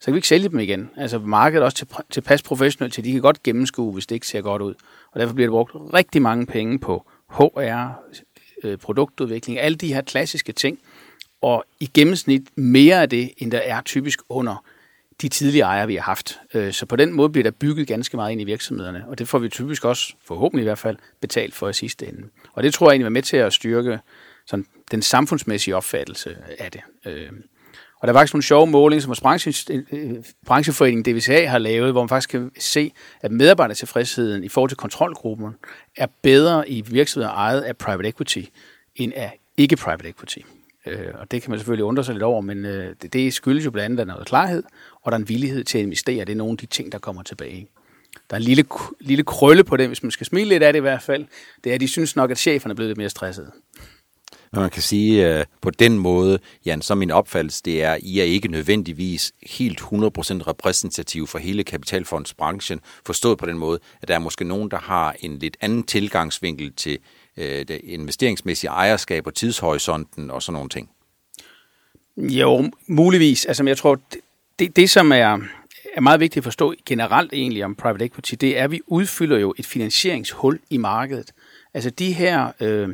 så 0.00 0.04
kan 0.04 0.14
vi 0.14 0.18
ikke 0.18 0.28
sælge 0.28 0.48
dem 0.48 0.58
igen. 0.58 0.90
Altså 0.96 1.18
markedet 1.18 1.62
er 1.62 1.64
også 1.64 1.76
til, 1.76 1.88
tilpas 2.10 2.42
professionelt, 2.42 2.94
til 2.94 3.04
de 3.04 3.12
kan 3.12 3.20
godt 3.20 3.42
gennemskue, 3.42 3.92
hvis 3.92 4.06
det 4.06 4.14
ikke 4.14 4.26
ser 4.26 4.40
godt 4.40 4.62
ud. 4.62 4.74
Og 5.12 5.20
derfor 5.20 5.34
bliver 5.34 5.46
der 5.46 5.52
brugt 5.52 5.72
rigtig 5.94 6.22
mange 6.22 6.46
penge 6.46 6.78
på 6.78 7.10
HR, 7.30 8.00
øh, 8.64 8.78
produktudvikling, 8.78 9.58
alle 9.58 9.76
de 9.76 9.94
her 9.94 10.02
klassiske 10.02 10.52
ting. 10.52 10.78
Og 11.42 11.64
i 11.80 11.90
gennemsnit 11.94 12.58
mere 12.58 13.02
af 13.02 13.08
det, 13.08 13.30
end 13.36 13.50
der 13.50 13.58
er 13.58 13.80
typisk 13.80 14.20
under 14.28 14.64
de 15.22 15.28
tidlige 15.28 15.62
ejere, 15.62 15.86
vi 15.86 15.94
har 15.94 16.02
haft. 16.02 16.40
Øh, 16.54 16.72
så 16.72 16.86
på 16.86 16.96
den 16.96 17.12
måde 17.12 17.30
bliver 17.30 17.42
der 17.42 17.50
bygget 17.50 17.86
ganske 17.86 18.16
meget 18.16 18.32
ind 18.32 18.40
i 18.40 18.44
virksomhederne, 18.44 19.04
og 19.08 19.18
det 19.18 19.28
får 19.28 19.38
vi 19.38 19.48
typisk 19.48 19.84
også, 19.84 20.14
forhåbentlig 20.24 20.62
i 20.62 20.68
hvert 20.68 20.78
fald, 20.78 20.96
betalt 21.20 21.54
for 21.54 21.68
i 21.68 21.72
sidste 21.72 22.08
ende. 22.08 22.22
Og 22.52 22.62
det 22.62 22.74
tror 22.74 22.86
jeg 22.86 22.92
egentlig 22.92 23.04
var 23.04 23.10
med 23.10 23.22
til 23.22 23.36
at 23.36 23.52
styrke 23.52 23.98
sådan, 24.46 24.66
den 24.90 25.02
samfundsmæssige 25.02 25.76
opfattelse 25.76 26.36
af 26.58 26.72
det. 26.72 26.80
Øh, 27.06 27.30
og 28.00 28.08
der 28.08 28.14
er 28.14 28.18
faktisk 28.18 28.34
nogle 28.34 28.42
sjove 28.42 28.66
målinger, 28.66 29.00
som 29.02 29.14
branche, 29.22 29.52
brancheforening 29.52 30.24
brancheforeningen 30.46 31.14
DVCA 31.14 31.46
har 31.46 31.58
lavet, 31.58 31.92
hvor 31.92 32.02
man 32.02 32.08
faktisk 32.08 32.30
kan 32.30 32.50
se, 32.58 32.92
at 33.20 33.32
medarbejdertilfredsheden 33.32 34.44
i 34.44 34.48
forhold 34.48 34.70
til 34.70 34.76
kontrolgruppen 34.76 35.54
er 35.96 36.06
bedre 36.22 36.68
i 36.70 36.80
virksomheder 36.80 37.32
ejet 37.32 37.60
af 37.60 37.76
private 37.76 38.08
equity, 38.08 38.42
end 38.96 39.12
af 39.16 39.38
ikke 39.56 39.76
private 39.76 40.08
equity. 40.08 40.38
Øh, 40.86 41.08
og 41.14 41.30
det 41.30 41.42
kan 41.42 41.50
man 41.50 41.58
selvfølgelig 41.58 41.84
undre 41.84 42.04
sig 42.04 42.14
lidt 42.14 42.22
over, 42.22 42.40
men 42.40 42.64
øh, 42.64 42.94
det, 43.02 43.12
det 43.12 43.34
skyldes 43.34 43.64
jo 43.64 43.70
blandt 43.70 43.84
andet, 43.84 44.00
at 44.00 44.06
der 44.06 44.12
er 44.12 44.16
noget 44.16 44.28
klarhed, 44.28 44.62
og 45.02 45.12
der 45.12 45.18
er 45.18 45.20
en 45.20 45.28
villighed 45.28 45.64
til 45.64 45.78
at 45.78 45.84
investere. 45.84 46.24
Det 46.24 46.32
er 46.32 46.36
nogle 46.36 46.52
af 46.52 46.58
de 46.58 46.66
ting, 46.66 46.92
der 46.92 46.98
kommer 46.98 47.22
tilbage. 47.22 47.68
Der 48.30 48.36
er 48.36 48.38
en 48.38 48.44
lille, 48.44 48.64
lille 49.00 49.24
krølle 49.24 49.64
på 49.64 49.76
det, 49.76 49.86
hvis 49.86 50.02
man 50.02 50.10
skal 50.10 50.26
smile 50.26 50.48
lidt 50.48 50.62
af 50.62 50.72
det 50.72 50.80
i 50.80 50.80
hvert 50.80 51.02
fald. 51.02 51.26
Det 51.64 51.70
er, 51.70 51.74
at 51.74 51.80
de 51.80 51.88
synes 51.88 52.16
nok, 52.16 52.30
at 52.30 52.38
cheferne 52.38 52.72
er 52.72 52.76
blevet 52.76 52.88
lidt 52.88 52.98
mere 52.98 53.08
stressede. 53.08 53.50
Men 54.52 54.60
man 54.60 54.70
kan 54.70 54.82
sige 54.82 55.38
øh, 55.38 55.44
på 55.60 55.70
den 55.70 55.98
måde, 55.98 56.38
Jan, 56.66 56.82
så 56.82 56.94
min 56.94 57.10
opfattelse, 57.10 57.62
det 57.64 57.82
er, 57.82 57.92
at 57.92 58.00
I 58.02 58.20
er 58.20 58.24
ikke 58.24 58.48
nødvendigvis 58.48 59.32
helt 59.42 59.80
100% 59.80 59.86
repræsentativ 59.92 61.26
for 61.26 61.38
hele 61.38 61.64
kapitalfondsbranchen, 61.64 62.80
forstået 63.06 63.38
på 63.38 63.46
den 63.46 63.58
måde, 63.58 63.78
at 64.02 64.08
der 64.08 64.14
er 64.14 64.18
måske 64.18 64.44
nogen, 64.44 64.70
der 64.70 64.78
har 64.78 65.16
en 65.20 65.38
lidt 65.38 65.56
anden 65.60 65.82
tilgangsvinkel 65.82 66.72
til 66.72 66.98
øh, 67.36 67.68
det 67.68 67.80
investeringsmæssige 67.84 68.70
ejerskab 68.70 69.26
og 69.26 69.34
tidshorisonten 69.34 70.30
og 70.30 70.42
sådan 70.42 70.54
nogle 70.54 70.68
ting. 70.68 70.90
Jo, 72.16 72.70
muligvis. 72.86 73.46
Altså, 73.46 73.64
jeg 73.64 73.76
tror, 73.76 73.94
det, 73.94 74.20
det, 74.58 74.76
det 74.76 74.90
som 74.90 75.12
er, 75.12 75.38
er 75.94 76.00
meget 76.00 76.20
vigtigt 76.20 76.36
at 76.36 76.44
forstå 76.44 76.74
generelt 76.86 77.32
egentlig 77.32 77.64
om 77.64 77.74
private 77.74 78.04
equity, 78.04 78.34
det 78.34 78.58
er, 78.58 78.64
at 78.64 78.70
vi 78.70 78.80
udfylder 78.86 79.38
jo 79.38 79.54
et 79.58 79.66
finansieringshul 79.66 80.60
i 80.70 80.76
markedet. 80.76 81.32
Altså 81.74 81.90
de 81.90 82.12
her... 82.12 82.52
Øh, 82.60 82.88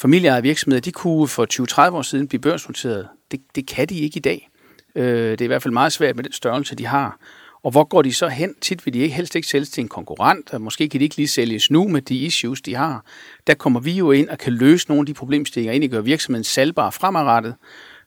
familieejede 0.00 0.42
virksomheder, 0.42 0.80
de 0.80 0.92
kunne 0.92 1.28
for 1.28 1.46
20-30 1.90 1.94
år 1.94 2.02
siden 2.02 2.28
blive 2.28 2.40
børsnoteret. 2.40 3.08
Det, 3.30 3.40
det 3.54 3.66
kan 3.66 3.88
de 3.88 3.98
ikke 3.98 4.16
i 4.16 4.20
dag. 4.20 4.48
Øh, 4.94 5.30
det 5.30 5.40
er 5.40 5.44
i 5.44 5.46
hvert 5.46 5.62
fald 5.62 5.74
meget 5.74 5.92
svært 5.92 6.16
med 6.16 6.24
den 6.24 6.32
størrelse, 6.32 6.74
de 6.74 6.86
har. 6.86 7.18
Og 7.62 7.70
hvor 7.70 7.84
går 7.84 8.02
de 8.02 8.12
så 8.12 8.28
hen? 8.28 8.54
Tit 8.60 8.86
vil 8.86 8.94
de 8.94 8.98
ikke 8.98 9.14
helst 9.14 9.34
ikke 9.34 9.48
sælges 9.48 9.70
til 9.70 9.80
en 9.80 9.88
konkurrent, 9.88 10.50
og 10.54 10.60
måske 10.60 10.88
kan 10.88 11.00
de 11.00 11.04
ikke 11.04 11.16
lige 11.16 11.28
sælges 11.28 11.70
nu 11.70 11.88
med 11.88 12.02
de 12.02 12.16
issues, 12.16 12.62
de 12.62 12.74
har. 12.74 13.04
Der 13.46 13.54
kommer 13.54 13.80
vi 13.80 13.92
jo 13.92 14.10
ind 14.10 14.28
og 14.28 14.38
kan 14.38 14.52
løse 14.52 14.88
nogle 14.88 15.00
af 15.00 15.06
de 15.06 15.14
problemstillinger, 15.14 15.72
ind 15.72 15.84
og 15.84 15.90
gøre 15.90 16.04
virksomheden 16.04 16.44
salgbar 16.44 16.90
fremadrettet. 16.90 17.54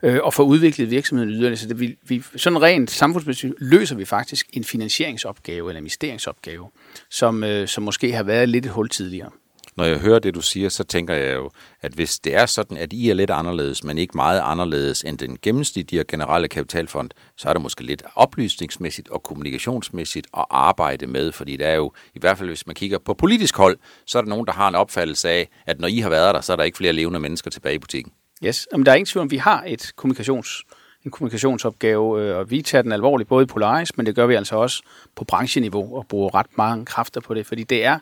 øh, 0.03 0.19
og 0.23 0.33
få 0.33 0.43
udviklet 0.43 0.89
virksomheden 0.89 1.33
yderligere. 1.33 1.57
Så 1.57 1.67
det, 1.67 1.79
vi, 1.79 1.97
vi, 2.07 2.23
sådan 2.35 2.61
rent 2.61 2.91
samfundsmæssigt 2.91 3.53
løser 3.59 3.95
vi 3.95 4.05
faktisk 4.05 4.47
en 4.53 4.63
finansieringsopgave 4.63 5.69
eller 5.69 5.79
investeringsopgave, 5.79 6.69
som, 7.09 7.43
øh, 7.43 7.67
som 7.67 7.83
måske 7.83 8.13
har 8.13 8.23
været 8.23 8.49
lidt 8.49 8.65
et 8.65 8.71
hul 8.71 8.89
tidligere. 8.89 9.29
Når 9.77 9.85
jeg 9.85 9.97
hører 9.97 10.19
det, 10.19 10.35
du 10.35 10.41
siger, 10.41 10.69
så 10.69 10.83
tænker 10.83 11.13
jeg 11.13 11.35
jo, 11.35 11.51
at 11.81 11.93
hvis 11.93 12.19
det 12.19 12.35
er 12.35 12.45
sådan, 12.45 12.77
at 12.77 12.93
I 12.93 13.09
er 13.09 13.13
lidt 13.13 13.29
anderledes, 13.29 13.83
men 13.83 13.97
ikke 13.97 14.17
meget 14.17 14.41
anderledes 14.43 15.01
end 15.01 15.17
den 15.17 15.37
gennemsnitlige 15.41 16.03
generelle 16.03 16.47
kapitalfond, 16.47 17.09
så 17.37 17.49
er 17.49 17.53
det 17.53 17.61
måske 17.61 17.83
lidt 17.83 18.03
oplysningsmæssigt 18.15 19.09
og 19.09 19.23
kommunikationsmæssigt 19.23 20.27
at 20.37 20.45
arbejde 20.49 21.07
med, 21.07 21.31
fordi 21.31 21.57
der 21.57 21.67
er 21.67 21.75
jo, 21.75 21.91
i 22.15 22.19
hvert 22.19 22.37
fald 22.37 22.49
hvis 22.49 22.67
man 22.67 22.75
kigger 22.75 22.97
på 22.97 23.13
politisk 23.13 23.57
hold, 23.57 23.77
så 24.05 24.17
er 24.17 24.21
der 24.21 24.29
nogen, 24.29 24.45
der 24.45 24.53
har 24.53 24.67
en 24.67 24.75
opfattelse 24.75 25.29
af, 25.29 25.49
at 25.65 25.79
når 25.79 25.87
I 25.87 25.99
har 25.99 26.09
været 26.09 26.35
der, 26.35 26.41
så 26.41 26.53
er 26.53 26.57
der 26.57 26.63
ikke 26.63 26.77
flere 26.77 26.93
levende 26.93 27.19
mennesker 27.19 27.51
tilbage 27.51 27.75
i 27.75 27.79
butikken. 27.79 28.13
Yes, 28.45 28.67
men 28.71 28.85
der 28.85 28.91
er 28.91 28.95
ingen 28.95 29.05
tvivl 29.05 29.21
om, 29.21 29.31
vi 29.31 29.37
har 29.37 29.63
et 29.67 29.91
kommunikations, 29.95 30.63
en 31.05 31.11
kommunikationsopgave, 31.11 32.21
øh, 32.21 32.37
og 32.37 32.51
vi 32.51 32.61
tager 32.61 32.81
den 32.81 32.91
alvorligt, 32.91 33.29
både 33.29 33.43
i 33.43 33.45
Polaris, 33.45 33.97
men 33.97 34.05
det 34.05 34.15
gør 34.15 34.25
vi 34.25 34.35
altså 34.35 34.55
også 34.55 34.83
på 35.15 35.23
brancheniveau, 35.23 35.97
og 35.97 36.05
bruger 36.07 36.35
ret 36.35 36.57
mange 36.57 36.85
kræfter 36.85 37.21
på 37.21 37.33
det, 37.33 37.45
fordi 37.45 37.63
det 37.63 37.85
er 37.85 37.99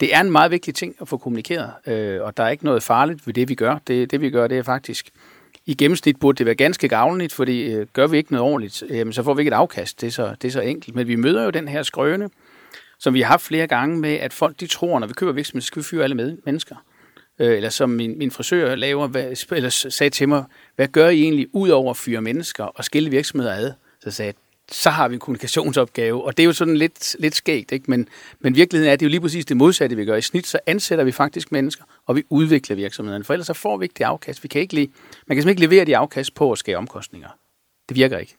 det 0.00 0.14
er 0.14 0.20
en 0.20 0.30
meget 0.30 0.50
vigtig 0.50 0.74
ting 0.74 0.96
at 1.00 1.08
få 1.08 1.16
kommunikeret, 1.16 1.70
øh, 1.86 2.22
og 2.22 2.36
der 2.36 2.44
er 2.44 2.48
ikke 2.48 2.64
noget 2.64 2.82
farligt 2.82 3.26
ved 3.26 3.34
det, 3.34 3.48
vi 3.48 3.54
gør. 3.54 3.78
Det, 3.86 4.10
det 4.10 4.20
vi 4.20 4.30
gør, 4.30 4.46
det 4.46 4.58
er 4.58 4.62
faktisk, 4.62 5.10
i 5.66 5.74
gennemsnit 5.74 6.20
burde 6.20 6.38
det 6.38 6.46
være 6.46 6.54
ganske 6.54 6.88
gavnligt, 6.88 7.32
fordi 7.32 7.72
øh, 7.72 7.86
gør 7.92 8.06
vi 8.06 8.16
ikke 8.16 8.32
noget 8.32 8.52
ordentligt, 8.52 8.82
øh, 8.88 9.12
så 9.12 9.22
får 9.22 9.34
vi 9.34 9.40
ikke 9.40 9.48
et 9.48 9.54
afkast. 9.54 10.00
Det 10.00 10.06
er, 10.06 10.10
så, 10.10 10.34
det 10.42 10.48
er 10.48 10.52
så 10.52 10.60
enkelt. 10.60 10.94
Men 10.96 11.08
vi 11.08 11.16
møder 11.16 11.44
jo 11.44 11.50
den 11.50 11.68
her 11.68 11.82
skrøne, 11.82 12.30
som 12.98 13.14
vi 13.14 13.20
har 13.20 13.28
haft 13.28 13.42
flere 13.42 13.66
gange 13.66 13.98
med, 13.98 14.14
at 14.14 14.32
folk 14.32 14.60
de 14.60 14.66
tror, 14.66 14.98
når 14.98 15.06
vi 15.06 15.12
køber 15.12 15.32
virksomhed, 15.32 15.62
så 15.62 15.66
skal 15.66 15.82
vi 15.82 15.84
fyre 15.84 16.04
alle 16.04 16.16
med, 16.16 16.36
mennesker. 16.44 16.76
Øh, 17.38 17.56
eller 17.56 17.70
som 17.70 17.90
min, 17.90 18.18
min 18.18 18.30
frisør 18.30 18.74
laver, 18.74 19.06
hvad, 19.06 19.46
eller 19.52 19.70
sagde 19.70 20.10
til 20.10 20.28
mig, 20.28 20.44
hvad 20.76 20.88
gør 20.88 21.08
I 21.08 21.22
egentlig 21.22 21.46
ud 21.52 21.68
over 21.68 21.90
at 21.90 21.96
fyre 21.96 22.22
mennesker 22.22 22.64
og 22.64 22.84
skille 22.84 23.10
virksomheder 23.10 23.54
ad? 23.54 23.72
Så 24.00 24.10
sagde 24.10 24.26
jeg, 24.26 24.34
så 24.70 24.90
har 24.90 25.08
vi 25.08 25.14
en 25.14 25.20
kommunikationsopgave, 25.20 26.24
og 26.24 26.36
det 26.36 26.42
er 26.42 26.46
jo 26.46 26.52
sådan 26.52 26.76
lidt, 26.76 27.16
lidt 27.18 27.34
skægt, 27.34 27.72
ikke? 27.72 27.84
Men, 27.88 28.08
men 28.40 28.56
virkeligheden 28.56 28.88
er, 28.88 28.92
at 28.92 29.00
det 29.00 29.06
er 29.06 29.08
jo 29.08 29.10
lige 29.10 29.20
præcis 29.20 29.44
det 29.44 29.56
modsatte, 29.56 29.96
vi 29.96 30.04
gør. 30.04 30.16
I 30.16 30.22
snit 30.22 30.46
så 30.46 30.58
ansætter 30.66 31.04
vi 31.04 31.12
faktisk 31.12 31.52
mennesker, 31.52 31.84
og 32.06 32.16
vi 32.16 32.22
udvikler 32.30 32.76
virksomhederne, 32.76 33.24
for 33.24 33.32
ellers 33.32 33.46
så 33.46 33.54
får 33.54 33.76
vi 33.76 33.84
ikke 33.84 33.94
det 33.98 34.04
afkast. 34.04 34.42
Vi 34.42 34.48
kan 34.48 34.60
ikke 34.60 34.74
lige, 34.74 34.86
man 35.26 35.36
kan 35.36 35.42
simpelthen 35.42 35.48
ikke 35.48 35.74
levere 35.74 35.84
de 35.84 35.96
afkast 35.96 36.34
på 36.34 36.52
at 36.52 36.58
skære 36.58 36.76
omkostninger. 36.76 37.28
Det 37.88 37.96
virker 37.96 38.18
ikke. 38.18 38.36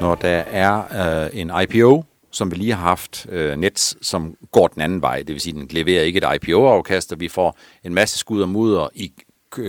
Når 0.00 0.14
der 0.14 0.28
er 0.38 1.24
øh, 1.24 1.40
en 1.40 1.52
IPO, 1.62 2.04
som 2.30 2.50
vi 2.50 2.56
lige 2.56 2.74
har 2.74 2.82
haft, 2.82 3.26
øh, 3.30 3.56
Nets, 3.56 4.06
som 4.06 4.36
går 4.52 4.68
den 4.68 4.82
anden 4.82 5.02
vej, 5.02 5.18
det 5.18 5.28
vil 5.28 5.40
sige, 5.40 5.52
den 5.52 5.68
leverer 5.70 6.02
ikke 6.02 6.16
et 6.16 6.34
IPO-afkast, 6.34 7.12
og 7.12 7.20
vi 7.20 7.28
får 7.28 7.58
en 7.84 7.94
masse 7.94 8.18
skud 8.18 8.42
og 8.42 8.48
mudder 8.48 8.88
i 8.94 9.12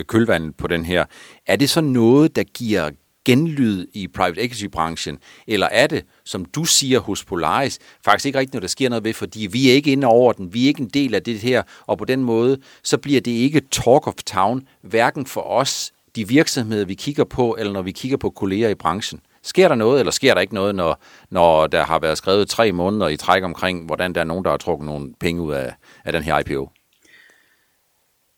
kølvandet 0.07 0.55
på 0.57 0.67
den 0.67 0.85
her. 0.85 1.05
Er 1.45 1.55
det 1.55 1.69
så 1.69 1.81
noget, 1.81 2.35
der 2.35 2.43
giver 2.43 2.89
genlyd 3.25 3.87
i 3.93 4.07
private 4.07 4.41
equity-branchen, 4.41 5.17
eller 5.47 5.67
er 5.67 5.87
det, 5.87 6.05
som 6.25 6.45
du 6.45 6.65
siger 6.65 6.99
hos 6.99 7.25
Polaris, 7.25 7.79
faktisk 8.05 8.25
ikke 8.25 8.39
rigtigt 8.39 8.53
noget, 8.53 8.61
der 8.61 8.67
sker 8.67 8.89
noget 8.89 9.03
ved, 9.03 9.13
fordi 9.13 9.47
vi 9.51 9.69
er 9.69 9.73
ikke 9.73 9.91
inde 9.91 10.07
over 10.07 10.33
den, 10.33 10.53
vi 10.53 10.63
er 10.63 10.67
ikke 10.67 10.81
en 10.81 10.89
del 10.89 11.15
af 11.15 11.23
det 11.23 11.39
her, 11.39 11.63
og 11.85 11.97
på 11.97 12.05
den 12.05 12.23
måde, 12.23 12.57
så 12.83 12.97
bliver 12.97 13.21
det 13.21 13.31
ikke 13.31 13.61
talk 13.71 14.07
of 14.07 14.13
town, 14.25 14.67
hverken 14.81 15.25
for 15.25 15.41
os, 15.41 15.91
de 16.15 16.27
virksomheder, 16.27 16.85
vi 16.85 16.93
kigger 16.93 17.23
på, 17.23 17.55
eller 17.59 17.73
når 17.73 17.81
vi 17.81 17.91
kigger 17.91 18.17
på 18.17 18.29
kolleger 18.29 18.69
i 18.69 18.75
branchen. 18.75 19.19
Sker 19.43 19.67
der 19.67 19.75
noget, 19.75 19.99
eller 19.99 20.11
sker 20.11 20.33
der 20.33 20.41
ikke 20.41 20.53
noget, 20.53 20.75
når, 20.75 21.01
når 21.29 21.67
der 21.67 21.83
har 21.83 21.99
været 21.99 22.17
skrevet 22.17 22.49
tre 22.49 22.71
måneder 22.71 23.07
i 23.07 23.17
træk 23.17 23.43
omkring, 23.43 23.85
hvordan 23.85 24.15
der 24.15 24.21
er 24.21 24.25
nogen, 24.25 24.43
der 24.43 24.49
har 24.49 24.57
trukket 24.57 24.85
nogle 24.85 25.13
penge 25.19 25.41
ud 25.41 25.53
af, 25.53 25.73
af 26.05 26.13
den 26.13 26.23
her 26.23 26.39
IPO? 26.39 26.69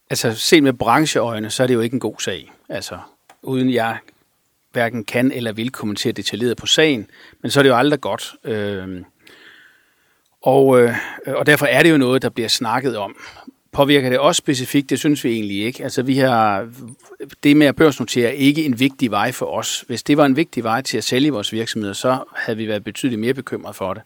Altså, 0.10 0.34
set 0.34 0.64
med 0.64 0.74
brancheøjne, 0.74 1.50
så 1.50 1.64
er 1.64 1.68
det 1.68 1.74
jo 1.74 1.82
ikke 1.82 1.94
en 1.94 2.00
god 2.00 2.16
sag. 2.20 2.52
Altså, 2.70 3.00
uden 3.42 3.74
jeg 3.74 3.98
hverken 4.72 5.04
kan 5.04 5.32
eller 5.32 5.52
vil 5.52 5.72
kommentere 5.72 6.14
detaljeret 6.14 6.58
på 6.58 6.66
sagen, 6.66 7.08
men 7.42 7.52
så 7.52 7.60
er 7.60 7.64
det 7.64 7.70
jo 7.70 7.76
aldrig 7.76 8.02
godt. 8.02 8.36
Øh, 8.44 9.02
og, 10.42 10.82
øh, 10.82 10.96
og 11.28 11.46
derfor 11.46 11.66
er 11.66 11.84
det 11.84 11.92
jo 11.92 11.98
noget, 11.98 12.22
der 12.22 12.30
bliver 12.30 12.50
snakket 12.50 12.98
om. 12.98 13.16
Påvirker 13.72 14.10
det 14.10 14.20
også 14.20 14.40
specifikt? 14.40 14.90
Det 14.90 15.00
synes 15.00 15.24
vi 15.24 15.32
egentlig 15.32 15.58
ikke. 15.66 15.84
Altså, 15.84 16.02
vi 16.02 16.18
har, 16.18 16.70
det 17.44 17.58
med 17.58 17.68
at 17.68 17.76
børsnotere 17.76 18.28
er 18.28 18.34
ikke 18.34 18.66
en 18.66 18.80
vigtig 18.80 19.12
vej 19.12 19.32
for 19.32 19.46
os. 19.46 19.84
Hvis 19.88 20.04
det 20.04 20.18
var 20.18 20.26
en 20.26 20.36
vigtig 20.36 20.64
vej 20.64 20.82
til 20.82 20.98
at 20.98 21.04
sælge 21.04 21.32
vores 21.32 21.54
virksomheder, 21.54 21.94
så 21.94 22.24
havde 22.36 22.58
vi 22.58 22.68
været 22.68 22.84
betydeligt 22.84 23.22
mere 23.22 23.34
bekymret 23.34 23.76
for 23.76 23.94
det. 23.94 24.04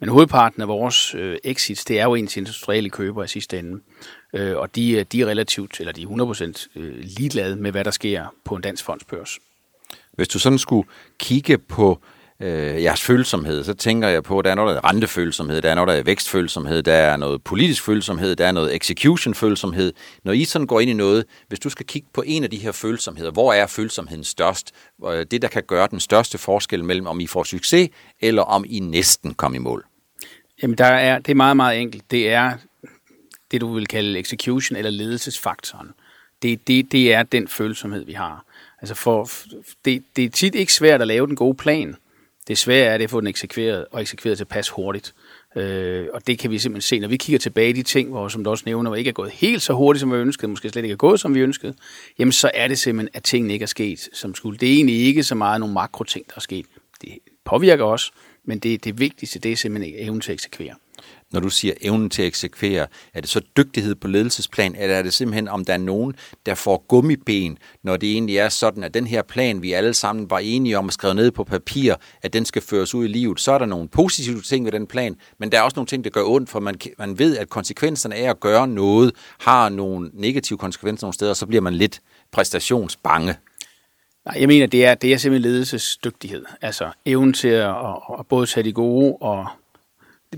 Men 0.00 0.08
hovedparten 0.08 0.62
af 0.62 0.68
vores 0.68 1.14
øh, 1.14 1.36
exits, 1.44 1.84
det 1.84 2.00
er 2.00 2.04
jo 2.04 2.14
ens 2.14 2.36
industrielle 2.36 2.90
køber 2.90 3.24
i 3.24 3.28
sidste 3.28 3.58
ende. 3.58 3.80
Øh, 4.32 4.56
og 4.56 4.76
de, 4.76 5.04
de 5.04 5.22
er 5.22 5.26
relativt, 5.26 5.80
eller 5.80 5.92
de 5.92 6.02
er 6.02 6.54
100% 6.74 6.80
øh, 6.80 6.94
ligeglade 6.98 7.56
med, 7.56 7.70
hvad 7.70 7.84
der 7.84 7.90
sker 7.90 8.34
på 8.44 8.54
en 8.54 8.62
dansk 8.62 8.84
fondsbørs. 8.84 9.38
Hvis 10.12 10.28
du 10.28 10.38
sådan 10.38 10.58
skulle 10.58 10.88
kigge 11.18 11.58
på 11.58 11.98
øh, 12.40 12.82
jeres 12.82 13.02
følsomhed, 13.02 13.64
så 13.64 13.74
tænker 13.74 14.08
jeg 14.08 14.22
på, 14.22 14.38
at 14.38 14.44
der 14.44 14.50
er 14.50 14.54
noget, 14.54 14.74
der 14.74 14.80
er 14.82 14.88
rentefølsomhed, 14.88 15.62
der 15.62 15.70
er 15.70 15.74
noget, 15.74 15.88
der 15.88 15.94
er 15.94 16.02
vækstfølsomhed, 16.02 16.82
der 16.82 16.92
er 16.92 17.16
noget 17.16 17.42
politisk 17.42 17.82
følsomhed, 17.82 18.36
der 18.36 18.46
er 18.46 18.52
noget 18.52 18.76
execution-følsomhed. 18.76 19.92
Når 20.24 20.32
I 20.32 20.44
sådan 20.44 20.66
går 20.66 20.80
ind 20.80 20.90
i 20.90 20.94
noget, 20.94 21.24
hvis 21.48 21.60
du 21.60 21.70
skal 21.70 21.86
kigge 21.86 22.08
på 22.14 22.22
en 22.26 22.44
af 22.44 22.50
de 22.50 22.56
her 22.56 22.72
følsomheder, 22.72 23.30
hvor 23.30 23.52
er 23.52 23.66
følsomheden 23.66 24.24
størst? 24.24 24.72
Det, 25.30 25.42
der 25.42 25.48
kan 25.48 25.62
gøre 25.66 25.88
den 25.90 26.00
største 26.00 26.38
forskel 26.38 26.84
mellem, 26.84 27.06
om 27.06 27.20
I 27.20 27.26
får 27.26 27.42
succes, 27.42 27.88
eller 28.20 28.42
om 28.42 28.64
I 28.68 28.80
næsten 28.80 29.34
kommer 29.34 29.56
i 29.56 29.62
mål? 29.62 29.84
Jamen, 30.62 30.78
der 30.78 30.84
er, 30.84 31.18
det 31.18 31.30
er 31.30 31.34
meget, 31.34 31.56
meget 31.56 31.80
enkelt. 31.80 32.10
Det 32.10 32.32
er 32.32 32.52
det, 33.52 33.60
du 33.60 33.74
vil 33.74 33.86
kalde 33.86 34.18
execution 34.18 34.76
eller 34.76 34.90
ledelsesfaktoren. 34.90 35.88
Det, 36.42 36.68
det, 36.68 36.92
det 36.92 37.12
er 37.12 37.22
den 37.22 37.48
følsomhed, 37.48 38.04
vi 38.04 38.12
har. 38.12 38.44
Altså 38.80 38.94
for, 38.94 39.30
det, 39.84 40.02
det 40.16 40.24
er 40.24 40.28
tit 40.28 40.54
ikke 40.54 40.72
svært 40.72 41.00
at 41.00 41.06
lave 41.06 41.26
den 41.26 41.36
gode 41.36 41.54
plan. 41.54 41.96
Det 42.48 42.58
svære 42.58 42.86
er 42.86 42.98
det 42.98 43.04
at 43.04 43.10
få 43.10 43.20
den 43.20 43.28
eksekveret, 43.28 43.86
og 43.90 44.00
eksekveret 44.00 44.38
tilpas 44.38 44.68
hurtigt. 44.68 45.14
Øh, 45.56 46.06
og 46.12 46.26
det 46.26 46.38
kan 46.38 46.50
vi 46.50 46.58
simpelthen 46.58 46.88
se, 46.88 46.98
når 46.98 47.08
vi 47.08 47.16
kigger 47.16 47.38
tilbage 47.38 47.70
i 47.70 47.72
de 47.72 47.82
ting, 47.82 48.08
hvor, 48.08 48.28
som 48.28 48.44
du 48.44 48.50
også 48.50 48.62
nævner, 48.66 48.90
hvor 48.90 48.96
ikke 48.96 49.08
er 49.08 49.12
gået 49.12 49.30
helt 49.30 49.62
så 49.62 49.72
hurtigt, 49.72 50.00
som 50.00 50.12
vi 50.12 50.16
ønskede, 50.16 50.48
måske 50.48 50.68
slet 50.68 50.82
ikke 50.84 50.92
er 50.92 50.96
gået, 50.96 51.20
som 51.20 51.34
vi 51.34 51.40
ønskede, 51.40 51.74
jamen 52.18 52.32
så 52.32 52.50
er 52.54 52.68
det 52.68 52.78
simpelthen, 52.78 53.10
at 53.14 53.22
tingene 53.24 53.52
ikke 53.52 53.62
er 53.62 53.66
sket, 53.66 54.08
som 54.12 54.34
skulle. 54.34 54.58
Det 54.58 54.68
er 54.68 54.72
egentlig 54.72 54.96
ikke 54.96 55.22
så 55.22 55.34
meget 55.34 55.60
nogle 55.60 55.74
makroting, 55.74 56.26
der 56.26 56.32
er 56.36 56.40
sket. 56.40 56.66
Det 57.00 57.18
påvirker 57.44 57.84
os, 57.84 58.12
men 58.44 58.58
det, 58.58 58.84
det 58.84 59.00
vigtigste, 59.00 59.38
det 59.38 59.52
er 59.52 59.56
simpelthen 59.56 59.94
evnen 59.98 60.20
til 60.20 60.32
at 60.32 60.34
eksekvere 60.34 60.74
når 61.32 61.40
du 61.40 61.50
siger 61.50 61.74
evnen 61.80 62.10
til 62.10 62.22
at 62.22 62.28
eksekvere? 62.28 62.86
Er 63.14 63.20
det 63.20 63.30
så 63.30 63.40
dygtighed 63.56 63.94
på 63.94 64.08
ledelsesplan, 64.08 64.74
eller 64.78 64.96
er 64.96 65.02
det 65.02 65.12
simpelthen, 65.12 65.48
om 65.48 65.64
der 65.64 65.72
er 65.72 65.78
nogen, 65.78 66.14
der 66.46 66.54
får 66.54 66.84
gummiben, 66.88 67.58
når 67.82 67.96
det 67.96 68.12
egentlig 68.12 68.38
er 68.38 68.48
sådan, 68.48 68.84
at 68.84 68.94
den 68.94 69.06
her 69.06 69.22
plan, 69.22 69.62
vi 69.62 69.72
alle 69.72 69.94
sammen 69.94 70.30
var 70.30 70.38
enige 70.38 70.78
om 70.78 70.86
at 70.86 70.94
skrive 70.94 71.14
ned 71.14 71.30
på 71.30 71.44
papir, 71.44 71.94
at 72.22 72.32
den 72.32 72.44
skal 72.44 72.62
føres 72.62 72.94
ud 72.94 73.04
i 73.04 73.08
livet, 73.08 73.40
så 73.40 73.52
er 73.52 73.58
der 73.58 73.66
nogle 73.66 73.88
positive 73.88 74.40
ting 74.40 74.64
ved 74.64 74.72
den 74.72 74.86
plan, 74.86 75.16
men 75.38 75.52
der 75.52 75.58
er 75.58 75.62
også 75.62 75.76
nogle 75.76 75.86
ting, 75.86 76.04
der 76.04 76.10
gør 76.10 76.24
ondt, 76.24 76.50
for 76.50 76.60
man, 76.60 76.74
man 76.98 77.18
ved, 77.18 77.38
at 77.38 77.48
konsekvenserne 77.48 78.14
af 78.14 78.30
at 78.30 78.40
gøre 78.40 78.68
noget 78.68 79.12
har 79.40 79.68
nogle 79.68 80.10
negative 80.14 80.58
konsekvenser 80.58 81.06
nogle 81.06 81.14
steder, 81.14 81.30
og 81.30 81.36
så 81.36 81.46
bliver 81.46 81.62
man 81.62 81.74
lidt 81.74 82.00
præstationsbange. 82.32 83.34
Nej, 84.24 84.36
jeg 84.40 84.48
mener, 84.48 84.66
det 84.66 84.84
er, 84.84 84.94
det 84.94 85.12
er 85.12 85.16
simpelthen 85.16 85.52
ledelsesdygtighed. 85.52 86.44
Altså 86.60 86.90
evnen 87.06 87.32
til 87.32 87.48
at, 87.48 87.68
at, 87.68 87.96
at 88.18 88.26
både 88.26 88.46
tage 88.46 88.64
de 88.64 88.72
gode 88.72 89.16
og 89.20 89.46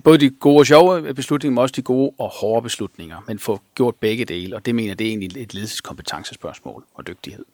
både 0.04 0.18
de 0.18 0.30
gode 0.30 0.58
og 0.58 0.66
sjove 0.66 1.14
beslutninger, 1.14 1.54
men 1.54 1.62
også 1.62 1.72
de 1.76 1.82
gode 1.82 2.10
og 2.18 2.28
hårde 2.28 2.62
beslutninger, 2.62 3.20
men 3.26 3.38
få 3.38 3.60
gjort 3.74 3.94
begge 3.94 4.24
dele, 4.24 4.56
og 4.56 4.66
det 4.66 4.74
mener 4.74 4.94
det 4.94 5.04
er 5.04 5.08
egentlig 5.08 5.42
et 5.42 5.54
ledelseskompetencespørgsmål 5.54 6.84
og 6.94 7.06
dygtighed. 7.06 7.44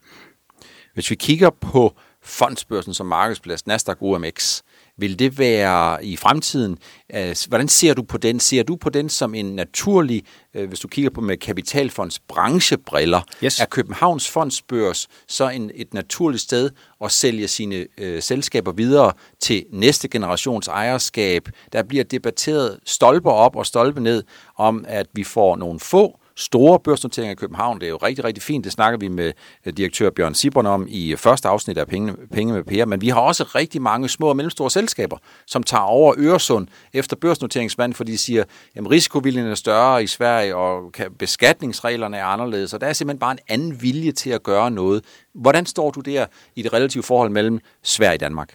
Hvis 0.95 1.11
vi 1.11 1.15
kigger 1.15 1.51
på 1.51 1.95
fondsbørsen 2.23 2.95
som 2.95 3.07
markedsplads, 3.07 3.67
Nasdaq 3.67 3.97
OMX, 4.01 4.63
vil 5.01 5.19
det 5.19 5.39
være 5.39 6.05
i 6.05 6.17
fremtiden? 6.17 6.79
Øh, 7.15 7.37
hvordan 7.49 7.69
ser 7.69 7.95
du 7.95 8.03
på 8.03 8.19
den? 8.19 8.41
Ser 8.41 8.63
du 8.63 8.77
på 8.77 8.91
den 8.91 9.09
som 9.09 9.35
en 9.35 9.47
naturlig, 9.47 10.23
øh, 10.55 10.69
hvis 10.69 10.81
du 10.81 10.89
kigger 10.89 11.11
på 11.11 11.21
med 11.21 11.37
kapitalfonds 11.37 12.19
branchebriller, 12.19 13.21
yes. 13.45 13.61
er 13.61 13.67
Københavns 13.67 14.29
fondsbørs 14.29 15.09
så 15.29 15.49
en, 15.49 15.71
et 15.75 15.95
naturligt 15.95 16.43
sted 16.43 16.71
at 17.05 17.13
sælge 17.13 17.49
sine 17.49 17.87
øh, 17.99 18.23
selskaber 18.23 18.73
videre 18.73 19.13
til 19.41 19.65
næste 19.73 20.09
generations 20.09 20.69
ejerskab? 20.69 21.49
Der 21.73 21.83
bliver 21.83 22.05
debatteret 22.05 22.79
stolper 22.87 23.31
op 23.31 23.57
og 23.57 23.67
stolpe 23.67 24.01
ned 24.01 24.23
om, 24.57 24.85
at 24.89 25.07
vi 25.13 25.25
får 25.25 25.57
nogle 25.57 25.81
få 25.81 26.20
store 26.41 26.81
børsnoteringer 26.81 27.33
i 27.33 27.35
København. 27.35 27.81
Det 27.81 27.87
er 27.87 27.91
jo 27.91 27.97
rigtig, 27.97 28.25
rigtig 28.25 28.43
fint. 28.43 28.65
Det 28.65 28.73
snakker 28.73 28.99
vi 28.99 29.09
med 29.09 29.33
øh, 29.67 29.73
direktør 29.73 30.11
Bjørn 30.11 30.35
Sibron 30.35 30.67
om 30.67 30.87
i 30.89 31.13
øh, 31.13 31.19
første 31.19 31.49
afsnit 31.49 31.79
af 31.79 31.87
Penge, 31.87 32.15
Penge 32.33 32.55
med 32.55 32.65
Per. 32.65 32.85
Men 32.85 33.01
vi 33.01 33.09
har 33.09 33.21
også 33.21 33.45
rigtig 33.45 33.83
mange 33.83 34.09
små 34.09 34.27
og 34.29 34.37
mellemstore 34.37 34.71
selskaber, 34.71 35.17
som 35.47 35.63
tager 35.63 35.83
over 35.83 36.15
Øresund 36.19 36.69
efter 36.93 37.17
børsnoteringsmand, 37.17 37.95
fordi 37.95 38.13
de 38.13 38.19
siger, 38.19 38.45
at 38.77 38.91
risikoviljen 38.91 39.47
er 39.47 39.55
større 39.55 40.03
i 40.03 40.07
Sverige, 40.07 40.57
og 40.57 40.93
beskatningsreglerne 41.19 42.17
er 42.17 42.25
anderledes. 42.25 42.75
Og 42.75 42.81
der 42.81 42.87
er 42.87 42.93
simpelthen 42.93 43.21
bare 43.21 43.33
en 43.33 43.39
anden 43.49 43.83
vilje 43.83 44.13
til 44.13 44.31
at 44.31 44.43
gøre 44.43 44.71
noget. 44.71 45.05
Hvordan 45.35 45.67
står 45.67 45.91
du 45.91 46.01
der 46.01 46.27
i 46.57 46.63
det 46.63 46.73
relative 46.73 47.03
forhold 47.03 47.31
mellem 47.31 47.61
Sverige 47.83 48.17
og 48.17 48.21
Danmark? 48.21 48.55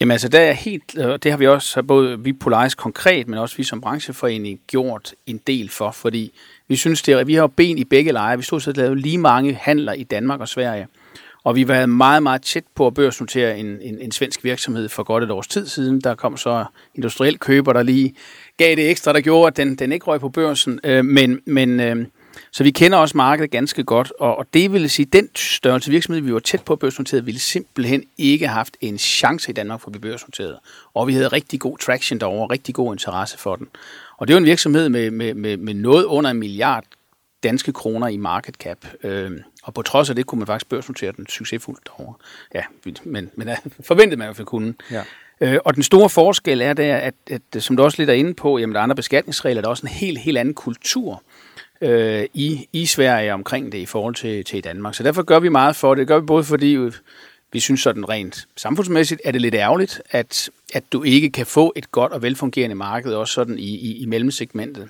Jamen 0.00 0.12
altså, 0.12 0.28
der 0.28 0.40
er 0.40 0.52
helt, 0.52 0.98
øh, 0.98 1.18
det 1.22 1.30
har 1.30 1.38
vi 1.38 1.46
også, 1.46 1.82
både 1.82 2.20
vi 2.20 2.32
Polaris 2.32 2.74
konkret, 2.74 3.28
men 3.28 3.38
også 3.38 3.56
vi 3.56 3.64
som 3.64 3.80
brancheforening, 3.80 4.60
gjort 4.66 5.14
en 5.26 5.38
del 5.46 5.68
for, 5.68 5.90
fordi 5.90 6.32
vi 6.68 6.76
synes, 6.76 7.02
det 7.02 7.14
er, 7.14 7.24
vi 7.24 7.34
har 7.34 7.46
ben 7.46 7.78
i 7.78 7.84
begge 7.84 8.12
lejre. 8.12 8.36
Vi 8.36 8.42
stod 8.42 8.60
så 8.60 8.72
lavet 8.72 8.98
lige 8.98 9.18
mange 9.18 9.54
handler 9.54 9.92
i 9.92 10.02
Danmark 10.02 10.40
og 10.40 10.48
Sverige. 10.48 10.86
Og 11.44 11.56
vi 11.56 11.68
var 11.68 11.86
meget, 11.86 12.22
meget 12.22 12.42
tæt 12.42 12.64
på 12.74 12.86
at 12.86 12.94
børsnotere 12.94 13.58
en, 13.58 13.78
en, 13.82 14.00
en 14.00 14.12
svensk 14.12 14.44
virksomhed 14.44 14.88
for 14.88 15.02
godt 15.02 15.24
et 15.24 15.30
års 15.30 15.48
tid 15.48 15.66
siden. 15.66 16.00
Der 16.00 16.14
kom 16.14 16.36
så 16.36 16.64
industriel 16.94 17.38
køber, 17.38 17.72
der 17.72 17.82
lige 17.82 18.14
gav 18.56 18.76
det 18.76 18.90
ekstra, 18.90 19.12
der 19.12 19.20
gjorde, 19.20 19.46
at 19.46 19.56
den, 19.56 19.74
den 19.74 19.92
ikke 19.92 20.06
røg 20.06 20.20
på 20.20 20.28
børsen. 20.28 20.80
Øh, 20.84 21.04
men, 21.04 21.40
men 21.46 21.80
øh, 21.80 22.06
så 22.50 22.62
vi 22.64 22.70
kender 22.70 22.98
også 22.98 23.16
markedet 23.16 23.50
ganske 23.50 23.84
godt, 23.84 24.12
og, 24.20 24.38
og 24.38 24.46
det 24.54 24.72
vil 24.72 24.90
sige, 24.90 25.06
at 25.06 25.12
den 25.12 25.28
størrelse 25.36 25.90
virksomhed, 25.90 26.22
vi 26.22 26.32
var 26.32 26.38
tæt 26.38 26.62
på 26.62 26.76
børsnoteret, 26.76 27.26
ville 27.26 27.40
simpelthen 27.40 28.04
ikke 28.18 28.46
have 28.46 28.54
haft 28.54 28.76
en 28.80 28.98
chance 28.98 29.50
i 29.50 29.52
Danmark 29.52 29.80
for 29.80 29.88
at 29.88 29.92
blive 29.92 30.12
børsnoteret. 30.12 30.58
Og 30.94 31.06
vi 31.06 31.12
havde 31.12 31.28
rigtig 31.28 31.60
god 31.60 31.78
traction 31.78 32.20
derovre, 32.20 32.52
rigtig 32.52 32.74
god 32.74 32.94
interesse 32.94 33.38
for 33.38 33.56
den. 33.56 33.68
Og 34.16 34.28
det 34.28 34.34
var 34.34 34.38
en 34.38 34.46
virksomhed 34.46 34.88
med, 34.88 35.10
med, 35.10 35.34
med, 35.34 35.56
med 35.56 35.74
noget 35.74 36.04
under 36.04 36.30
en 36.30 36.38
milliard 36.38 36.84
danske 37.42 37.72
kroner 37.72 38.08
i 38.08 38.16
market 38.16 38.54
cap. 38.54 38.78
Øh, 39.04 39.30
og 39.62 39.74
på 39.74 39.82
trods 39.82 40.10
af 40.10 40.16
det 40.16 40.26
kunne 40.26 40.38
man 40.38 40.46
faktisk 40.46 40.68
børsnotere 40.68 41.12
den 41.16 41.26
succesfuldt 41.26 41.80
derovre. 41.86 42.14
Ja, 42.54 42.62
men, 43.04 43.30
men 43.34 43.48
forventede 43.88 44.16
man 44.16 44.24
i 44.24 44.28
hvert 44.28 44.36
fald 44.36 44.46
kunne. 44.46 44.74
Ja. 44.90 45.02
Øh, 45.40 45.58
og 45.64 45.74
den 45.74 45.82
store 45.82 46.08
forskel 46.08 46.60
er 46.60 46.72
der, 46.72 46.96
at, 46.96 47.14
at, 47.30 47.62
som 47.62 47.76
du 47.76 47.82
også 47.82 47.98
lidt 47.98 48.10
er 48.10 48.14
inde 48.14 48.34
på, 48.34 48.58
jamen 48.58 48.74
der 48.74 48.80
er 48.80 48.82
andre 48.82 48.96
beskatningsregler, 48.96 49.62
der 49.62 49.68
er 49.68 49.70
også 49.70 49.86
en 49.86 49.92
helt, 49.92 50.18
helt 50.18 50.38
anden 50.38 50.54
kultur 50.54 51.22
øh, 51.80 52.24
i, 52.34 52.68
i 52.72 52.86
Sverige 52.86 53.34
omkring 53.34 53.72
det 53.72 53.78
i 53.78 53.86
forhold 53.86 54.14
til, 54.14 54.44
til 54.44 54.64
Danmark. 54.64 54.94
Så 54.94 55.02
derfor 55.02 55.22
gør 55.22 55.38
vi 55.38 55.48
meget 55.48 55.76
for 55.76 55.94
det. 55.94 55.98
Det 55.98 56.08
gør 56.08 56.20
vi 56.20 56.26
både 56.26 56.44
fordi, 56.44 56.74
øh, 56.74 56.92
vi 57.52 57.60
synes 57.60 57.80
sådan 57.80 58.08
rent 58.08 58.46
samfundsmæssigt, 58.56 59.20
er 59.24 59.32
det 59.32 59.40
lidt 59.40 59.54
ærgerligt, 59.54 60.02
at, 60.10 60.50
at 60.74 60.92
du 60.92 61.02
ikke 61.02 61.30
kan 61.30 61.46
få 61.46 61.72
et 61.76 61.92
godt 61.92 62.12
og 62.12 62.22
velfungerende 62.22 62.74
marked, 62.74 63.12
også 63.12 63.34
sådan 63.34 63.58
i, 63.58 63.76
i, 63.76 64.02
i 64.02 64.06
mellemsegmentet. 64.06 64.88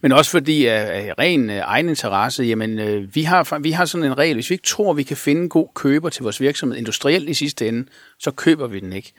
Men 0.00 0.12
også 0.12 0.30
fordi 0.30 0.66
af, 0.66 1.14
ren 1.18 1.50
øh, 1.50 1.60
egen 1.64 1.88
interesse, 1.88 2.44
jamen 2.44 2.78
øh, 2.78 3.14
vi 3.14 3.22
har, 3.22 3.58
vi 3.58 3.70
har 3.70 3.84
sådan 3.84 4.06
en 4.06 4.18
regel, 4.18 4.34
hvis 4.34 4.50
vi 4.50 4.54
ikke 4.54 4.66
tror, 4.66 4.92
vi 4.92 5.02
kan 5.02 5.16
finde 5.16 5.42
en 5.42 5.48
god 5.48 5.68
køber 5.74 6.08
til 6.08 6.22
vores 6.22 6.40
virksomhed 6.40 6.78
industrielt 6.78 7.28
i 7.28 7.34
sidste 7.34 7.68
ende, 7.68 7.86
så 8.18 8.30
køber 8.30 8.66
vi 8.66 8.80
den 8.80 8.92
ikke. 8.92 9.12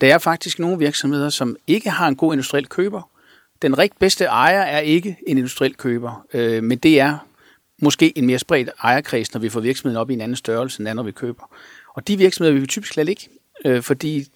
Der 0.00 0.14
er 0.14 0.18
faktisk 0.18 0.58
nogle 0.58 0.78
virksomheder, 0.78 1.28
som 1.28 1.56
ikke 1.66 1.90
har 1.90 2.08
en 2.08 2.16
god 2.16 2.32
industriel 2.32 2.66
køber. 2.66 3.10
Den 3.62 3.78
rigt 3.78 3.98
bedste 3.98 4.24
ejer 4.24 4.60
er 4.60 4.78
ikke 4.78 5.16
en 5.26 5.38
industriel 5.38 5.74
køber, 5.74 6.26
øh, 6.34 6.62
men 6.62 6.78
det 6.78 7.00
er 7.00 7.18
måske 7.82 8.18
en 8.18 8.26
mere 8.26 8.38
spredt 8.38 8.70
ejerkreds, 8.82 9.34
når 9.34 9.40
vi 9.40 9.48
får 9.48 9.60
virksomheden 9.60 10.00
op 10.00 10.10
i 10.10 10.14
en 10.14 10.20
anden 10.20 10.36
størrelse, 10.36 10.82
end 10.82 10.94
når 10.94 11.02
vi 11.02 11.12
køber. 11.12 11.56
Og 11.94 12.08
de 12.08 12.16
virksomheder 12.16 12.52
vil 12.52 12.62
vi 12.62 12.66
typisk 12.66 12.92
slet 12.92 13.08
ikke, 13.08 13.28
øh, 13.64 13.82
fordi 13.82 14.26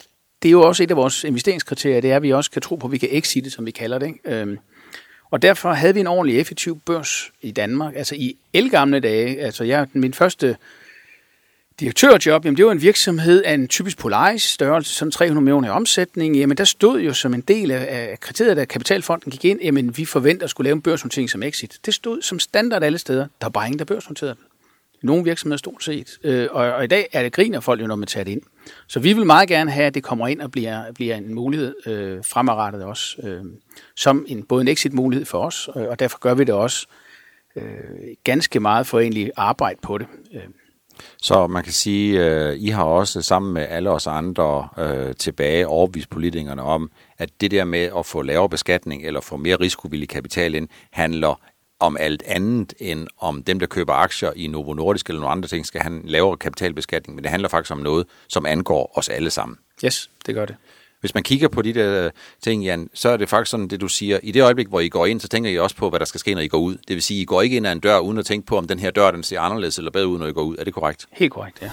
det 0.43 0.49
er 0.49 0.53
jo 0.53 0.62
også 0.62 0.83
et 0.83 0.91
af 0.91 0.97
vores 0.97 1.25
investeringskriterier, 1.25 2.01
det 2.01 2.12
er, 2.12 2.16
at 2.16 2.22
vi 2.22 2.33
også 2.33 2.51
kan 2.51 2.62
tro 2.62 2.77
på, 2.77 2.87
at 2.87 2.93
vi 2.93 2.99
kan 2.99 3.09
exite, 3.12 3.51
som 3.51 3.66
vi 3.66 3.70
kalder 3.70 3.99
det. 3.99 4.07
Ikke? 4.07 4.41
Øh, 4.41 4.57
og 5.31 5.43
derfor 5.43 5.72
havde 5.72 5.95
vi 5.95 6.01
en 6.01 6.07
ordentlig 6.07 6.41
effektiv 6.41 6.81
børs 6.81 7.33
i 7.41 7.51
Danmark. 7.51 7.97
Altså 7.97 8.14
i 8.14 8.37
elgamle 8.53 9.01
dage, 9.01 9.41
altså 9.41 9.64
jeg, 9.64 9.87
min 9.93 10.14
første 10.14 10.57
direktørjob, 11.81 12.45
jamen 12.45 12.57
det 12.57 12.66
var 12.66 12.72
en 12.72 12.83
virksomhed 12.83 13.43
af 13.43 13.55
en 13.55 13.68
typisk 13.68 13.99
Polaris 13.99 14.43
størrelse, 14.43 14.95
sådan 14.95 15.12
300 15.12 15.45
millioner 15.45 15.68
i 15.68 15.70
omsætning. 15.70 16.37
Jamen 16.37 16.57
der 16.57 16.64
stod 16.64 17.01
jo 17.01 17.12
som 17.12 17.35
en 17.35 17.41
del 17.41 17.70
af 17.70 18.20
kriteriet, 18.20 18.57
da 18.57 18.64
Kapitalfonden 18.64 19.31
gik 19.31 19.45
ind, 19.45 19.61
jamen 19.62 19.97
vi 19.97 20.05
forventer 20.05 20.45
at 20.45 20.51
skulle 20.51 20.64
lave 20.64 20.75
en 20.75 20.83
børsnotering 20.83 21.31
som 21.31 21.43
exit. 21.43 21.79
Det 21.87 21.95
stod 21.95 22.22
som 22.22 22.39
standard 22.39 22.83
alle 22.83 22.99
steder. 22.99 23.22
Der 23.41 23.47
var 23.47 23.49
bare 23.49 23.66
ingen, 23.66 23.79
der 23.79 23.85
børsnoterede 23.85 24.35
den. 24.35 24.45
Nogle 25.03 25.25
virksomheder 25.25 25.59
stort 25.59 25.85
set. 25.85 26.18
Øh, 26.25 26.49
og, 26.51 26.72
og 26.72 26.85
i 26.85 26.87
dag 26.87 27.09
er 27.12 27.22
det 27.22 27.33
griner 27.33 27.61
folk 27.61 27.81
jo, 27.81 27.87
når 27.87 27.97
man 27.97 28.07
tager 28.07 28.25
det 28.25 28.33
ind. 28.33 28.43
Så 28.87 29.01
vi 29.01 29.12
vil 29.12 29.27
meget 29.27 29.49
gerne 29.49 29.70
have, 29.70 29.87
at 29.87 29.95
det 29.95 30.03
kommer 30.03 30.29
ind 30.29 30.41
og 30.41 30.51
bliver, 30.51 30.93
bliver 30.93 31.16
en 31.16 31.35
mulighed 31.35 31.75
øh, 31.87 32.25
fremadrettet 32.25 32.83
også, 32.83 33.16
øh, 33.22 33.45
som 33.97 34.25
en, 34.29 34.43
både 34.43 34.62
en 34.62 34.68
exit-mulighed 34.68 35.27
for 35.27 35.39
os, 35.39 35.68
øh, 35.77 35.83
og 35.83 35.99
derfor 35.99 36.18
gør 36.18 36.35
vi 36.35 36.45
det 36.45 36.55
også 36.55 36.87
øh, 37.57 37.64
ganske 38.25 38.61
meget 38.61 38.87
for 38.87 39.01
egentlig 39.01 39.31
arbejde 39.37 39.79
på 39.83 39.99
det. 39.99 40.07
Øh. 40.35 40.41
Så 41.22 41.47
man 41.47 41.62
kan 41.62 41.72
sige, 41.72 42.20
at 42.20 42.53
øh, 42.53 42.61
I 42.61 42.68
har 42.68 42.84
også 42.84 43.22
sammen 43.22 43.53
med 43.53 43.66
alle 43.68 43.90
os 43.90 44.07
andre 44.07 44.68
øh, 44.78 45.14
tilbage 45.14 45.66
overbevist 45.66 46.11
politikerne 46.11 46.62
om, 46.62 46.90
at 47.18 47.30
det 47.40 47.51
der 47.51 47.64
med 47.64 47.90
at 47.99 48.07
få 48.07 48.22
lavere 48.22 48.49
beskatning 48.49 49.07
eller 49.07 49.20
få 49.20 49.36
mere 49.36 49.57
risikovillig 49.57 50.09
kapital 50.09 50.55
ind, 50.55 50.68
handler 50.90 51.40
om 51.80 51.97
alt 52.01 52.22
andet 52.26 52.74
end 52.78 53.07
om 53.18 53.42
dem, 53.42 53.59
der 53.59 53.66
køber 53.66 53.92
aktier 53.92 54.32
i 54.36 54.47
Novo 54.47 54.74
Nordisk 54.74 55.09
eller 55.09 55.20
nogle 55.20 55.32
andre 55.32 55.49
ting, 55.49 55.66
skal 55.66 55.80
have 55.80 55.95
en 55.95 56.03
lavere 56.05 56.36
kapitalbeskatning, 56.36 57.14
men 57.14 57.22
det 57.24 57.30
handler 57.30 57.49
faktisk 57.49 57.72
om 57.72 57.78
noget, 57.78 58.07
som 58.28 58.47
angår 58.47 58.92
os 58.95 59.09
alle 59.09 59.30
sammen. 59.30 59.59
Yes, 59.84 60.11
det 60.26 60.34
gør 60.34 60.47
det. 60.47 60.57
Hvis 61.05 61.14
man 61.14 61.22
kigger 61.22 61.48
på 61.48 61.62
de 61.62 61.74
der 61.74 62.11
ting, 62.42 62.64
Jan, 62.64 62.88
så 62.94 63.09
er 63.09 63.16
det 63.16 63.28
faktisk 63.28 63.50
sådan, 63.50 63.68
det 63.68 63.80
du 63.80 63.88
siger, 63.88 64.18
i 64.22 64.32
det 64.32 64.42
øjeblik, 64.42 64.68
hvor 64.68 64.80
I 64.80 64.88
går 64.88 65.07
ind, 65.07 65.20
så 65.20 65.28
tænker 65.28 65.50
I 65.50 65.59
også 65.59 65.76
på, 65.76 65.90
hvad 65.90 66.00
der 66.00 66.05
skal 66.05 66.20
ske, 66.20 66.34
når 66.34 66.40
I 66.40 66.48
går 66.48 66.59
ud. 66.59 66.74
Det 66.74 66.94
vil 66.94 67.02
sige, 67.02 67.22
I 67.22 67.24
går 67.24 67.42
ikke 67.42 67.57
ind 67.57 67.66
ad 67.66 67.72
en 67.72 67.80
dør, 67.80 67.98
uden 67.98 68.18
at 68.18 68.26
tænke 68.26 68.46
på, 68.46 68.59
om 68.59 68.66
den 68.66 68.78
her 68.78 68.90
dør, 68.90 69.11
den 69.11 69.22
ser 69.22 69.40
anderledes 69.40 69.78
eller 69.78 69.90
bedre 69.90 70.07
ud, 70.07 70.18
når 70.18 70.26
I 70.26 70.32
går 70.32 70.42
ud. 70.42 70.57
Er 70.59 70.64
det 70.64 70.74
korrekt? 70.74 71.07
Helt 71.12 71.32
korrekt, 71.32 71.62
ja. 71.62 71.70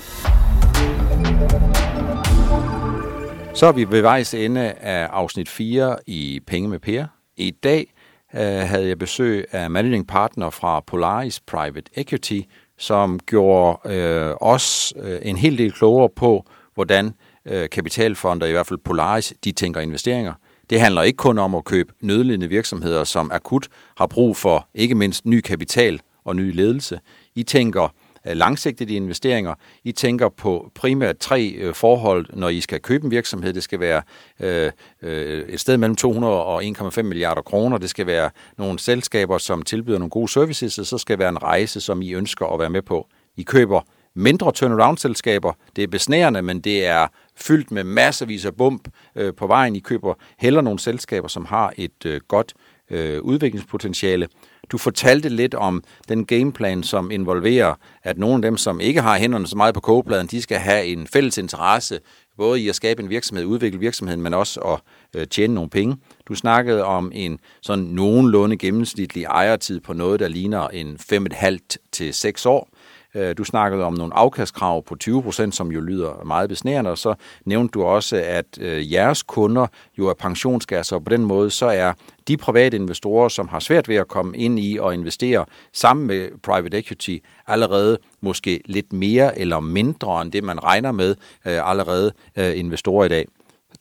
Så 3.53 3.65
er 3.65 3.71
vi 3.71 3.91
ved 3.91 4.01
vejs 4.01 4.33
ende 4.33 4.71
af 4.71 5.07
afsnit 5.11 5.49
4 5.49 5.97
i 6.07 6.39
Penge 6.47 6.69
med 6.69 6.79
Per. 6.79 7.05
I 7.37 7.51
dag 7.51 7.93
øh, 8.35 8.41
havde 8.41 8.87
jeg 8.87 8.99
besøg 8.99 9.45
af 9.51 9.69
managing 9.69 10.07
partner 10.07 10.49
fra 10.49 10.79
Polaris 10.79 11.39
Private 11.39 11.91
Equity, 11.95 12.39
som 12.77 13.19
gjorde 13.19 13.93
øh, 13.93 14.33
os 14.41 14.93
øh, 15.01 15.19
en 15.21 15.37
hel 15.37 15.57
del 15.57 15.71
klogere 15.71 16.09
på, 16.15 16.45
hvordan 16.73 17.13
øh, 17.45 17.69
kapitalfonder, 17.69 18.47
i 18.47 18.51
hvert 18.51 18.67
fald 18.67 18.79
Polaris, 18.85 19.33
de 19.43 19.51
tænker 19.51 19.81
investeringer. 19.81 20.33
Det 20.69 20.79
handler 20.79 21.01
ikke 21.01 21.17
kun 21.17 21.37
om 21.37 21.55
at 21.55 21.65
købe 21.65 21.93
nødlidende 22.01 22.47
virksomheder, 22.47 23.03
som 23.03 23.31
akut 23.33 23.67
har 23.97 24.07
brug 24.07 24.37
for 24.37 24.67
ikke 24.73 24.95
mindst 24.95 25.25
ny 25.25 25.41
kapital 25.41 25.99
og 26.25 26.35
ny 26.35 26.55
ledelse. 26.55 26.99
I 27.35 27.43
tænker 27.43 27.93
øh, 28.27 28.37
langsigtede 28.37 28.93
investeringer. 28.93 29.53
I 29.83 29.91
tænker 29.91 30.29
på 30.29 30.71
primært 30.75 31.17
tre 31.17 31.47
øh, 31.57 31.73
forhold, 31.73 32.25
når 32.33 32.49
I 32.49 32.61
skal 32.61 32.79
købe 32.79 33.05
en 33.05 33.11
virksomhed. 33.11 33.53
Det 33.53 33.63
skal 33.63 33.79
være 33.79 34.01
øh, 34.39 34.71
øh, 35.01 35.49
et 35.49 35.59
sted 35.59 35.77
mellem 35.77 35.95
200 35.95 36.43
og 36.43 36.63
1,5 36.63 37.01
milliarder 37.01 37.41
kroner. 37.41 37.77
Det 37.77 37.89
skal 37.89 38.07
være 38.07 38.29
nogle 38.57 38.79
selskaber, 38.79 39.37
som 39.37 39.61
tilbyder 39.61 39.97
nogle 39.97 40.09
gode 40.09 40.29
services, 40.29 40.79
og 40.79 40.85
så 40.85 40.97
skal 40.97 41.19
være 41.19 41.29
en 41.29 41.43
rejse, 41.43 41.81
som 41.81 42.01
I 42.01 42.13
ønsker 42.13 42.45
at 42.45 42.59
være 42.59 42.69
med 42.69 42.81
på. 42.81 43.07
I 43.37 43.43
køber 43.43 43.81
mindre 44.15 44.51
turnaround-selskaber. 44.51 45.53
Det 45.75 45.83
er 45.83 45.87
besnærende, 45.87 46.41
men 46.41 46.61
det 46.61 46.85
er 46.85 47.07
fyldt 47.41 47.71
med 47.71 47.83
masservis 47.83 48.45
af 48.45 48.55
bump 48.55 48.87
øh, 49.15 49.33
på 49.33 49.47
vejen. 49.47 49.75
I 49.75 49.79
køber 49.79 50.13
heller 50.37 50.61
nogle 50.61 50.79
selskaber, 50.79 51.27
som 51.27 51.45
har 51.45 51.73
et 51.77 52.05
øh, 52.05 52.21
godt 52.27 52.53
øh, 52.89 53.21
udviklingspotentiale. 53.21 54.27
Du 54.71 54.77
fortalte 54.77 55.29
lidt 55.29 55.55
om 55.55 55.83
den 56.09 56.25
gameplan, 56.25 56.83
som 56.83 57.11
involverer, 57.11 57.75
at 58.03 58.17
nogle 58.17 58.35
af 58.35 58.41
dem, 58.41 58.57
som 58.57 58.79
ikke 58.79 59.01
har 59.01 59.17
hænderne 59.17 59.47
så 59.47 59.57
meget 59.57 59.73
på 59.73 59.79
kogepladen, 59.79 60.27
de 60.27 60.41
skal 60.41 60.57
have 60.57 60.85
en 60.85 61.07
fælles 61.07 61.37
interesse, 61.37 61.99
både 62.37 62.61
i 62.61 62.69
at 62.69 62.75
skabe 62.75 63.03
en 63.03 63.09
virksomhed, 63.09 63.45
udvikle 63.45 63.79
virksomheden, 63.79 64.21
men 64.21 64.33
også 64.33 64.59
at 64.59 64.79
øh, 65.15 65.27
tjene 65.27 65.53
nogle 65.53 65.69
penge. 65.69 65.97
Du 66.27 66.35
snakkede 66.35 66.83
om 66.83 67.11
en 67.15 67.39
sådan 67.61 67.83
nogenlunde 67.83 68.57
gennemsnitlig 68.57 69.23
ejertid 69.23 69.79
på 69.79 69.93
noget, 69.93 70.19
der 70.19 70.27
ligner 70.27 70.67
en 70.67 70.97
5,5 71.13 71.57
til 71.91 72.13
6 72.13 72.45
år. 72.45 72.69
Øh, 73.15 73.37
du 73.37 73.43
snakkede 73.43 73.83
om 73.83 73.93
nogle 73.93 74.13
afkastkrav 74.13 74.83
på 74.83 74.95
20%, 75.03 75.51
som 75.51 75.71
jo 75.71 75.79
lyder 75.79 76.23
meget 76.25 76.49
besnærende, 76.49 76.91
og 76.91 76.97
så 76.97 77.13
nævnte 77.45 77.71
du 77.71 77.83
også, 77.83 78.15
at 78.25 78.45
øh, 78.59 78.93
jeres 78.93 79.23
kunder 79.23 79.67
jo 79.97 80.07
er 80.07 80.13
pensionskasser, 80.13 80.95
og 80.95 81.03
på 81.03 81.09
den 81.09 81.25
måde 81.25 81.49
så 81.49 81.65
er 81.65 81.93
de 82.27 82.37
private 82.37 82.77
investorer, 82.77 83.29
som 83.29 83.47
har 83.47 83.59
svært 83.59 83.89
ved 83.89 83.95
at 83.95 84.07
komme 84.07 84.37
ind 84.37 84.59
i 84.59 84.77
og 84.77 84.93
investere 84.93 85.45
sammen 85.73 86.07
med 86.07 86.29
private 86.43 86.77
equity, 86.77 87.17
allerede 87.47 87.97
måske 88.21 88.61
lidt 88.65 88.93
mere 88.93 89.39
eller 89.39 89.59
mindre 89.59 90.21
end 90.21 90.31
det, 90.31 90.43
man 90.43 90.63
regner 90.63 90.91
med 90.91 91.15
øh, 91.47 91.69
allerede 91.69 92.11
investorer 92.35 93.05
i 93.05 93.09
dag. 93.09 93.25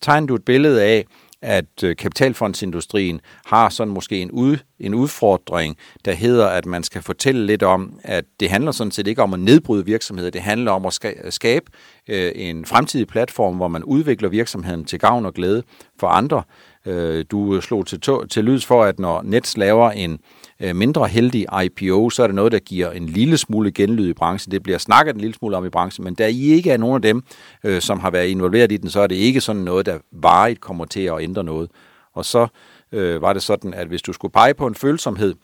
Tegner 0.00 0.26
du 0.26 0.34
et 0.34 0.44
billede 0.44 0.82
af, 0.82 1.04
at 1.42 1.84
øh, 1.84 1.96
kapitalfondsindustrien 1.96 3.20
har 3.46 3.68
sådan 3.68 3.94
måske 3.94 4.22
en, 4.22 4.30
ud, 4.30 4.56
en 4.78 4.94
udfordring, 4.94 5.76
der 6.04 6.12
hedder, 6.12 6.46
at 6.46 6.66
man 6.66 6.82
skal 6.82 7.02
fortælle 7.02 7.46
lidt 7.46 7.62
om, 7.62 8.00
at 8.04 8.24
det 8.40 8.50
handler 8.50 8.72
sådan 8.72 8.90
set 8.90 9.06
ikke 9.06 9.22
om 9.22 9.34
at 9.34 9.40
nedbryde 9.40 9.84
virksomheder, 9.84 10.30
det 10.30 10.40
handler 10.40 10.72
om 10.72 10.86
at 10.86 10.98
skabe 11.30 11.70
øh, 12.08 12.32
en 12.34 12.66
fremtidig 12.66 13.06
platform, 13.06 13.56
hvor 13.56 13.68
man 13.68 13.84
udvikler 13.84 14.28
virksomheden 14.28 14.84
til 14.84 14.98
gavn 14.98 15.26
og 15.26 15.34
glæde 15.34 15.62
for 16.00 16.06
andre. 16.06 16.42
Øh, 16.86 17.24
du 17.30 17.60
slog 17.60 17.86
til, 17.86 18.00
til 18.30 18.44
lyds 18.44 18.66
for, 18.66 18.84
at 18.84 18.98
når 18.98 19.22
Nets 19.22 19.56
laver 19.56 19.90
en 19.90 20.12
øh, 20.12 20.18
Øh, 20.60 20.76
mindre 20.76 21.08
heldig 21.08 21.46
IPO, 21.64 22.10
så 22.10 22.22
er 22.22 22.26
det 22.26 22.36
noget, 22.36 22.52
der 22.52 22.58
giver 22.58 22.90
en 22.90 23.06
lille 23.06 23.36
smule 23.36 23.72
genlyd 23.72 24.08
i 24.08 24.12
branchen. 24.12 24.52
Det 24.52 24.62
bliver 24.62 24.78
snakket 24.78 25.14
en 25.14 25.20
lille 25.20 25.34
smule 25.34 25.56
om 25.56 25.66
i 25.66 25.68
branchen, 25.68 26.04
men 26.04 26.14
da 26.14 26.28
I 26.28 26.42
ikke 26.42 26.70
er 26.70 26.76
nogen 26.76 26.94
af 26.94 27.02
dem, 27.02 27.22
øh, 27.64 27.80
som 27.80 28.00
har 28.00 28.10
været 28.10 28.28
involveret 28.28 28.72
i 28.72 28.76
den, 28.76 28.90
så 28.90 29.00
er 29.00 29.06
det 29.06 29.14
ikke 29.14 29.40
sådan 29.40 29.62
noget, 29.62 29.86
der 29.86 29.98
varigt 30.12 30.60
kommer 30.60 30.84
til 30.84 31.00
at 31.00 31.20
ændre 31.20 31.44
noget. 31.44 31.70
Og 32.14 32.24
så 32.24 32.46
øh, 32.92 33.22
var 33.22 33.32
det 33.32 33.42
sådan, 33.42 33.74
at 33.74 33.88
hvis 33.88 34.02
du 34.02 34.12
skulle 34.12 34.32
pege 34.32 34.54
på 34.54 34.66
en 34.66 34.74
følsomhed, 34.74 35.34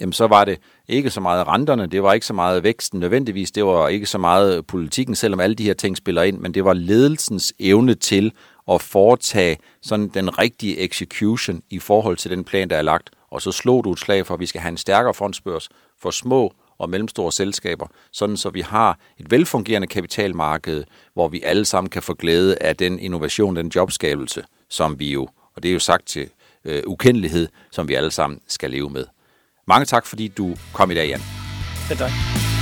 jamen 0.00 0.12
så 0.12 0.26
var 0.26 0.44
det 0.44 0.58
ikke 0.88 1.10
så 1.10 1.20
meget 1.20 1.46
renterne, 1.46 1.86
det 1.86 2.02
var 2.02 2.12
ikke 2.12 2.26
så 2.26 2.34
meget 2.34 2.62
væksten 2.62 3.00
nødvendigvis, 3.00 3.50
det 3.50 3.64
var 3.64 3.88
ikke 3.88 4.06
så 4.06 4.18
meget 4.18 4.66
politikken, 4.66 5.14
selvom 5.14 5.40
alle 5.40 5.54
de 5.54 5.64
her 5.64 5.74
ting 5.74 5.96
spiller 5.96 6.22
ind, 6.22 6.38
men 6.38 6.54
det 6.54 6.64
var 6.64 6.72
ledelsens 6.72 7.54
evne 7.58 7.94
til 7.94 8.32
at 8.70 8.82
foretage 8.82 9.58
sådan 9.82 10.08
den 10.08 10.38
rigtige 10.38 10.80
execution 10.80 11.62
i 11.70 11.78
forhold 11.78 12.16
til 12.16 12.30
den 12.30 12.44
plan, 12.44 12.70
der 12.70 12.76
er 12.76 12.82
lagt. 12.82 13.10
Og 13.30 13.42
så 13.42 13.52
slog 13.52 13.84
du 13.84 13.92
et 13.92 13.98
slag 13.98 14.26
for, 14.26 14.34
at 14.34 14.40
vi 14.40 14.46
skal 14.46 14.60
have 14.60 14.68
en 14.70 14.76
stærkere 14.76 15.14
fondsbørs 15.14 15.68
for 16.00 16.10
små 16.10 16.54
og 16.78 16.90
mellemstore 16.90 17.32
selskaber, 17.32 17.86
sådan 18.12 18.36
så 18.36 18.50
vi 18.50 18.60
har 18.60 18.98
et 19.18 19.30
velfungerende 19.30 19.86
kapitalmarked, 19.86 20.84
hvor 21.14 21.28
vi 21.28 21.42
alle 21.42 21.64
sammen 21.64 21.90
kan 21.90 22.02
få 22.02 22.14
glæde 22.14 22.58
af 22.60 22.76
den 22.76 22.98
innovation, 22.98 23.56
den 23.56 23.72
jobskabelse, 23.74 24.44
som 24.70 24.98
vi 24.98 25.12
jo, 25.12 25.28
og 25.56 25.62
det 25.62 25.68
er 25.68 25.72
jo 25.72 25.78
sagt 25.78 26.06
til 26.06 26.28
øh, 26.64 26.82
ukendelighed, 26.86 27.48
som 27.70 27.88
vi 27.88 27.94
alle 27.94 28.10
sammen 28.10 28.40
skal 28.48 28.70
leve 28.70 28.90
med. 28.90 29.04
Mange 29.66 29.86
tak, 29.86 30.06
fordi 30.06 30.28
du 30.28 30.56
kom 30.72 30.90
i 30.90 30.94
dag, 30.94 31.08
Jan. 31.08 31.20
Ja, 31.90 31.94
tak. 31.94 32.55